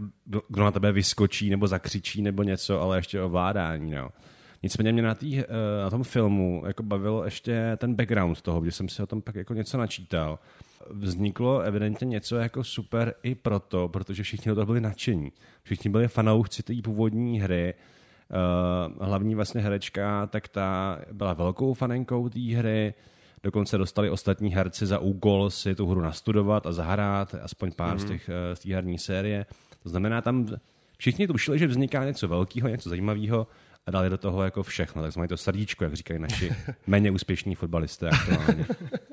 kdo 0.49 0.65
na 0.65 0.71
tebe 0.71 0.93
vyskočí 0.93 1.51
nebo 1.51 1.69
zakřičí 1.69 2.23
nebo 2.23 2.43
něco, 2.43 2.81
ale 2.81 2.99
ještě 2.99 3.21
ovládání. 3.21 3.91
No. 3.91 4.09
Nicméně 4.67 4.93
mě 4.93 5.03
na, 5.03 5.15
tý, 5.15 5.39
eh, 5.39 5.45
na 5.83 5.91
tom 5.91 6.03
filmu 6.05 6.63
jako 6.67 6.83
bavilo 6.83 7.25
ještě 7.25 7.77
ten 7.77 7.95
background 7.95 8.43
toho, 8.43 8.61
když 8.61 8.75
jsem 8.75 8.89
si 8.89 9.03
o 9.03 9.07
tom 9.07 9.23
pak 9.23 9.35
jako 9.35 9.55
něco 9.55 9.79
načítal. 9.79 10.39
Vzniklo 10.91 11.61
evidentně 11.61 12.05
něco 12.05 12.37
jako 12.37 12.65
super 12.65 13.15
i 13.23 13.35
proto, 13.35 13.89
protože 13.89 14.23
všichni 14.23 14.49
do 14.49 14.55
toho 14.55 14.67
byli 14.67 14.81
nadšení. 14.81 15.33
Všichni 15.63 15.91
byli 15.91 16.09
fanoušci 16.09 16.63
té 16.63 16.75
původní 16.85 17.41
hry, 17.41 17.75
Uh, 18.31 19.07
hlavní 19.07 19.35
vlastně 19.35 19.61
herečka, 19.61 20.27
tak 20.27 20.49
ta 20.49 20.99
byla 21.13 21.33
velkou 21.35 21.75
fanenkou 21.75 22.29
té 22.29 22.41
hry, 22.41 22.95
Dokonce 23.43 23.79
dostali 23.79 24.11
ostatní 24.11 24.55
herci 24.55 24.87
za 24.87 24.99
úkol 24.99 25.51
si 25.51 25.75
tu 25.75 25.87
hru 25.87 26.01
nastudovat 26.01 26.67
a 26.67 26.73
zahrát, 26.73 27.35
aspoň 27.35 27.73
pár 27.73 27.97
mm-hmm. 27.97 28.01
z, 28.01 28.05
mhm. 28.05 28.13
těch, 28.13 28.29
eh, 28.29 28.57
z 28.57 28.61
té 28.61 28.75
herní 28.75 28.99
série. 28.99 29.47
To 29.83 29.89
znamená, 29.89 30.23
tam 30.23 30.47
všichni 30.99 31.27
tušili, 31.27 31.59
že 31.59 31.67
vzniká 31.67 32.05
něco 32.05 32.29
velkého, 32.29 32.69
něco 32.69 32.89
zajímavého 32.89 33.47
a 33.87 33.91
dali 33.91 34.11
do 34.11 34.19
toho 34.19 34.43
jako 34.43 34.63
všechno. 34.63 35.03
Tak 35.03 35.17
mají 35.17 35.29
to 35.29 35.37
srdíčko, 35.37 35.85
jak 35.85 35.95
říkají 35.95 36.21
naši 36.21 36.53
méně 36.87 37.11
úspěšní 37.11 37.55
fotbalisté 37.55 38.11
aktuálně. 38.11 38.67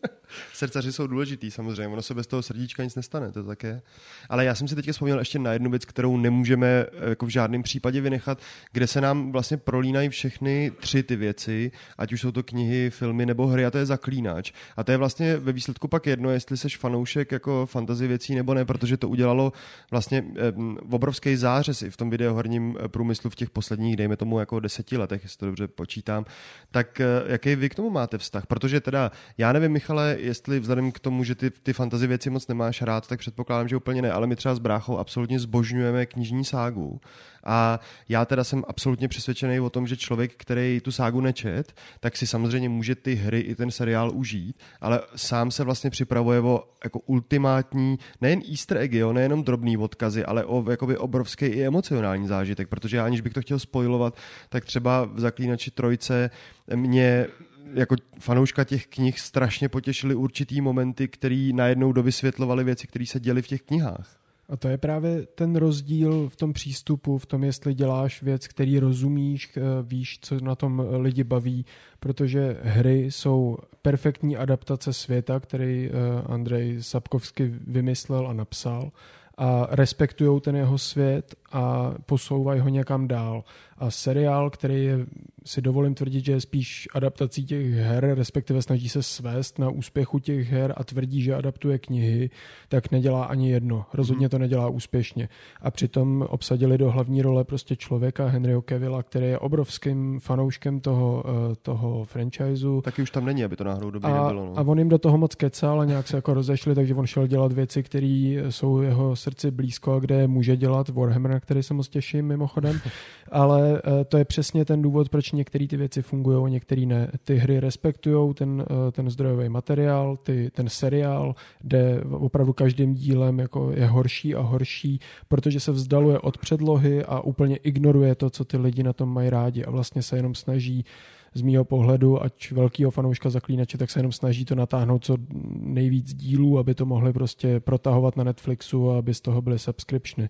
Srdcaři 0.54 0.94
jsou 0.94 1.08
důležitý 1.08 1.52
samozřejmě, 1.52 1.88
ono 1.88 2.02
se 2.02 2.14
bez 2.14 2.28
toho 2.28 2.42
srdíčka 2.42 2.84
nic 2.84 2.96
nestane, 2.96 3.32
to 3.32 3.44
tak 3.44 3.64
je. 3.64 3.82
Ale 4.30 4.46
já 4.46 4.56
jsem 4.56 4.68
si 4.68 4.76
teď 4.76 4.92
vzpomněl 4.92 5.20
ještě 5.20 5.40
na 5.40 5.54
jednu 5.54 5.70
věc, 5.70 5.86
kterou 5.86 6.18
nemůžeme 6.18 6.68
eh, 6.68 7.10
jako 7.10 7.26
v 7.26 7.30
žádném 7.30 7.64
případě 7.64 8.02
vynechat, 8.02 8.40
kde 8.72 8.88
se 8.88 9.02
nám 9.02 9.32
vlastně 9.32 9.58
prolínají 9.58 10.10
všechny 10.10 10.72
tři 10.80 11.04
ty 11.04 11.16
věci, 11.16 11.72
ať 11.98 12.14
už 12.14 12.22
jsou 12.22 12.32
to 12.32 12.44
knihy, 12.44 12.90
filmy 12.90 13.26
nebo 13.26 13.48
hry, 13.48 13.66
a 13.66 13.72
to 13.72 13.78
je 13.78 13.86
zaklínač. 13.86 14.52
A 14.78 14.84
to 14.84 14.92
je 14.92 14.98
vlastně 14.98 15.38
ve 15.38 15.52
výsledku 15.52 15.88
pak 15.88 16.06
jedno, 16.06 16.30
jestli 16.30 16.58
seš 16.58 16.78
fanoušek 16.78 17.32
jako 17.32 17.66
fantasy 17.66 18.08
věcí 18.08 18.36
nebo 18.36 18.54
ne, 18.54 18.66
protože 18.66 18.98
to 18.98 19.10
udělalo 19.10 19.54
vlastně 19.92 20.26
eh, 20.36 20.54
obrovský 20.92 21.36
zářez 21.36 21.82
i 21.82 21.90
v 21.90 21.98
tom 21.98 22.10
videoherním 22.10 22.78
eh, 22.80 22.88
průmyslu 22.88 23.30
v 23.30 23.36
těch 23.36 23.50
posledních, 23.50 23.96
dejme 23.96 24.18
tomu 24.18 24.40
jako 24.40 24.60
deseti 24.60 24.98
letech, 24.98 25.24
jestli 25.24 25.38
to 25.38 25.46
dobře 25.46 25.68
počítám. 25.68 26.26
Tak 26.72 27.02
jaký 27.28 27.56
vy 27.56 27.70
k 27.70 27.76
tomu 27.76 27.90
máte 27.90 28.18
vztah? 28.18 28.46
Protože 28.46 28.82
teda, 28.82 29.12
já 29.38 29.54
nevím, 29.54 29.72
Michale, 29.72 30.18
jestli 30.24 30.60
vzhledem 30.60 30.92
k 30.92 31.00
tomu, 31.00 31.24
že 31.24 31.36
ty, 31.36 31.50
ty 31.50 31.74
fantasy 31.74 32.08
věci 32.08 32.30
moc 32.30 32.48
nemáš 32.48 32.82
rád, 32.82 33.08
tak 33.08 33.20
předpokládám, 33.20 33.68
že 33.68 33.76
úplně 33.76 34.02
ne, 34.02 34.12
ale 34.12 34.28
my 34.28 34.36
třeba 34.36 34.56
s 34.56 34.60
bráchou 34.60 34.98
absolutně 34.98 35.40
zbožňujeme 35.40 36.06
knižní 36.06 36.46
ságu. 36.46 37.02
A 37.44 37.80
já 38.10 38.26
teda 38.26 38.44
jsem 38.44 38.64
absolutně 38.68 39.08
přesvědčený 39.08 39.60
o 39.60 39.70
tom, 39.70 39.88
že 39.88 39.98
člověk, 39.98 40.34
který 40.38 40.80
tu 40.84 40.92
ságu 40.92 41.22
nečet, 41.22 41.74
tak 42.00 42.18
si 42.18 42.28
samozřejmě 42.28 42.70
může 42.70 42.96
ty 42.96 43.16
hry 43.16 43.40
i 43.40 43.56
ten 43.56 43.72
seriál 43.72 44.12
užít, 44.14 44.60
ale 44.82 45.02
sám 45.16 45.52
se 45.52 45.64
vlastně 45.64 45.90
připravuje 45.90 46.40
o 46.40 46.64
jako 46.84 47.00
ultimátní, 47.00 48.00
nejen 48.22 48.42
easter 48.50 48.78
eggy, 48.78 48.98
jo, 48.98 49.14
nejenom 49.14 49.44
drobný 49.44 49.78
odkazy, 49.78 50.26
ale 50.26 50.46
o 50.46 50.72
jakoby 50.72 50.98
obrovský 50.98 51.46
i 51.46 51.64
emocionální 51.64 52.28
zážitek, 52.28 52.68
protože 52.68 52.98
já 52.98 53.06
aniž 53.06 53.22
bych 53.22 53.34
to 53.34 53.42
chtěl 53.42 53.60
spojovat, 53.60 54.18
tak 54.50 54.66
třeba 54.66 55.06
v 55.06 55.20
Zaklínači 55.20 55.72
trojce 55.72 56.30
mě 56.76 57.28
jako 57.74 57.96
fanouška 58.20 58.64
těch 58.64 58.88
knih 58.88 59.20
strašně 59.20 59.70
potěšily 59.70 60.16
určitý 60.16 60.62
momenty, 60.62 61.08
které 61.08 61.50
najednou 61.54 61.92
dovysvětlovaly 61.92 62.64
věci, 62.64 62.88
které 62.88 63.06
se 63.06 63.20
děly 63.20 63.42
v 63.42 63.48
těch 63.48 63.62
knihách. 63.62 64.24
A 64.50 64.58
to 64.58 64.68
je 64.68 64.78
právě 64.78 65.26
ten 65.36 65.56
rozdíl 65.56 66.30
v 66.30 66.36
tom 66.36 66.54
přístupu, 66.54 67.18
v 67.18 67.26
tom, 67.26 67.44
jestli 67.44 67.74
děláš 67.74 68.24
věc, 68.24 68.48
který 68.48 68.80
rozumíš, 68.80 69.58
eh, 69.58 69.62
víš, 69.82 70.20
co 70.22 70.40
na 70.40 70.56
tom 70.56 70.88
lidi 71.00 71.24
baví, 71.24 71.66
protože 72.00 72.58
hry 72.64 73.12
jsou 73.12 73.58
perfektní 73.82 74.38
adaptace 74.38 74.94
světa, 74.94 75.40
který 75.40 75.90
eh, 75.90 75.92
Andrej 76.26 76.84
Sapkovsky 76.84 77.54
vymyslel 77.68 78.28
a 78.28 78.34
napsal 78.34 78.92
a 79.38 79.68
respektují 79.70 80.42
ten 80.42 80.56
jeho 80.56 80.78
svět 80.78 81.36
a 81.52 81.94
posouvají 82.06 82.60
ho 82.60 82.70
někam 82.70 83.08
dál. 83.08 83.44
A 83.78 83.92
seriál, 83.92 84.50
který 84.50 84.86
je, 84.86 85.06
si 85.46 85.62
dovolím 85.62 85.94
tvrdit, 85.94 86.26
že 86.26 86.32
je 86.32 86.42
spíš 86.42 86.88
adaptací 86.94 87.46
těch 87.46 87.74
her, 87.74 88.14
respektive 88.16 88.62
snaží 88.62 88.90
se 88.90 89.04
svést 89.04 89.60
na 89.60 89.70
úspěchu 89.70 90.20
těch 90.20 90.52
her 90.52 90.74
a 90.78 90.84
tvrdí, 90.84 91.22
že 91.22 91.36
adaptuje 91.36 91.80
knihy, 91.80 92.30
tak 92.70 92.92
nedělá 92.92 93.26
ani 93.26 93.52
jedno. 93.52 93.86
Rozhodně 93.94 94.30
to 94.30 94.38
nedělá 94.38 94.70
úspěšně. 94.70 95.30
A 95.62 95.72
přitom 95.72 96.26
obsadili 96.30 96.78
do 96.78 96.92
hlavní 96.92 97.22
role 97.22 97.44
prostě 97.44 97.76
člověka 97.76 98.28
Henryho 98.28 98.62
Kevilla, 98.62 99.04
který 99.04 99.26
je 99.26 99.40
obrovským 99.40 100.20
fanouškem 100.20 100.80
toho, 100.80 101.24
eh, 101.28 101.56
toho 101.62 102.06
franchiseu. 102.06 102.82
Taky 102.82 103.02
už 103.02 103.12
tam 103.12 103.26
není, 103.26 103.44
aby 103.44 103.56
to 103.56 103.64
náhodou 103.64 103.92
dobrý 103.92 104.12
a, 104.12 104.24
nebylo. 104.24 104.46
No. 104.46 104.60
A 104.60 104.62
on 104.62 104.78
jim 104.80 104.90
do 104.90 104.98
toho 104.98 105.18
moc 105.18 105.36
kecal 105.36 105.82
a 105.82 105.86
nějak 105.86 106.08
se 106.08 106.16
jako 106.16 106.34
rozešli, 106.34 106.76
takže 106.76 106.96
on 106.96 107.06
šel 107.06 107.28
dělat 107.28 107.52
věci, 107.52 107.84
které 107.84 108.42
jsou 108.50 108.82
jeho 108.82 109.16
srdci 109.16 109.52
blízko 109.52 109.94
a 109.94 110.00
kde 110.00 110.28
může 110.28 110.58
dělat 110.58 110.90
Warhammer, 110.90 111.40
který 111.40 111.64
se 111.64 111.74
moc 111.74 111.90
těším 111.90 112.26
mimochodem, 112.26 112.80
ale 113.32 113.82
eh, 113.86 114.06
to 114.06 114.18
je 114.18 114.26
přesně 114.26 114.66
ten 114.66 114.82
důvod, 114.82 115.10
proč 115.10 115.33
některé 115.34 115.68
ty 115.68 115.78
věci 115.78 116.02
fungují 116.02 116.52
některé 116.52 116.86
ne. 116.86 117.12
Ty 117.24 117.36
hry 117.36 117.60
respektují 117.60 118.34
ten, 118.34 118.66
eh, 118.70 118.92
ten 118.92 119.10
zdrojový 119.10 119.50
materiál, 119.50 120.18
ty, 120.18 120.52
ten 120.54 120.70
seriál, 120.70 121.36
kde 121.62 122.04
opravdu 122.12 122.54
každým 122.54 122.94
dílem 122.94 123.40
jako 123.40 123.72
je 123.72 123.88
horší 123.88 124.36
a 124.36 124.42
horší, 124.42 125.00
protože 125.28 125.60
se 125.60 125.72
vzdaluje 125.72 126.20
od 126.20 126.38
předlohy 126.38 127.04
a 127.04 127.20
úplně 127.20 127.56
ignoruje 127.56 128.16
to, 128.16 128.30
co 128.30 128.46
ty 128.46 128.58
lidi 128.58 128.84
na 128.84 128.94
tom 128.94 129.10
mají 129.10 129.30
rádi 129.30 129.66
a 129.66 129.72
vlastně 129.72 130.02
se 130.02 130.16
jenom 130.16 130.36
snaží 130.36 130.86
z 131.34 131.42
mýho 131.42 131.66
pohledu, 131.66 132.24
ať 132.24 132.52
velkýho 132.52 132.92
fanouška 132.92 133.30
zaklínače, 133.30 133.78
tak 133.78 133.90
se 133.90 134.00
jenom 134.00 134.12
snaží 134.12 134.46
to 134.46 134.56
natáhnout 134.56 135.06
co 135.06 135.18
nejvíc 135.60 136.14
dílů, 136.14 136.60
aby 136.60 136.76
to 136.76 136.86
mohli 136.86 137.14
prostě 137.14 137.60
protahovat 137.60 138.18
na 138.18 138.24
Netflixu 138.24 138.92
a 138.92 138.98
aby 138.98 139.14
z 139.14 139.22
toho 139.22 139.42
byly 139.42 139.60
subscriptiony. 139.60 140.30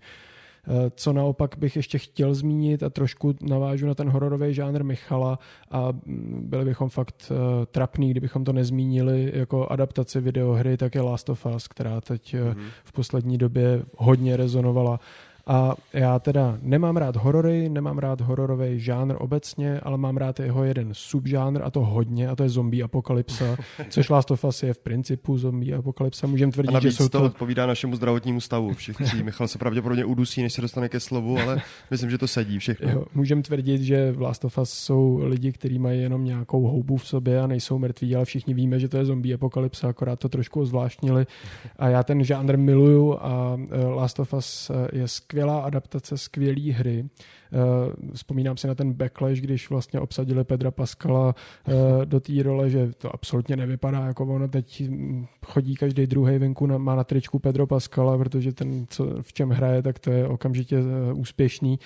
Eh, 0.68 0.92
co 0.96 1.14
naopak 1.14 1.56
bych 1.58 1.76
ještě 1.76 1.98
chtěl 1.98 2.34
zmínit 2.34 2.84
a 2.84 2.90
trošku 2.90 3.36
navážu 3.42 3.88
na 3.88 3.96
ten 3.96 4.10
hororový 4.10 4.54
žánr 4.54 4.84
Michala 4.84 5.40
a 5.72 5.92
mm, 5.92 6.44
byli 6.46 6.66
bychom 6.66 6.90
fakt 6.90 7.32
uh, 7.32 7.66
trapný, 7.66 8.12
kdybychom 8.12 8.44
to 8.44 8.54
nezmínili 8.54 9.32
jako 9.36 9.68
adaptaci 9.68 10.22
videohry, 10.22 10.78
tak 10.78 10.96
je 10.96 11.02
Last 11.02 11.30
of 11.30 11.46
Us, 11.56 11.68
která 11.68 12.02
teď 12.02 12.36
mm-hmm. 12.36 12.68
v 12.84 12.92
poslední 12.92 13.38
době 13.38 13.84
hodně 13.98 14.38
rezonovala 14.38 15.00
a 15.48 15.76
já 15.94 16.20
teda 16.20 16.58
nemám 16.62 16.98
rád 16.98 17.16
horory, 17.16 17.70
nemám 17.70 17.98
rád 17.98 18.22
hororový 18.22 18.80
žánr 18.80 19.16
obecně, 19.20 19.80
ale 19.80 19.98
mám 19.98 20.18
rád 20.18 20.40
jeho 20.40 20.64
jeden 20.64 20.90
subžánr 20.92 21.62
a 21.64 21.72
to 21.72 21.80
hodně 21.80 22.28
a 22.28 22.36
to 22.36 22.44
je 22.44 22.50
zombie 22.50 22.84
apokalypsa, 22.84 23.58
což 23.90 24.10
Last 24.10 24.32
of 24.32 24.44
Us 24.44 24.64
je 24.64 24.74
v 24.74 24.78
principu 24.78 25.38
zombie 25.38 25.76
apokalypsa. 25.76 26.28
Můžeme 26.28 26.52
tvrdit, 26.52 26.76
a 26.76 26.80
že 26.80 26.92
jsou 26.92 27.10
to... 27.10 27.20
to 27.20 27.26
odpovídá 27.26 27.66
našemu 27.66 27.96
zdravotnímu 27.96 28.42
stavu. 28.42 28.74
Všichni, 28.74 29.24
Michal 29.24 29.48
se 29.48 29.58
pravděpodobně 29.58 30.06
udusí, 30.06 30.44
než 30.44 30.54
se 30.54 30.62
dostane 30.62 30.90
ke 30.90 31.00
slovu, 31.00 31.38
ale 31.38 31.62
myslím, 31.92 32.10
že 32.10 32.18
to 32.18 32.28
sedí 32.28 32.60
všechno. 32.60 33.06
můžeme 33.14 33.42
tvrdit, 33.42 33.82
že 33.82 34.12
v 34.12 34.22
Last 34.22 34.46
of 34.46 34.58
Us 34.58 34.70
jsou 34.70 35.20
lidi, 35.24 35.52
kteří 35.52 35.80
mají 35.80 36.02
jenom 36.02 36.26
nějakou 36.26 36.68
houbu 36.68 36.98
v 36.98 37.08
sobě 37.08 37.42
a 37.42 37.48
nejsou 37.48 37.78
mrtví, 37.78 38.16
ale 38.16 38.26
všichni 38.26 38.54
víme, 38.54 38.80
že 38.80 38.88
to 38.88 38.98
je 38.98 39.06
zombie 39.06 39.36
apokalypsa, 39.36 39.90
akorát 39.90 40.20
to 40.20 40.30
trošku 40.30 40.66
zvláštnili. 40.66 41.26
A 41.80 41.88
já 41.88 42.04
ten 42.04 42.24
žánr 42.24 42.58
miluju 42.58 43.18
a 43.22 43.58
e, 43.72 43.86
Last 43.86 44.20
of 44.20 44.34
Us 44.34 44.70
e, 44.70 44.98
je 44.98 45.08
skvělá 45.34 45.62
adaptace 45.62 46.18
skvělé 46.18 46.74
hry. 46.74 47.06
Eh, 47.06 47.58
vzpomínám 48.14 48.58
si 48.58 48.68
na 48.68 48.76
ten 48.76 48.94
backlash, 48.94 49.40
když 49.40 49.70
vlastně 49.70 50.00
obsadili 50.00 50.44
Pedra 50.44 50.72
Pascala 50.72 51.36
eh, 51.68 52.06
do 52.06 52.20
té 52.20 52.44
role, 52.44 52.70
že 52.70 52.92
to 52.98 53.14
absolutně 53.14 53.56
nevypadá 53.56 54.06
jako 54.08 54.26
ono 54.26 54.48
teď 54.48 54.84
chodí 55.46 55.76
každý 55.76 56.08
druhý 56.08 56.38
venku, 56.38 56.68
má 56.68 56.96
na 56.96 57.04
tričku 57.04 57.40
Pedro 57.40 57.68
Pascala, 57.68 58.18
protože 58.18 58.54
ten, 58.54 58.86
co 58.90 59.06
v 59.22 59.34
čem 59.34 59.50
hraje, 59.50 59.82
tak 59.82 60.00
to 60.00 60.12
je 60.12 60.28
okamžitě 60.28 60.78
eh, 60.78 61.14
úspěšný. 61.14 61.80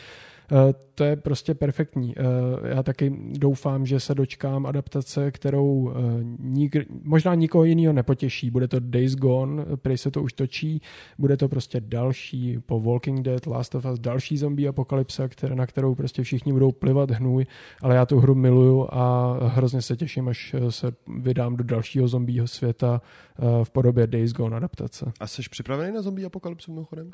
Eh, 0.52 0.74
to 0.96 1.04
je 1.04 1.16
prostě 1.16 1.54
perfektní. 1.54 2.16
Eh, 2.18 2.24
já 2.70 2.84
taky 2.84 3.14
doufám, 3.32 3.86
že 3.86 4.00
se 4.00 4.16
dočkám 4.16 4.66
adaptace, 4.66 5.32
kterou 5.32 5.92
eh, 5.92 6.24
nik, 6.40 6.76
možná 7.04 7.36
nikoho 7.36 7.64
jiného 7.64 7.94
nepotěší. 7.94 8.50
Bude 8.50 8.68
to 8.68 8.80
Days 8.80 9.16
Gone, 9.16 9.66
prej 9.76 9.98
se 9.98 10.12
to 10.12 10.24
už 10.24 10.34
točí, 10.34 10.82
bude 11.18 11.38
to 11.38 11.50
prostě 11.50 11.82
další 11.82 12.60
po 12.66 12.80
Walking 12.80 13.22
Dead, 13.22 13.48
Last 13.48 13.76
of 13.76 13.86
Us, 13.86 14.00
další 14.00 14.38
zombie 14.38 14.70
apokalypsa, 14.70 15.28
které, 15.28 15.56
na 15.56 15.66
kterou 15.66 15.96
prostě 15.96 16.24
všichni 16.24 16.54
budou 16.54 16.72
plivat 16.72 17.12
hnůj, 17.12 17.46
ale 17.82 17.96
já 17.96 18.06
tu 18.06 18.20
hru 18.20 18.36
miluju 18.36 18.88
a 18.90 19.38
hrozně 19.48 19.82
se 19.82 19.96
těším, 19.96 20.28
až 20.28 20.56
se 20.70 20.92
vydám 21.20 21.58
do 21.58 21.64
dalšího 21.64 22.08
zombího 22.08 22.48
světa 22.48 23.02
v 23.64 23.72
podobě 23.72 24.08
Days 24.08 24.34
Gone 24.34 24.58
adaptace. 24.58 25.12
A 25.20 25.28
jsi 25.28 25.42
připravený 25.50 25.94
na 25.94 26.02
zombie 26.02 26.26
apokalypsu 26.26 26.72
mimochodem? 26.72 27.10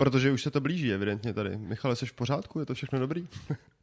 Protože 0.00 0.32
už 0.32 0.42
se 0.42 0.50
to 0.50 0.60
blíží 0.60 0.92
evidentně 0.92 1.34
tady. 1.34 1.56
Michale, 1.56 1.96
jsi 1.96 2.06
v 2.06 2.12
pořádku? 2.12 2.60
Je 2.60 2.66
to 2.66 2.74
všechno 2.74 2.98
dobrý? 2.98 3.28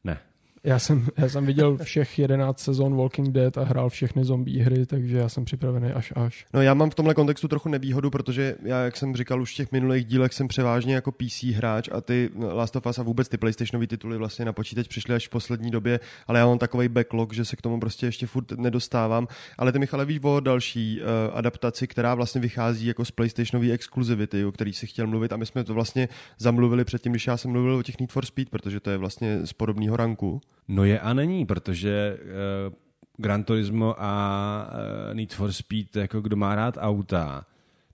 ne. 0.03 0.19
Já 0.67 0.80
jsem, 0.80 1.08
já 1.17 1.30
jsem 1.30 1.45
viděl 1.45 1.77
všech 1.77 2.19
11 2.19 2.60
sezon 2.60 2.95
Walking 2.95 3.30
Dead 3.30 3.58
a 3.58 3.63
hrál 3.63 3.89
všechny 3.89 4.23
zombie 4.23 4.63
hry, 4.63 4.86
takže 4.86 5.17
já 5.17 5.30
jsem 5.30 5.45
připravený 5.45 5.91
až 5.91 6.13
až. 6.15 6.45
No 6.53 6.62
já 6.62 6.73
mám 6.73 6.89
v 6.89 6.95
tomhle 6.95 7.13
kontextu 7.13 7.47
trochu 7.47 7.69
nevýhodu, 7.69 8.10
protože 8.10 8.56
já, 8.63 8.84
jak 8.84 8.97
jsem 8.97 9.15
říkal 9.15 9.41
už 9.41 9.53
v 9.53 9.56
těch 9.56 9.71
minulých 9.71 10.06
dílech, 10.06 10.34
jsem 10.34 10.47
převážně 10.47 10.95
jako 10.95 11.12
PC 11.12 11.43
hráč 11.43 11.89
a 11.91 12.01
ty 12.01 12.30
Last 12.53 12.75
of 12.75 12.86
Us 12.86 12.99
a 12.99 13.03
vůbec 13.03 13.30
ty 13.30 13.38
PlayStationové 13.38 13.88
tituly 13.88 14.17
vlastně 14.17 14.45
na 14.45 14.53
počítač 14.53 14.88
přišly 14.88 15.15
až 15.15 15.27
v 15.27 15.30
poslední 15.30 15.71
době, 15.71 15.99
ale 16.27 16.39
já 16.39 16.45
mám 16.45 16.58
takový 16.58 16.88
backlog, 16.88 17.34
že 17.34 17.45
se 17.45 17.56
k 17.56 17.62
tomu 17.62 17.80
prostě 17.80 18.06
ještě 18.06 18.27
furt 18.27 18.51
nedostávám. 18.51 19.27
Ale 19.58 19.71
ty 19.71 19.80
Michale 19.80 20.06
víš 20.06 20.19
o 20.23 20.39
další 20.39 21.01
uh, 21.01 21.38
adaptaci, 21.38 21.88
která 21.88 22.15
vlastně 22.15 22.41
vychází 22.41 22.88
jako 22.88 23.06
z 23.06 23.12
PlayStationové 23.12 23.71
exkluzivity, 23.71 24.45
o 24.45 24.51
který 24.51 24.73
si 24.73 24.88
chtěl 24.88 25.08
mluvit 25.08 25.34
a 25.34 25.38
my 25.38 25.45
jsme 25.45 25.63
to 25.63 25.73
vlastně 25.73 26.10
zamluvili 26.38 26.86
předtím, 26.86 27.12
když 27.12 27.27
já 27.27 27.38
jsem 27.38 27.51
mluvil 27.51 27.75
o 27.75 27.84
těch 27.84 27.99
Need 27.99 28.12
for 28.12 28.25
Speed, 28.25 28.49
protože 28.49 28.80
to 28.80 28.89
je 28.89 28.97
vlastně 28.97 29.45
z 29.45 29.53
podobného 29.53 29.97
ranku. 29.97 30.41
No 30.67 30.84
je 30.84 31.00
a 31.00 31.13
není, 31.13 31.46
protože 31.46 32.17
uh, 32.22 32.74
Gran 33.17 33.43
Turismo 33.43 33.96
a 33.98 34.70
uh, 35.10 35.13
Need 35.13 35.34
for 35.34 35.52
Speed, 35.52 35.96
jako 35.96 36.22
kdo 36.22 36.36
má 36.36 36.56
rád 36.56 36.78
auta, 36.80 37.46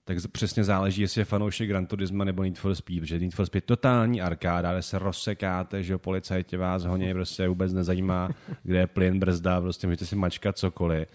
tak 0.04 0.18
přesně 0.32 0.64
záleží, 0.64 1.02
jestli 1.02 1.20
je 1.20 1.24
fanoušek 1.24 1.68
Gran 1.68 1.86
Turismo 1.86 2.24
nebo 2.24 2.42
Need 2.42 2.58
for 2.58 2.74
Speed, 2.74 3.00
protože 3.00 3.18
Need 3.18 3.34
for 3.34 3.46
Speed 3.46 3.64
je 3.64 3.66
totální 3.66 4.22
arkáda, 4.22 4.72
kde 4.72 4.82
se 4.82 4.98
rozsekáte, 4.98 5.82
že 5.82 5.98
policajti 5.98 6.56
vás 6.56 6.84
honí, 6.84 7.12
prostě 7.14 7.48
vůbec 7.48 7.72
nezajímá, 7.72 8.28
kde 8.62 8.78
je 8.78 8.86
plyn, 8.86 9.20
brzda, 9.20 9.60
prostě 9.60 9.86
můžete 9.86 10.06
si 10.06 10.16
mačkat 10.16 10.58
cokoliv. 10.58 11.08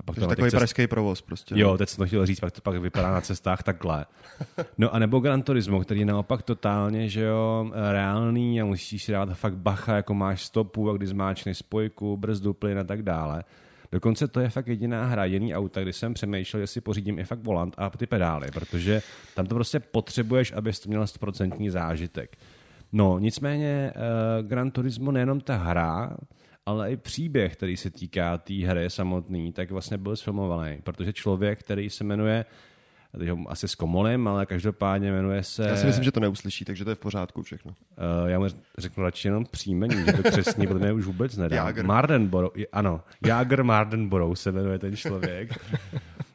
A 0.00 0.02
pak 0.02 0.16
to 0.16 0.26
takový 0.26 0.50
cest... 0.50 0.58
pražský 0.58 0.86
provoz 0.86 1.22
prostě. 1.22 1.54
Jo, 1.58 1.78
teď 1.78 1.88
jsem 1.88 1.96
to 1.96 2.06
chtěl 2.06 2.26
říct, 2.26 2.40
pak 2.40 2.52
to 2.52 2.60
pak 2.60 2.76
vypadá 2.76 3.12
na 3.12 3.20
cestách 3.20 3.62
takhle. 3.62 4.06
No 4.78 4.94
a 4.94 4.98
nebo 4.98 5.20
Gran 5.20 5.42
Turismo, 5.42 5.80
který 5.80 6.00
je 6.00 6.06
naopak 6.06 6.42
totálně, 6.42 7.08
že 7.08 7.22
jo, 7.22 7.70
reálný 7.90 8.60
a 8.60 8.64
musíš 8.64 9.04
si 9.04 9.12
dát 9.12 9.34
fakt 9.34 9.56
bacha, 9.56 9.96
jako 9.96 10.14
máš 10.14 10.44
stopu 10.44 10.90
a 10.90 10.96
když 10.96 11.08
zmáčneš 11.08 11.58
spojku, 11.58 12.16
brzdu, 12.16 12.54
plyn 12.54 12.78
a 12.78 12.84
tak 12.84 13.02
dále. 13.02 13.44
Dokonce 13.92 14.28
to 14.28 14.40
je 14.40 14.48
fakt 14.48 14.68
jediná 14.68 15.04
hra, 15.04 15.24
jediný 15.24 15.54
auta, 15.54 15.82
kdy 15.82 15.92
jsem 15.92 16.14
přemýšlel, 16.14 16.60
jestli 16.60 16.80
pořídím 16.80 17.18
i 17.18 17.24
fakt 17.24 17.42
volant 17.42 17.74
a 17.78 17.90
ty 17.90 18.06
pedály, 18.06 18.50
protože 18.50 19.02
tam 19.34 19.46
to 19.46 19.54
prostě 19.54 19.80
potřebuješ, 19.80 20.52
abys 20.52 20.80
to 20.80 20.88
měl 20.88 21.04
100% 21.04 21.70
zážitek. 21.70 22.36
No, 22.92 23.18
nicméně 23.18 23.92
uh, 23.96 24.46
Gran 24.48 24.70
Turismo 24.70 25.12
nejenom 25.12 25.40
ta 25.40 25.56
hra, 25.56 26.16
ale 26.70 26.92
i 26.92 26.96
příběh, 26.96 27.56
který 27.56 27.76
se 27.76 27.90
týká 27.90 28.38
té 28.38 28.44
tý 28.44 28.64
hry 28.64 28.90
samotný, 28.90 29.52
tak 29.52 29.70
vlastně 29.70 29.98
byl 29.98 30.16
sfilmovaný, 30.16 30.78
protože 30.82 31.12
člověk, 31.12 31.60
který 31.60 31.90
se 31.90 32.04
jmenuje 32.04 32.44
teď 33.18 33.28
ho 33.28 33.38
asi 33.48 33.68
zkomolím, 33.68 34.28
ale 34.28 34.46
každopádně 34.46 35.12
jmenuje 35.12 35.42
se... 35.42 35.68
Já 35.68 35.76
si 35.76 35.86
myslím, 35.86 36.04
že 36.04 36.12
to 36.12 36.20
neuslyší, 36.20 36.64
takže 36.64 36.84
to 36.84 36.90
je 36.90 36.94
v 36.94 36.98
pořádku 36.98 37.42
všechno. 37.42 37.70
Uh, 37.70 38.28
já 38.28 38.38
mu 38.38 38.46
řeknu 38.78 39.04
radši 39.04 39.28
jenom 39.28 39.44
příjmení, 39.44 40.04
že 40.04 40.12
to 40.12 40.22
křesní, 40.22 40.66
protože 40.66 40.92
už 40.92 41.04
vůbec 41.04 41.36
nedá. 41.36 41.56
Jager. 41.56 41.84
Mardenborough, 41.84 42.52
ano, 42.72 43.00
Jager 43.26 43.64
Mardenborough 43.64 44.38
se 44.38 44.52
jmenuje 44.52 44.78
ten 44.78 44.96
člověk. 44.96 45.58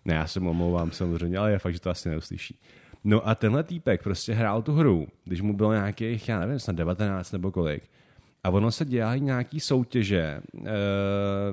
Ne, 0.05 0.13
já 0.13 0.27
se 0.27 0.39
mu 0.39 0.49
omlouvám 0.49 0.91
samozřejmě, 0.91 1.37
ale 1.37 1.51
je 1.51 1.59
fakt, 1.59 1.73
že 1.73 1.79
to 1.79 1.89
asi 1.89 2.09
neuslyší. 2.09 2.59
No 3.03 3.27
a 3.27 3.35
tenhle 3.35 3.63
týpek 3.63 4.03
prostě 4.03 4.33
hrál 4.33 4.61
tu 4.61 4.73
hru, 4.73 5.07
když 5.25 5.41
mu 5.41 5.53
bylo 5.53 5.73
nějakých, 5.73 6.29
já 6.29 6.39
nevím, 6.39 6.59
snad 6.59 6.75
19 6.75 7.31
nebo 7.31 7.51
kolik. 7.51 7.83
A 8.45 8.49
ono 8.49 8.71
se 8.71 8.85
dělají 8.85 9.21
nějaký 9.21 9.59
soutěže 9.59 10.21
e, 10.21 10.41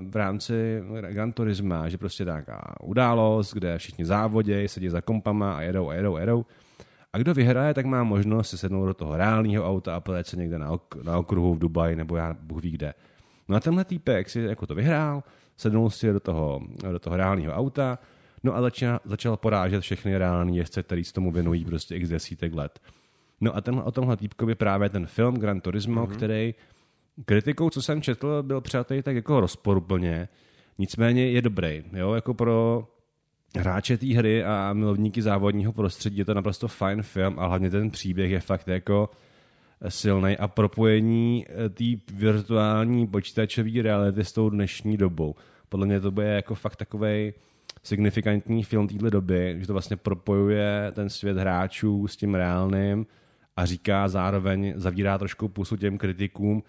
v 0.08 0.16
rámci 0.16 0.82
Gran 1.10 1.32
Turisma, 1.32 1.88
že 1.88 1.98
prostě 1.98 2.24
nějaká 2.24 2.74
událost, 2.82 3.54
kde 3.54 3.78
všichni 3.78 4.04
závodě, 4.04 4.68
sedí 4.68 4.88
za 4.88 5.00
kompama 5.00 5.56
a 5.56 5.60
jedou 5.60 5.88
a 5.88 5.94
jedou 5.94 6.16
a 6.16 6.20
jedou. 6.20 6.44
A 7.12 7.18
kdo 7.18 7.34
vyhraje, 7.34 7.74
tak 7.74 7.86
má 7.86 8.04
možnost 8.04 8.50
si 8.50 8.58
sednout 8.58 8.86
do 8.86 8.94
toho 8.94 9.16
reálného 9.16 9.68
auta 9.68 9.96
a 9.96 10.00
pojet 10.00 10.26
se 10.26 10.36
někde 10.36 10.58
na, 10.58 10.70
ok- 10.70 11.02
na 11.02 11.18
okruhu 11.18 11.54
v 11.54 11.58
Dubaji 11.58 11.96
nebo 11.96 12.16
já 12.16 12.36
Bůh 12.40 12.62
ví 12.62 12.70
kde. 12.70 12.94
No 13.48 13.56
a 13.56 13.60
tenhle 13.60 13.84
týpek 13.84 14.30
si 14.30 14.40
jako 14.40 14.66
to 14.66 14.74
vyhrál, 14.74 15.22
sednul 15.56 15.90
si 15.90 16.12
do 16.12 16.20
toho, 16.20 16.60
do 16.92 16.98
toho 16.98 17.16
reálného 17.16 17.52
auta, 17.52 17.98
no 18.42 18.56
a 18.56 18.62
začal, 18.62 19.00
začal 19.04 19.36
porážet 19.36 19.80
všechny 19.80 20.18
reální 20.18 20.56
jezdce, 20.56 20.82
který 20.82 21.04
se 21.04 21.12
tomu 21.12 21.32
věnují 21.32 21.64
prostě 21.64 21.96
x 21.96 22.08
desítek 22.08 22.54
let. 22.54 22.80
No 23.40 23.56
a 23.56 23.60
tenhle, 23.60 23.82
o 23.82 23.90
tomhle 23.90 24.16
týpkovi 24.16 24.54
právě 24.54 24.88
ten 24.88 25.06
film 25.06 25.34
Gran 25.34 25.60
Turismo, 25.60 26.06
mm-hmm. 26.06 26.16
který 26.16 26.54
kritikou, 27.24 27.70
co 27.70 27.82
jsem 27.82 28.02
četl, 28.02 28.42
byl 28.42 28.60
přijatý 28.60 29.02
tak 29.02 29.16
jako 29.16 29.40
rozporuplně, 29.40 30.28
nicméně 30.78 31.30
je 31.30 31.42
dobrý, 31.42 31.82
jo, 31.92 32.14
jako 32.14 32.34
pro 32.34 32.88
hráče 33.56 33.98
té 33.98 34.06
hry 34.06 34.44
a 34.44 34.72
milovníky 34.72 35.22
závodního 35.22 35.72
prostředí 35.72 36.18
je 36.18 36.24
to 36.24 36.34
naprosto 36.34 36.68
fajn 36.68 37.02
film 37.02 37.38
a 37.38 37.46
hlavně 37.46 37.70
ten 37.70 37.90
příběh 37.90 38.30
je 38.30 38.40
fakt 38.40 38.68
jako 38.68 39.10
silný 39.88 40.36
a 40.36 40.48
propojení 40.48 41.44
eh, 41.48 41.68
té 41.68 41.84
virtuální 42.14 43.06
počítačové 43.06 43.82
reality 43.82 44.24
s 44.24 44.32
tou 44.32 44.50
dnešní 44.50 44.96
dobou. 44.96 45.34
Podle 45.68 45.86
mě 45.86 46.00
to 46.00 46.10
bude 46.10 46.26
jako 46.26 46.54
fakt 46.54 46.76
takový 46.76 47.32
signifikantní 47.82 48.62
film 48.62 48.88
téhle 48.88 49.10
doby, 49.10 49.56
že 49.58 49.66
to 49.66 49.72
vlastně 49.72 49.96
propojuje 49.96 50.92
ten 50.94 51.10
svět 51.10 51.36
hráčů 51.36 52.06
s 52.06 52.16
tím 52.16 52.34
reálným 52.34 53.06
a 53.56 53.66
říká 53.66 54.08
zároveň, 54.08 54.72
zavírá 54.76 55.18
trošku 55.18 55.48
pusu 55.48 55.76
těm 55.76 55.98
kritikům, 55.98 56.62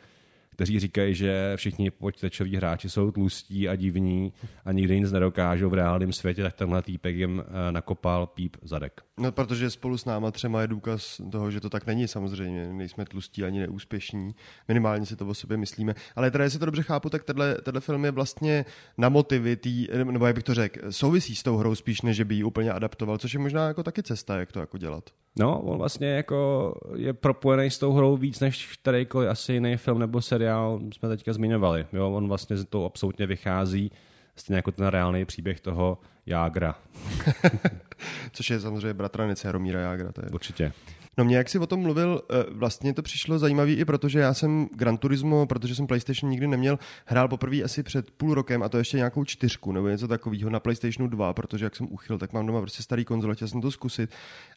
kteří 0.54 0.80
říkají, 0.80 1.16
že 1.16 1.54
všichni 1.56 1.92
počítačoví 1.92 2.56
hráči 2.56 2.90
jsou 2.90 3.12
tlustí 3.12 3.70
a 3.70 3.76
divní 3.76 4.34
a 4.66 4.72
nikdy 4.72 5.00
nic 5.00 5.12
nedokážou 5.12 5.70
v 5.70 5.74
reálném 5.74 6.14
světě, 6.14 6.44
tak 6.44 6.54
tenhle 6.54 6.82
týpek 6.82 7.16
jim 7.16 7.44
eh, 7.48 7.72
nakopal 7.72 8.28
píp 8.28 8.58
zadek. 8.62 9.02
No, 9.20 9.32
protože 9.32 9.70
spolu 9.70 9.98
s 9.98 10.06
náma 10.06 10.32
třema 10.32 10.62
je 10.62 10.68
důkaz 10.68 11.22
toho, 11.32 11.52
že 11.52 11.62
to 11.62 11.70
tak 11.70 11.86
není 11.86 12.08
samozřejmě. 12.08 12.74
Nejsme 12.74 13.06
tlustí 13.06 13.44
ani 13.44 13.60
neúspěšní. 13.60 14.36
Minimálně 14.68 15.06
si 15.06 15.16
to 15.16 15.28
o 15.28 15.34
sobě 15.34 15.58
myslíme. 15.58 15.96
Ale 16.16 16.32
teda, 16.32 16.44
jestli 16.44 16.60
to 16.60 16.66
dobře 16.66 16.84
chápu, 16.84 17.10
tak 17.10 17.24
tenhle, 17.24 17.56
tenhle 17.56 17.82
film 17.82 18.06
je 18.06 18.12
vlastně 18.12 18.66
na 18.98 19.10
motivy 19.10 19.56
tý, 19.56 19.88
nebo 20.04 20.26
jak 20.26 20.36
bych 20.36 20.44
to 20.44 20.54
řekl, 20.54 20.92
souvisí 20.92 21.36
s 21.36 21.44
tou 21.44 21.58
hrou 21.58 21.76
spíš, 21.76 22.02
než 22.02 22.22
by 22.22 22.36
ji 22.36 22.44
úplně 22.44 22.72
adaptoval, 22.72 23.18
což 23.18 23.34
je 23.34 23.40
možná 23.40 23.68
jako 23.68 23.84
taky 23.84 24.04
cesta, 24.04 24.38
jak 24.38 24.52
to 24.52 24.60
jako 24.60 24.78
dělat. 24.78 25.10
No, 25.40 25.62
on 25.62 25.78
vlastně 25.78 26.08
jako 26.08 26.74
je 26.96 27.14
propojený 27.14 27.70
s 27.70 27.80
tou 27.80 27.94
hrou 27.94 28.18
víc 28.18 28.40
než 28.40 28.78
kterýkoliv 28.78 29.30
asi 29.30 29.54
jiný 29.54 29.78
film 29.78 30.00
nebo 30.00 30.22
seriál 30.22 30.43
jsme 30.94 31.10
teďka 31.10 31.34
zmiňovali. 31.34 31.86
Jo, 31.94 32.12
on 32.12 32.28
vlastně 32.28 32.58
z 32.58 32.66
toho 32.66 32.86
absolutně 32.86 33.28
vychází, 33.28 33.92
stejně 34.36 34.58
jako 34.58 34.72
ten 34.72 34.88
reálný 34.88 35.26
příběh 35.26 35.60
toho 35.60 35.98
Jágra. 36.26 36.76
Což 38.32 38.50
je 38.50 38.60
samozřejmě 38.60 38.94
bratranec 38.94 39.44
Jaromíra 39.44 39.80
Jágra. 39.80 40.12
To 40.12 40.22
je. 40.26 40.30
Určitě. 40.30 40.74
No 41.18 41.26
mě, 41.26 41.38
jak 41.38 41.50
jsi 41.50 41.60
o 41.60 41.68
tom 41.68 41.80
mluvil, 41.80 42.22
eh, 42.30 42.46
vlastně 42.50 42.94
to 42.94 43.02
přišlo 43.02 43.40
zajímavý 43.40 43.74
i 43.74 43.86
protože 43.86 44.20
já 44.20 44.34
jsem 44.34 44.70
Gran 44.76 44.98
Turismo, 44.98 45.46
protože 45.46 45.76
jsem 45.76 45.88
PlayStation 45.88 46.32
nikdy 46.32 46.48
neměl, 46.48 46.80
hrál 47.06 47.28
poprvé 47.28 47.64
asi 47.64 47.84
před 47.84 48.12
půl 48.12 48.34
rokem 48.34 48.64
a 48.64 48.70
to 48.70 48.78
ještě 48.78 48.98
nějakou 48.98 49.24
čtyřku 49.24 49.72
nebo 49.72 49.88
něco 49.88 50.08
takového 50.08 50.50
na 50.50 50.60
PlayStationu 50.60 51.08
2, 51.10 51.34
protože 51.34 51.66
jak 51.66 51.76
jsem 51.76 51.88
uchyl, 51.92 52.18
tak 52.18 52.34
mám 52.34 52.46
doma 52.46 52.62
prostě 52.62 52.84
starý 52.84 53.06
konzole, 53.06 53.36
chtěl 53.36 53.48
jsem 53.48 53.62
to 53.62 53.72
zkusit. 53.72 54.10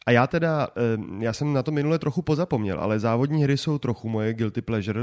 A 0.05 0.11
já 0.11 0.27
teda, 0.27 0.67
eh, 0.77 1.23
já 1.23 1.33
jsem 1.33 1.53
na 1.53 1.63
to 1.63 1.71
minule 1.71 1.99
trochu 1.99 2.21
pozapomněl, 2.21 2.79
ale 2.79 2.99
závodní 2.99 3.43
hry 3.43 3.57
jsou 3.57 3.77
trochu 3.77 4.09
moje 4.09 4.33
guilty 4.33 4.61
pleasure. 4.61 5.01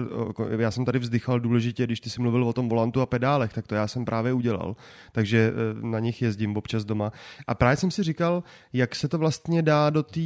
Já 0.58 0.70
jsem 0.70 0.84
tady 0.84 0.98
vzdychal 0.98 1.40
důležitě, 1.40 1.84
když 1.84 2.00
ty 2.00 2.10
jsi 2.10 2.20
mluvil 2.20 2.44
o 2.44 2.52
tom 2.52 2.68
volantu 2.68 3.00
a 3.00 3.06
pedálech, 3.06 3.52
tak 3.52 3.66
to 3.66 3.74
já 3.74 3.86
jsem 3.86 4.04
právě 4.04 4.32
udělal. 4.32 4.76
Takže 5.12 5.52
eh, 5.52 5.86
na 5.86 5.98
nich 5.98 6.22
jezdím 6.22 6.56
občas 6.56 6.84
doma. 6.84 7.12
A 7.46 7.54
právě 7.54 7.76
jsem 7.76 7.90
si 7.90 8.02
říkal, 8.02 8.42
jak 8.72 8.94
se 8.94 9.08
to 9.08 9.18
vlastně 9.18 9.62
dá 9.62 9.90
do 9.90 10.02
té, 10.02 10.20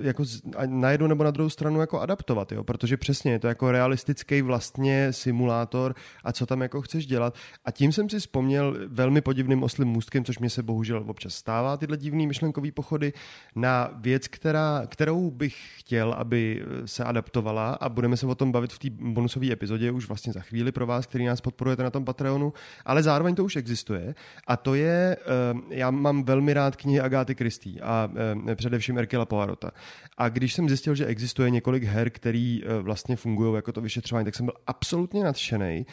jako 0.00 0.24
na 0.66 0.90
jednu 0.90 1.06
nebo 1.06 1.24
na 1.24 1.30
druhou 1.30 1.50
stranu 1.50 1.80
jako 1.80 2.00
adaptovat, 2.00 2.52
jo? 2.52 2.64
protože 2.64 2.96
přesně 2.96 3.32
je 3.32 3.38
to 3.38 3.46
jako 3.48 3.72
realistický 3.72 4.42
vlastně 4.42 5.12
simulátor 5.12 5.94
a 6.24 6.32
co 6.32 6.46
tam 6.46 6.60
jako 6.60 6.82
chceš 6.82 7.06
dělat. 7.06 7.34
A 7.64 7.70
tím 7.70 7.92
jsem 7.92 8.08
si 8.08 8.18
vzpomněl 8.18 8.76
velmi 8.86 9.20
podivným 9.20 9.62
oslým 9.62 9.88
můstkem, 9.88 10.24
což 10.24 10.38
mě 10.38 10.50
se 10.50 10.62
bohužel 10.62 11.04
občas 11.06 11.34
stává, 11.34 11.76
tyhle 11.76 11.96
divný 11.96 12.26
myšlenkové 12.26 12.72
pochody, 12.72 13.12
na 13.56 13.90
věc, 13.96 14.28
která, 14.28 14.82
kterou 14.86 15.30
bych 15.30 15.56
chtěl, 15.76 16.12
aby 16.12 16.64
se 16.84 17.04
adaptovala 17.04 17.70
a 17.72 17.88
budeme 17.88 18.16
se 18.16 18.26
o 18.26 18.34
tom 18.34 18.52
bavit 18.52 18.72
v 18.72 18.78
té 18.78 18.88
bonusové 18.90 19.52
epizodě 19.52 19.90
už 19.90 20.08
vlastně 20.08 20.32
za 20.32 20.40
chvíli 20.40 20.72
pro 20.72 20.86
vás, 20.86 21.06
který 21.06 21.24
nás 21.24 21.40
podporujete 21.40 21.82
na 21.82 21.90
tom 21.90 22.04
Patreonu, 22.04 22.52
ale 22.84 23.02
zároveň 23.02 23.34
to 23.34 23.44
už 23.44 23.56
existuje 23.56 24.14
a 24.46 24.56
to 24.56 24.74
je, 24.74 25.16
eh, 25.20 25.76
já 25.76 25.90
mám 25.90 26.22
velmi 26.22 26.52
rád 26.52 26.76
knihy 26.76 27.00
Agáty 27.00 27.34
Kristý 27.34 27.80
a 27.80 28.10
eh, 28.48 28.56
především 28.56 28.98
Erkila 28.98 29.26
Poirota. 29.26 29.70
A 30.18 30.28
když 30.28 30.49
jsem 30.54 30.68
zjistil, 30.68 30.94
že 30.94 31.06
existuje 31.06 31.50
několik 31.50 31.82
her, 31.82 32.10
které 32.10 32.58
eh, 32.62 32.82
vlastně 32.82 33.16
fungují 33.16 33.54
jako 33.54 33.72
to 33.72 33.80
vyšetřování, 33.80 34.24
tak 34.24 34.34
jsem 34.34 34.46
byl 34.46 34.54
absolutně 34.66 35.24
nadšený 35.24 35.86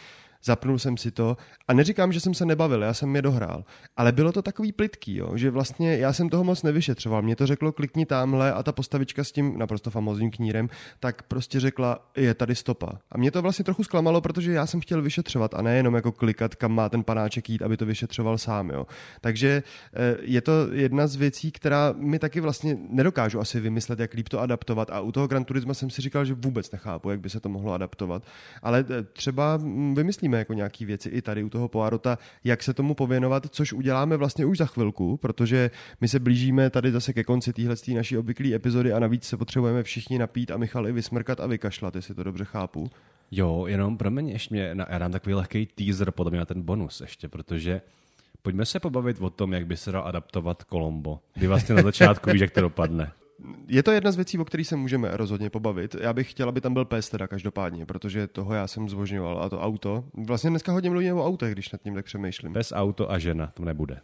zapnul 0.43 0.79
jsem 0.79 0.97
si 0.97 1.11
to. 1.11 1.37
A 1.67 1.73
neříkám, 1.73 2.13
že 2.13 2.19
jsem 2.19 2.33
se 2.33 2.45
nebavil, 2.45 2.81
já 2.81 2.93
jsem 2.93 3.15
je 3.15 3.21
dohrál, 3.21 3.63
ale 3.97 4.11
bylo 4.11 4.31
to 4.31 4.41
takový 4.41 4.71
plitký, 4.71 5.15
jo, 5.15 5.37
že 5.37 5.51
vlastně 5.51 5.97
já 5.97 6.13
jsem 6.13 6.29
toho 6.29 6.43
moc 6.43 6.63
nevyšetřoval, 6.63 7.21
mě 7.21 7.35
to 7.35 7.47
řeklo 7.47 7.71
klikni 7.71 8.05
tamhle 8.05 8.53
a 8.53 8.63
ta 8.63 8.71
postavička 8.71 9.23
s 9.23 9.31
tím 9.31 9.57
naprosto 9.57 9.89
famózním 9.89 10.31
knírem, 10.31 10.69
tak 10.99 11.23
prostě 11.23 11.59
řekla, 11.59 12.09
je 12.17 12.33
tady 12.33 12.55
stopa. 12.55 12.99
A 13.11 13.17
mě 13.17 13.31
to 13.31 13.41
vlastně 13.41 13.65
trochu 13.65 13.83
zklamalo, 13.83 14.21
protože 14.21 14.51
já 14.51 14.65
jsem 14.65 14.81
chtěl 14.81 15.01
vyšetřovat 15.01 15.53
a 15.53 15.61
nejenom 15.61 15.95
jako 15.95 16.11
klikat, 16.11 16.55
kam 16.55 16.71
má 16.71 16.89
ten 16.89 17.03
panáček 17.03 17.49
jít, 17.49 17.61
aby 17.61 17.77
to 17.77 17.85
vyšetřoval 17.85 18.37
sám, 18.37 18.69
jo. 18.69 18.85
Takže 19.21 19.63
eh, 19.93 20.17
je 20.21 20.41
to 20.41 20.51
jedna 20.71 21.07
z 21.07 21.15
věcí, 21.15 21.51
která 21.51 21.93
mi 21.97 22.19
taky 22.19 22.39
vlastně 22.39 22.77
nedokážu 22.89 23.39
asi 23.39 23.59
vymyslet, 23.59 23.99
jak 23.99 24.13
líp 24.13 24.29
to 24.29 24.39
adaptovat. 24.39 24.89
A 24.89 24.99
u 24.99 25.11
toho 25.11 25.27
Gran 25.27 25.45
Turisma 25.45 25.73
jsem 25.73 25.89
si 25.89 26.01
říkal, 26.01 26.25
že 26.25 26.33
vůbec 26.33 26.71
nechápu, 26.71 27.09
jak 27.09 27.19
by 27.19 27.29
se 27.29 27.39
to 27.39 27.49
mohlo 27.49 27.73
adaptovat, 27.73 28.23
ale 28.61 28.85
eh, 28.89 29.03
třeba 29.03 29.57
mm, 29.57 29.95
vymyslíme 30.37 30.39
jako 30.39 30.53
nějaký 30.53 30.85
věci 30.85 31.09
i 31.09 31.21
tady 31.21 31.43
u 31.43 31.49
toho 31.49 31.67
Poirota, 31.67 32.17
jak 32.43 32.63
se 32.63 32.73
tomu 32.73 32.95
pověnovat, 32.95 33.47
což 33.49 33.73
uděláme 33.73 34.17
vlastně 34.17 34.45
už 34.45 34.57
za 34.57 34.65
chvilku, 34.65 35.17
protože 35.17 35.71
my 36.01 36.07
se 36.07 36.19
blížíme 36.19 36.69
tady 36.69 36.91
zase 36.91 37.13
ke 37.13 37.23
konci 37.23 37.53
téhle 37.53 37.75
naší 37.95 38.17
obvyklé 38.17 38.53
epizody 38.53 38.93
a 38.93 38.99
navíc 38.99 39.23
se 39.23 39.37
potřebujeme 39.37 39.83
všichni 39.83 40.19
napít 40.19 40.51
a 40.51 40.57
Michal 40.57 40.87
i 40.87 40.91
vysmrkat 40.91 41.39
a 41.39 41.47
vykašlat, 41.47 41.95
jestli 41.95 42.15
to 42.15 42.23
dobře 42.23 42.45
chápu. 42.45 42.89
Jo, 43.31 43.65
jenom 43.67 43.97
pro 43.97 44.11
mě 44.11 44.33
ještě 44.33 44.75
já 44.89 44.97
dám 44.97 45.11
takový 45.11 45.35
lehký 45.35 45.65
teaser 45.65 46.11
podle 46.11 46.31
mě 46.31 46.39
na 46.39 46.45
ten 46.45 46.61
bonus 46.61 47.01
ještě, 47.01 47.27
protože 47.27 47.81
pojďme 48.41 48.65
se 48.65 48.79
pobavit 48.79 49.21
o 49.21 49.29
tom, 49.29 49.53
jak 49.53 49.65
by 49.65 49.77
se 49.77 49.91
dal 49.91 50.07
adaptovat 50.07 50.63
Kolombo. 50.63 51.19
Kdy 51.33 51.47
vlastně 51.47 51.75
na 51.75 51.81
začátku 51.81 52.29
víš, 52.29 52.41
jak 52.41 52.51
to 52.51 52.61
dopadne 52.61 53.11
je 53.67 53.83
to 53.83 53.91
jedna 53.91 54.11
z 54.11 54.15
věcí, 54.15 54.37
o 54.37 54.45
kterých 54.45 54.67
se 54.67 54.75
můžeme 54.75 55.09
rozhodně 55.11 55.49
pobavit. 55.49 55.95
Já 56.01 56.13
bych 56.13 56.31
chtěl, 56.31 56.49
aby 56.49 56.61
tam 56.61 56.73
byl 56.73 56.85
pes 56.85 57.09
teda 57.09 57.27
každopádně, 57.27 57.85
protože 57.85 58.27
toho 58.27 58.53
já 58.53 58.67
jsem 58.67 58.89
zvožňoval 58.89 59.43
a 59.43 59.49
to 59.49 59.61
auto. 59.61 60.03
Vlastně 60.13 60.49
dneska 60.49 60.71
hodně 60.71 60.89
mluvíme 60.89 61.13
o 61.13 61.25
autech, 61.25 61.53
když 61.53 61.71
nad 61.71 61.81
tím 61.81 61.95
tak 61.95 62.05
přemýšlím. 62.05 62.53
Pes, 62.53 62.73
auto 62.75 63.11
a 63.11 63.19
žena, 63.19 63.51
to 63.53 63.65
nebude. 63.65 63.99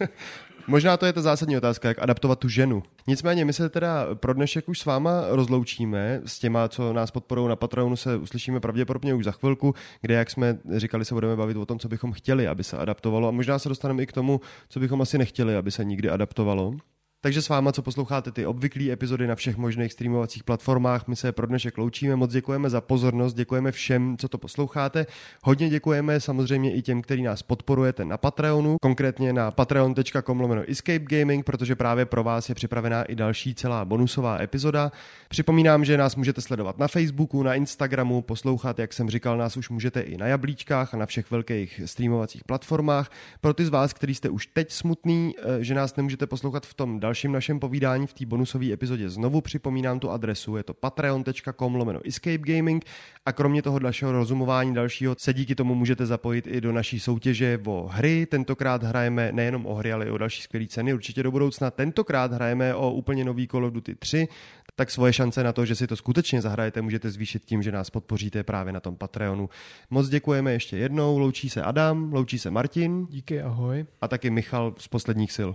Možná 0.68 0.96
to 0.96 1.06
je 1.06 1.12
ta 1.12 1.22
zásadní 1.22 1.56
otázka, 1.56 1.88
jak 1.88 1.98
adaptovat 1.98 2.38
tu 2.38 2.48
ženu. 2.48 2.82
Nicméně 3.06 3.44
my 3.44 3.52
se 3.52 3.68
teda 3.68 4.14
pro 4.14 4.34
dnešek 4.34 4.68
už 4.68 4.78
s 4.78 4.84
váma 4.84 5.24
rozloučíme. 5.28 6.20
S 6.24 6.38
těma, 6.38 6.68
co 6.68 6.92
nás 6.92 7.10
podporují 7.10 7.48
na 7.48 7.56
Patreonu, 7.56 7.96
se 7.96 8.16
uslyšíme 8.16 8.60
pravděpodobně 8.60 9.14
už 9.14 9.24
za 9.24 9.32
chvilku, 9.32 9.74
kde, 10.00 10.14
jak 10.14 10.30
jsme 10.30 10.58
říkali, 10.76 11.04
se 11.04 11.14
budeme 11.14 11.36
bavit 11.36 11.56
o 11.56 11.66
tom, 11.66 11.78
co 11.78 11.88
bychom 11.88 12.12
chtěli, 12.12 12.48
aby 12.48 12.64
se 12.64 12.76
adaptovalo. 12.76 13.28
A 13.28 13.30
možná 13.30 13.58
se 13.58 13.68
dostaneme 13.68 14.02
i 14.02 14.06
k 14.06 14.12
tomu, 14.12 14.40
co 14.68 14.80
bychom 14.80 15.02
asi 15.02 15.18
nechtěli, 15.18 15.56
aby 15.56 15.70
se 15.70 15.84
nikdy 15.84 16.10
adaptovalo. 16.10 16.74
Takže 17.20 17.42
s 17.42 17.48
váma, 17.48 17.72
co 17.72 17.82
posloucháte 17.82 18.32
ty 18.32 18.46
obvyklé 18.46 18.92
epizody 18.92 19.26
na 19.26 19.34
všech 19.34 19.56
možných 19.56 19.92
streamovacích 19.92 20.44
platformách, 20.44 21.08
my 21.08 21.16
se 21.16 21.32
pro 21.32 21.46
dnešek 21.46 21.78
loučíme. 21.78 22.16
Moc 22.16 22.32
děkujeme 22.32 22.70
za 22.70 22.80
pozornost, 22.80 23.34
děkujeme 23.34 23.72
všem, 23.72 24.16
co 24.18 24.28
to 24.28 24.38
posloucháte. 24.38 25.06
Hodně 25.42 25.68
děkujeme 25.68 26.20
samozřejmě 26.20 26.74
i 26.74 26.82
těm, 26.82 27.02
kteří 27.02 27.22
nás 27.22 27.42
podporujete 27.42 28.04
na 28.04 28.16
Patreonu, 28.16 28.76
konkrétně 28.82 29.32
na 29.32 29.50
patreon.com 29.50 30.40
lomeno 30.40 30.62
Escape 30.68 30.98
Gaming, 30.98 31.44
protože 31.44 31.76
právě 31.76 32.06
pro 32.06 32.24
vás 32.24 32.48
je 32.48 32.54
připravená 32.54 33.02
i 33.02 33.14
další 33.14 33.54
celá 33.54 33.84
bonusová 33.84 34.42
epizoda. 34.42 34.92
Připomínám, 35.28 35.84
že 35.84 35.98
nás 35.98 36.16
můžete 36.16 36.40
sledovat 36.40 36.78
na 36.78 36.88
Facebooku, 36.88 37.42
na 37.42 37.54
Instagramu, 37.54 38.22
poslouchat, 38.22 38.78
jak 38.78 38.92
jsem 38.92 39.10
říkal, 39.10 39.38
nás 39.38 39.56
už 39.56 39.70
můžete 39.70 40.00
i 40.00 40.16
na 40.16 40.26
jablíčkách 40.26 40.94
a 40.94 40.96
na 40.96 41.06
všech 41.06 41.30
velkých 41.30 41.80
streamovacích 41.84 42.44
platformách. 42.44 43.10
Pro 43.40 43.54
ty 43.54 43.64
z 43.64 43.68
vás, 43.68 43.92
kteří 43.92 44.14
jste 44.14 44.28
už 44.28 44.46
teď 44.46 44.72
smutný, 44.72 45.34
eh, 45.38 45.64
že 45.64 45.74
nás 45.74 45.96
nemůžete 45.96 46.26
poslouchat 46.26 46.66
v 46.66 46.74
tom 46.74 47.00
dalším 47.00 47.15
dalším 47.16 47.32
našem 47.32 47.60
povídání 47.60 48.06
v 48.06 48.12
té 48.12 48.26
bonusové 48.26 48.72
epizodě. 48.72 49.10
Znovu 49.10 49.40
připomínám 49.40 50.00
tu 50.00 50.10
adresu, 50.10 50.56
je 50.56 50.62
to 50.62 50.74
patreon.com 50.74 51.74
lomeno 51.74 52.00
Escape 52.04 52.38
Gaming 52.38 52.84
a 53.26 53.32
kromě 53.32 53.62
toho 53.62 53.78
dalšího 53.78 54.12
rozumování 54.12 54.74
dalšího 54.74 55.14
se 55.18 55.34
díky 55.34 55.54
tomu 55.54 55.74
můžete 55.74 56.06
zapojit 56.06 56.46
i 56.46 56.60
do 56.60 56.72
naší 56.72 57.00
soutěže 57.00 57.58
o 57.66 57.88
hry. 57.92 58.26
Tentokrát 58.26 58.82
hrajeme 58.82 59.32
nejenom 59.32 59.66
o 59.66 59.74
hry, 59.74 59.92
ale 59.92 60.06
i 60.06 60.10
o 60.10 60.18
další 60.18 60.42
skvělé 60.42 60.66
ceny. 60.66 60.94
Určitě 60.94 61.22
do 61.22 61.30
budoucna 61.30 61.70
tentokrát 61.70 62.32
hrajeme 62.32 62.74
o 62.74 62.92
úplně 62.92 63.24
nový 63.24 63.48
Call 63.48 63.64
of 63.64 63.72
Duty 63.72 63.94
3, 63.94 64.28
tak 64.74 64.90
svoje 64.90 65.12
šance 65.12 65.42
na 65.42 65.52
to, 65.52 65.64
že 65.64 65.74
si 65.74 65.86
to 65.86 65.96
skutečně 65.96 66.40
zahrajete, 66.40 66.82
můžete 66.82 67.10
zvýšit 67.10 67.44
tím, 67.44 67.62
že 67.62 67.72
nás 67.72 67.90
podpoříte 67.90 68.44
právě 68.44 68.72
na 68.72 68.80
tom 68.80 68.96
Patreonu. 68.96 69.48
Moc 69.90 70.08
děkujeme 70.08 70.52
ještě 70.52 70.76
jednou, 70.76 71.18
loučí 71.18 71.50
se 71.50 71.62
Adam, 71.62 72.12
loučí 72.12 72.38
se 72.38 72.50
Martin. 72.50 73.06
Díky, 73.06 73.42
ahoj. 73.42 73.86
A 74.00 74.08
taky 74.08 74.30
Michal 74.30 74.74
z 74.78 74.88
posledních 74.88 75.32
sil. 75.38 75.50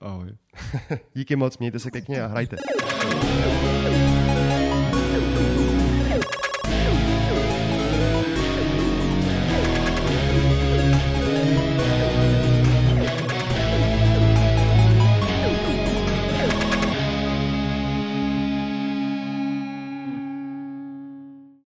Ahoj. 0.00 0.36
Díky 1.14 1.36
moc, 1.36 1.58
mějte 1.58 1.78
se 1.78 1.90
pěkně 1.90 2.22
a 2.22 2.26
hrajte. 2.26 2.56